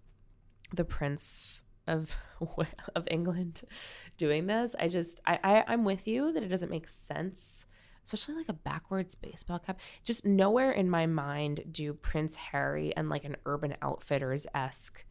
the 0.75 0.85
prince 0.85 1.65
of 1.89 2.15
of 2.95 3.05
England 3.11 3.63
doing 4.17 4.47
this. 4.47 4.77
I 4.79 4.89
just 4.89 5.21
I, 5.27 5.39
I 5.43 5.65
I'm 5.67 5.85
with 5.85 6.07
you 6.07 6.33
that 6.33 6.43
it 6.43 6.49
doesn't 6.49 6.71
make 6.71 6.87
sense, 6.89 7.67
especially 8.07 8.37
like 8.37 8.49
a 8.49 8.53
backwards 8.53 9.15
baseball 9.17 9.59
cap. 9.59 9.81
Just 10.05 10.25
nowhere 10.25 10.71
in 10.71 10.89
my 10.89 11.07
mind 11.07 11.65
do 11.73 11.93
Prince 11.95 12.37
Harry 12.37 12.95
and 12.97 13.09
like 13.09 13.25
an 13.25 13.37
Urban 13.47 13.75
Outfitters 13.83 14.47
esque 14.55 15.05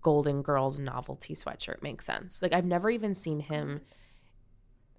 Golden 0.00 0.42
Girls 0.42 0.80
novelty 0.80 1.34
sweatshirt 1.34 1.82
make 1.82 2.02
sense. 2.02 2.42
Like 2.42 2.52
I've 2.52 2.64
never 2.64 2.90
even 2.90 3.14
seen 3.14 3.38
him 3.40 3.82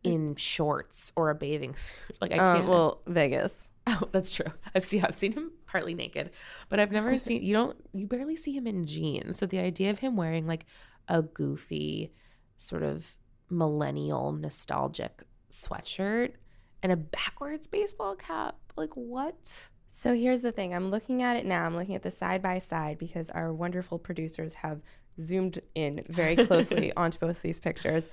in 0.04 0.36
shorts 0.36 1.12
or 1.16 1.30
a 1.30 1.36
bathing 1.36 1.76
suit. 1.76 1.98
Like 2.22 2.32
I 2.32 2.38
Uh, 2.38 2.56
can't. 2.58 2.68
well, 2.68 3.02
Vegas. 3.08 3.70
Oh, 3.86 4.08
that's 4.14 4.34
true. 4.34 4.46
I've 4.74 4.86
seen 4.86 5.04
I've 5.04 5.16
seen 5.16 5.34
him 5.34 5.52
partly 5.66 5.94
naked, 5.94 6.32
but 6.70 6.80
I've 6.80 6.94
never 6.94 7.18
seen 7.18 7.44
you 7.44 7.54
don't 7.54 7.76
you 7.92 8.08
barely 8.08 8.38
see 8.38 8.54
him 8.56 8.66
in 8.66 8.86
jeans. 8.86 9.38
So 9.38 9.46
the 9.46 9.60
idea 9.60 9.90
of 9.90 10.00
him 10.00 10.16
wearing 10.16 10.48
like 10.48 10.66
a 11.08 11.22
goofy 11.22 12.14
sort 12.56 12.84
of 12.84 13.18
millennial 13.50 14.32
nostalgic 14.32 15.24
sweatshirt 15.52 16.34
and 16.82 16.92
a 16.92 16.98
backwards 16.98 17.68
baseball 17.68 18.16
cap, 18.16 18.56
like 18.76 18.94
what? 18.96 19.70
So 19.90 20.16
here's 20.16 20.42
the 20.42 20.52
thing. 20.52 20.74
I'm 20.74 20.90
looking 20.90 21.22
at 21.22 21.38
it 21.38 21.46
now. 21.46 21.66
I'm 21.66 21.76
looking 21.76 21.96
at 21.96 22.04
the 22.04 22.12
side 22.12 22.42
by 22.42 22.60
side 22.60 22.98
because 22.98 23.30
our 23.30 23.54
wonderful 23.54 24.00
producers 24.00 24.56
have 24.56 24.82
zoomed 25.22 25.60
in 25.76 26.04
very 26.10 26.36
closely 26.36 26.92
onto 26.98 27.20
both 27.20 27.42
these 27.42 27.60
pictures. 27.60 28.10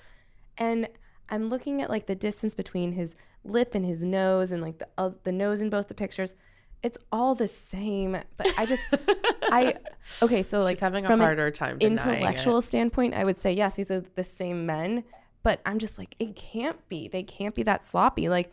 And 0.59 0.89
I'm 1.31 1.49
looking 1.49 1.81
at 1.81 1.89
like 1.89 2.07
the 2.07 2.15
distance 2.15 2.55
between 2.55 2.93
his 2.93 3.17
lip 3.45 3.75
and 3.75 3.85
his 3.85 4.05
nose 4.05 4.51
and 4.51 4.63
like 4.63 4.79
the 4.79 4.89
uh, 4.99 5.11
the 5.23 5.33
nose 5.33 5.61
in 5.61 5.71
both 5.71 5.89
the 5.89 5.95
pictures. 5.95 6.35
It's 6.83 6.99
all 7.13 7.35
the 7.35 7.47
same, 7.47 8.13
but 8.37 8.47
I 8.59 8.67
just 8.67 8.89
I 9.43 9.75
okay, 10.23 10.43
so 10.43 10.63
like 10.63 10.77
She's 10.77 10.81
having 10.81 11.05
a 11.05 11.09
from 11.09 11.21
an 11.21 11.27
harder 11.27 11.51
time 11.51 11.77
intellectual 11.81 12.59
it. 12.59 12.63
standpoint, 12.63 13.15
I 13.15 13.25
would 13.25 13.39
say 13.39 13.53
yes, 13.53 13.77
these 13.77 13.91
are 13.91 14.03
the 14.15 14.25
same 14.25 14.67
men, 14.67 15.05
but 15.43 15.61
I'm 15.67 15.79
just 15.79 15.99
like 15.99 16.17
it 16.19 16.37
can't 16.37 16.89
be. 16.89 17.09
They 17.09 17.23
can't 17.23 17.55
be 17.55 17.63
that 17.65 17.85
sloppy. 17.85 18.29
Like 18.29 18.51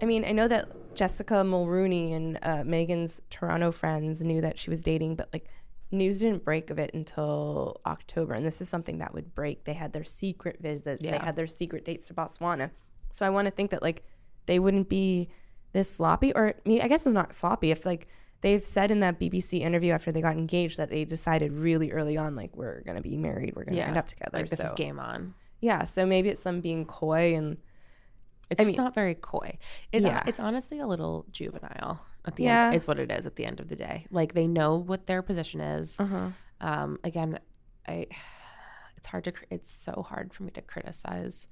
I 0.00 0.04
mean, 0.04 0.24
I 0.24 0.32
know 0.32 0.48
that 0.48 0.94
Jessica 0.94 1.34
Mulroney 1.34 2.14
and 2.14 2.38
uh, 2.42 2.62
Meghan's 2.62 3.20
Toronto 3.30 3.72
friends 3.72 4.24
knew 4.24 4.40
that 4.40 4.58
she 4.58 4.70
was 4.70 4.82
dating, 4.82 5.16
but 5.16 5.28
like 5.32 5.48
news 5.90 6.20
didn't 6.20 6.44
break 6.44 6.70
of 6.70 6.78
it 6.78 6.92
until 6.94 7.80
October. 7.86 8.34
And 8.34 8.46
this 8.46 8.60
is 8.60 8.68
something 8.68 8.98
that 8.98 9.12
would 9.14 9.34
break. 9.34 9.64
They 9.64 9.74
had 9.74 9.92
their 9.92 10.04
secret 10.04 10.58
visits, 10.60 11.04
yeah. 11.04 11.12
they 11.12 11.18
had 11.18 11.36
their 11.36 11.46
secret 11.46 11.84
dates 11.84 12.06
to 12.08 12.14
Botswana. 12.14 12.70
So 13.10 13.26
I 13.26 13.30
want 13.30 13.46
to 13.46 13.50
think 13.50 13.70
that 13.70 13.82
like 13.82 14.04
they 14.46 14.58
wouldn't 14.58 14.88
be 14.88 15.28
this 15.72 15.90
sloppy, 15.90 16.32
or 16.34 16.54
I, 16.66 16.80
I 16.82 16.88
guess 16.88 17.06
it's 17.06 17.14
not 17.14 17.34
sloppy. 17.34 17.70
If 17.70 17.84
like 17.86 18.08
they've 18.40 18.62
said 18.64 18.90
in 18.90 19.00
that 19.00 19.18
BBC 19.20 19.60
interview 19.60 19.92
after 19.92 20.12
they 20.12 20.20
got 20.20 20.36
engaged 20.36 20.76
that 20.78 20.90
they 20.90 21.04
decided 21.04 21.52
really 21.52 21.92
early 21.92 22.16
on, 22.16 22.34
like, 22.34 22.56
we're 22.56 22.80
going 22.82 22.96
to 22.96 23.02
be 23.02 23.16
married, 23.16 23.54
we're 23.54 23.64
going 23.64 23.72
to 23.74 23.78
Yeah. 23.78 23.86
end 23.88 23.96
up 23.96 24.08
together. 24.08 24.38
Like 24.38 24.48
this 24.48 24.58
so, 24.58 24.66
is 24.66 24.72
game 24.72 24.98
on. 24.98 25.34
yeah. 25.60 25.84
So 25.84 26.04
maybe 26.06 26.28
it's 26.28 26.42
them 26.42 26.60
being 26.60 26.84
coy 26.84 27.34
and 27.36 27.58
It's 28.50 28.60
I 28.60 28.64
mean- 28.64 28.76
not 28.76 28.94
very 28.94 29.14
coy. 29.14 29.58
It's 29.92 30.04
Yeah. 30.04 30.22
it's 30.26 30.40
honestly 30.40 30.78
a 30.80 30.86
little 30.86 31.24
juvenile 31.30 32.04
at 32.24 32.36
the 32.36 32.44
Yeah. 32.44 32.66
end 32.66 32.76
is 32.76 32.86
what 32.88 32.98
it 32.98 33.10
is 33.10 33.26
at 33.26 33.36
the 33.36 33.46
end 33.46 33.60
of 33.60 33.68
the 33.68 33.76
day. 33.76 34.06
Like 34.10 34.34
they 34.34 34.46
know 34.48 34.76
what 34.76 35.06
their 35.06 35.22
position 35.22 35.60
is. 35.60 35.98
uh-huh. 35.98 36.28
Um, 36.60 36.98
again, 37.04 37.38
I 37.88 38.06
it's 38.96 39.06
hard 39.08 39.24
to 39.24 39.32
it's 39.50 39.70
so 39.70 40.04
hard 40.08 40.34
for 40.34 40.42
me 40.42 40.50
to 40.52 40.62
criticize 40.62 41.46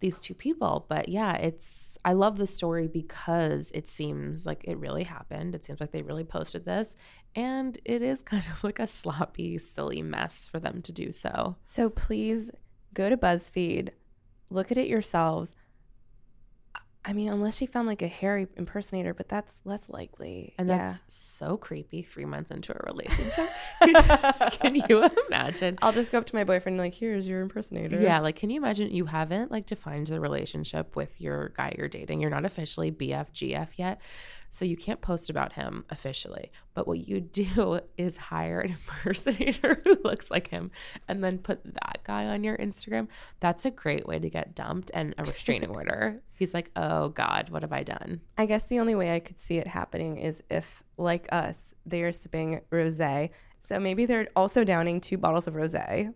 these 0.00 0.20
two 0.20 0.34
people, 0.34 0.86
but 0.88 1.08
yeah, 1.08 1.34
it's 1.34 1.98
I 2.04 2.14
love 2.14 2.38
the 2.38 2.46
story 2.46 2.88
because 2.88 3.70
it 3.74 3.86
seems 3.86 4.46
like 4.46 4.64
it 4.64 4.78
really 4.78 5.04
happened. 5.04 5.54
It 5.54 5.64
seems 5.64 5.80
like 5.80 5.92
they 5.92 6.02
really 6.02 6.24
posted 6.24 6.64
this, 6.64 6.96
and 7.34 7.78
it 7.84 8.02
is 8.02 8.22
kind 8.22 8.44
of 8.52 8.64
like 8.64 8.78
a 8.78 8.86
sloppy, 8.86 9.58
silly 9.58 10.02
mess 10.02 10.48
for 10.48 10.58
them 10.58 10.82
to 10.82 10.92
do 10.92 11.12
so. 11.12 11.56
So 11.66 11.90
please 11.90 12.50
go 12.94 13.08
to 13.08 13.16
BuzzFeed, 13.16 13.90
look 14.48 14.72
at 14.72 14.78
it 14.78 14.88
yourselves. 14.88 15.54
I 17.02 17.14
mean, 17.14 17.30
unless 17.30 17.56
she 17.56 17.64
found 17.64 17.86
like 17.88 18.02
a 18.02 18.08
Harry 18.08 18.46
impersonator, 18.56 19.14
but 19.14 19.26
that's 19.26 19.54
less 19.64 19.88
likely. 19.88 20.52
And 20.58 20.68
Yeah. 20.68 20.78
that's 20.82 21.02
so 21.08 21.56
creepy 21.56 22.02
three 22.02 22.26
months 22.26 22.50
into 22.50 22.72
a 22.72 22.80
relationship. 22.92 23.48
Can 24.52 24.74
you 24.74 25.08
imagine? 25.28 25.78
I'll 25.80 25.92
just 25.92 26.12
go 26.12 26.18
up 26.18 26.26
to 26.26 26.34
my 26.36 26.44
boyfriend 26.44 26.74
and 26.78 26.84
like, 26.84 26.92
here's 26.92 27.26
your 27.26 27.40
impersonator. 27.40 27.98
Yeah, 28.00 28.20
like 28.20 28.36
can 28.36 28.50
you 28.50 28.60
imagine 28.60 28.90
you 28.94 29.06
haven't 29.06 29.50
like 29.50 29.64
defined 29.66 30.08
the 30.08 30.20
relationship 30.20 30.94
with 30.94 31.18
your 31.20 31.54
guy 31.56 31.74
you're 31.78 31.88
dating. 31.88 32.20
You're 32.20 32.28
not 32.30 32.44
officially 32.44 32.92
BF 32.92 33.32
GF 33.32 33.68
yet. 33.76 34.00
So 34.50 34.64
you 34.64 34.76
can't 34.76 35.00
post 35.00 35.30
about 35.30 35.52
him 35.52 35.84
officially. 35.90 36.50
But 36.74 36.86
what 36.86 36.98
you 36.98 37.20
do 37.20 37.80
is 37.96 38.16
hire 38.16 38.60
an 38.60 38.70
impersonator 39.02 39.80
who 39.84 39.96
looks 40.04 40.30
like 40.30 40.48
him 40.48 40.70
and 41.08 41.24
then 41.24 41.38
put 41.38 41.62
that 41.64 42.00
guy 42.04 42.26
on 42.26 42.44
your 42.44 42.58
Instagram. 42.58 43.08
That's 43.38 43.64
a 43.64 43.70
great 43.70 44.06
way 44.06 44.18
to 44.18 44.28
get 44.28 44.54
dumped 44.54 44.90
and 44.92 45.14
a 45.16 45.24
restraining 45.24 45.70
order. 45.70 46.20
He's 46.34 46.52
like, 46.52 46.70
"Oh 46.74 47.10
god, 47.10 47.50
what 47.50 47.62
have 47.62 47.72
I 47.72 47.82
done?" 47.82 48.20
I 48.36 48.46
guess 48.46 48.66
the 48.66 48.80
only 48.80 48.94
way 48.94 49.12
I 49.14 49.20
could 49.20 49.38
see 49.38 49.58
it 49.58 49.66
happening 49.66 50.16
is 50.16 50.42
if, 50.50 50.82
like 50.96 51.28
us, 51.30 51.74
they 51.86 52.02
are 52.02 52.12
sipping 52.12 52.60
rosé. 52.70 53.30
So 53.60 53.78
maybe 53.78 54.06
they're 54.06 54.28
also 54.34 54.64
downing 54.64 55.00
two 55.00 55.18
bottles 55.18 55.46
of 55.46 55.54
rosé. 55.54 56.14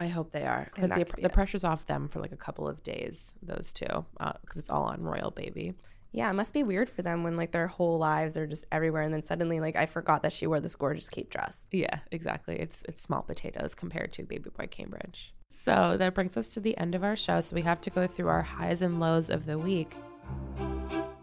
I 0.00 0.06
hope 0.06 0.30
they 0.30 0.44
are 0.44 0.70
because 0.74 0.90
the, 0.90 1.04
be 1.04 1.22
the 1.22 1.28
pressure's 1.28 1.64
off 1.64 1.86
them 1.86 2.08
for 2.08 2.20
like 2.20 2.32
a 2.32 2.36
couple 2.36 2.66
of 2.68 2.82
days. 2.82 3.34
Those 3.42 3.72
two, 3.72 4.06
uh, 4.20 4.32
because 4.40 4.56
it's 4.56 4.70
all 4.70 4.84
on 4.84 5.02
Royal 5.02 5.30
Baby. 5.30 5.74
Yeah, 6.12 6.30
it 6.30 6.34
must 6.34 6.54
be 6.54 6.62
weird 6.62 6.88
for 6.88 7.02
them 7.02 7.22
when 7.22 7.36
like 7.36 7.52
their 7.52 7.66
whole 7.66 7.98
lives 7.98 8.36
are 8.38 8.46
just 8.46 8.64
everywhere, 8.72 9.02
and 9.02 9.12
then 9.12 9.22
suddenly 9.22 9.60
like 9.60 9.76
I 9.76 9.86
forgot 9.86 10.22
that 10.22 10.32
she 10.32 10.46
wore 10.46 10.60
this 10.60 10.74
gorgeous 10.74 11.08
cape 11.08 11.30
dress. 11.30 11.66
Yeah, 11.70 12.00
exactly. 12.10 12.58
It's 12.58 12.82
it's 12.88 13.02
small 13.02 13.22
potatoes 13.22 13.74
compared 13.74 14.12
to 14.14 14.22
Baby 14.22 14.50
Boy 14.50 14.66
Cambridge. 14.70 15.34
So 15.50 15.96
that 15.98 16.14
brings 16.14 16.36
us 16.36 16.50
to 16.54 16.60
the 16.60 16.76
end 16.78 16.94
of 16.94 17.04
our 17.04 17.16
show. 17.16 17.40
So 17.40 17.54
we 17.54 17.62
have 17.62 17.80
to 17.82 17.90
go 17.90 18.06
through 18.06 18.28
our 18.28 18.42
highs 18.42 18.82
and 18.82 19.00
lows 19.00 19.30
of 19.30 19.46
the 19.46 19.58
week. 19.58 19.94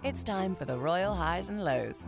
It's 0.04 0.24
time 0.24 0.56
for 0.56 0.65
the 0.65 0.78
Royal 0.78 1.15
Highs 1.15 1.50
and 1.50 1.63
Lows. 1.63 2.06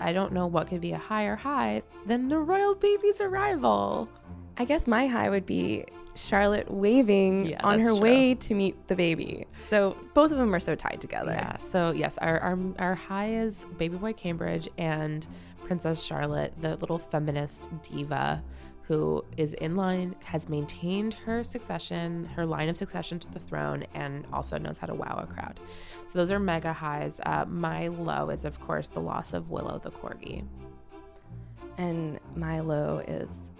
I 0.00 0.12
don't 0.12 0.32
know 0.32 0.46
what 0.46 0.68
could 0.68 0.80
be 0.80 0.92
a 0.92 0.98
higher 0.98 1.36
high 1.36 1.82
than 2.06 2.28
the 2.28 2.38
royal 2.38 2.74
baby's 2.74 3.20
arrival. 3.20 4.08
I 4.56 4.64
guess 4.64 4.86
my 4.86 5.06
high 5.06 5.28
would 5.28 5.44
be 5.44 5.84
Charlotte 6.26 6.70
waving 6.70 7.46
Yeah, 7.46 7.60
on 7.62 7.78
her 7.80 7.90
true. 7.90 8.00
way 8.00 8.34
to 8.34 8.54
meet 8.54 8.88
the 8.88 8.94
baby. 8.96 9.46
So 9.68 9.96
both 10.14 10.32
of 10.32 10.38
them 10.38 10.54
are 10.54 10.60
so 10.60 10.74
tied 10.74 11.00
together. 11.00 11.32
Yeah. 11.32 11.56
So 11.58 11.92
yes, 11.92 12.18
our 12.18 12.38
our 12.40 12.58
our 12.78 12.94
high 12.94 13.32
is 13.34 13.66
Baby 13.76 13.96
Boy 13.96 14.12
Cambridge 14.12 14.68
and 14.78 15.26
Princess 15.64 16.02
Charlotte, 16.02 16.52
the 16.60 16.76
little 16.76 16.98
feminist 16.98 17.68
diva 17.82 18.42
who 18.82 19.22
is 19.36 19.52
in 19.52 19.76
line, 19.76 20.14
has 20.24 20.48
maintained 20.48 21.12
her 21.12 21.44
succession, 21.44 22.24
her 22.34 22.46
line 22.46 22.70
of 22.70 22.76
succession 22.76 23.18
to 23.18 23.30
the 23.30 23.38
throne, 23.38 23.84
and 23.92 24.26
also 24.32 24.56
knows 24.56 24.78
how 24.78 24.86
to 24.86 24.94
wow 24.94 25.22
a 25.22 25.26
crowd. 25.30 25.60
So 26.06 26.18
those 26.18 26.30
are 26.30 26.38
mega 26.38 26.72
highs. 26.72 27.20
Uh, 27.26 27.44
my 27.46 27.88
low 27.88 28.30
is 28.30 28.46
of 28.46 28.58
course 28.60 28.88
the 28.88 29.00
loss 29.00 29.34
of 29.34 29.50
Willow 29.50 29.78
the 29.78 29.90
corgi. 29.90 30.46
And 31.76 32.18
my 32.34 32.60
low 32.60 33.02
is 33.06 33.50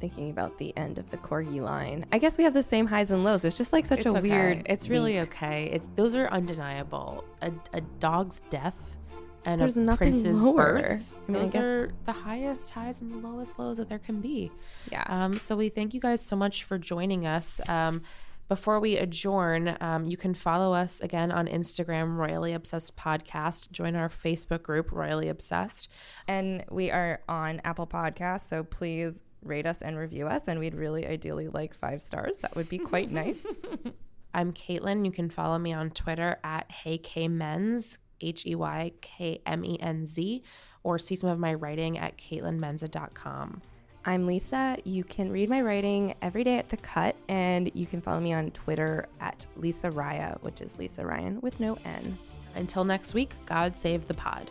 thinking 0.00 0.30
about 0.30 0.56
the 0.58 0.76
end 0.76 0.98
of 0.98 1.10
the 1.10 1.16
corgi 1.18 1.60
line. 1.60 2.06
I 2.12 2.18
guess 2.18 2.38
we 2.38 2.44
have 2.44 2.54
the 2.54 2.62
same 2.62 2.86
highs 2.86 3.10
and 3.10 3.22
lows. 3.24 3.44
It's 3.44 3.56
just 3.58 3.72
like 3.72 3.84
such 3.86 4.00
it's 4.00 4.06
a 4.06 4.16
okay. 4.16 4.20
weird. 4.28 4.62
It's 4.66 4.88
really 4.88 5.14
week. 5.18 5.28
okay. 5.28 5.70
It's 5.72 5.88
those 5.94 6.14
are 6.14 6.26
undeniable. 6.28 7.24
A, 7.42 7.52
a 7.74 7.80
dog's 7.80 8.40
death 8.50 8.98
and 9.44 9.60
There's 9.60 9.76
a 9.76 9.80
nothing 9.80 10.12
prince's 10.12 10.42
lower. 10.44 10.80
birth. 10.82 11.12
I 11.28 11.32
mean, 11.32 11.36
I 11.36 11.44
those 11.44 11.52
guess- 11.52 11.62
are 11.62 11.92
the 12.04 12.12
highest 12.12 12.70
highs 12.70 13.00
and 13.00 13.12
the 13.12 13.26
lowest 13.28 13.58
lows 13.58 13.76
that 13.78 13.88
there 13.88 13.98
can 13.98 14.20
be. 14.20 14.50
Yeah. 14.90 15.04
Um, 15.06 15.38
so 15.38 15.56
we 15.56 15.68
thank 15.68 15.94
you 15.94 16.00
guys 16.00 16.20
so 16.20 16.36
much 16.36 16.64
for 16.64 16.78
joining 16.78 17.26
us. 17.26 17.60
Um, 17.68 18.02
before 18.48 18.80
we 18.80 18.96
adjourn, 18.96 19.76
um, 19.80 20.04
you 20.06 20.16
can 20.16 20.34
follow 20.34 20.74
us 20.74 21.00
again 21.00 21.30
on 21.30 21.46
Instagram, 21.46 22.16
Royally 22.16 22.52
Obsessed 22.52 22.96
Podcast. 22.96 23.70
Join 23.70 23.94
our 23.94 24.08
Facebook 24.08 24.62
group, 24.64 24.90
Royally 24.90 25.28
Obsessed. 25.28 25.88
and 26.26 26.64
we 26.70 26.90
are 26.90 27.20
on 27.28 27.60
Apple 27.64 27.86
Podcasts, 27.86 28.48
so 28.48 28.64
please 28.64 29.22
rate 29.42 29.66
us 29.66 29.82
and 29.82 29.96
review 29.96 30.26
us. 30.26 30.48
And 30.48 30.58
we'd 30.60 30.74
really 30.74 31.06
ideally 31.06 31.48
like 31.48 31.74
five 31.74 32.02
stars. 32.02 32.38
That 32.38 32.54
would 32.56 32.68
be 32.68 32.78
quite 32.78 33.10
nice. 33.12 33.46
I'm 34.34 34.52
Kaitlin. 34.52 35.04
You 35.04 35.10
can 35.10 35.28
follow 35.28 35.58
me 35.58 35.72
on 35.72 35.90
Twitter 35.90 36.38
at 36.44 36.70
HeyKMenz, 36.70 37.98
H 38.20 38.46
E 38.46 38.54
Y 38.54 38.92
K 39.00 39.40
M 39.46 39.64
E 39.64 39.78
N 39.80 40.06
Z, 40.06 40.42
or 40.82 40.98
see 40.98 41.16
some 41.16 41.30
of 41.30 41.38
my 41.38 41.54
writing 41.54 41.98
at 41.98 42.16
kaitlinmenza.com. 42.16 43.62
I'm 44.04 44.26
Lisa. 44.26 44.78
You 44.84 45.04
can 45.04 45.30
read 45.30 45.50
my 45.50 45.60
writing 45.60 46.14
every 46.22 46.42
day 46.42 46.58
at 46.58 46.70
The 46.70 46.78
Cut, 46.78 47.16
and 47.28 47.70
you 47.74 47.86
can 47.86 48.00
follow 48.00 48.20
me 48.20 48.32
on 48.32 48.50
Twitter 48.52 49.06
at 49.20 49.44
Lisa 49.56 49.90
Rya, 49.90 50.40
which 50.42 50.62
is 50.62 50.78
Lisa 50.78 51.04
Ryan 51.04 51.38
with 51.42 51.60
no 51.60 51.76
N. 51.84 52.16
Until 52.54 52.84
next 52.84 53.12
week, 53.12 53.34
God 53.44 53.76
save 53.76 54.08
the 54.08 54.14
pod. 54.14 54.50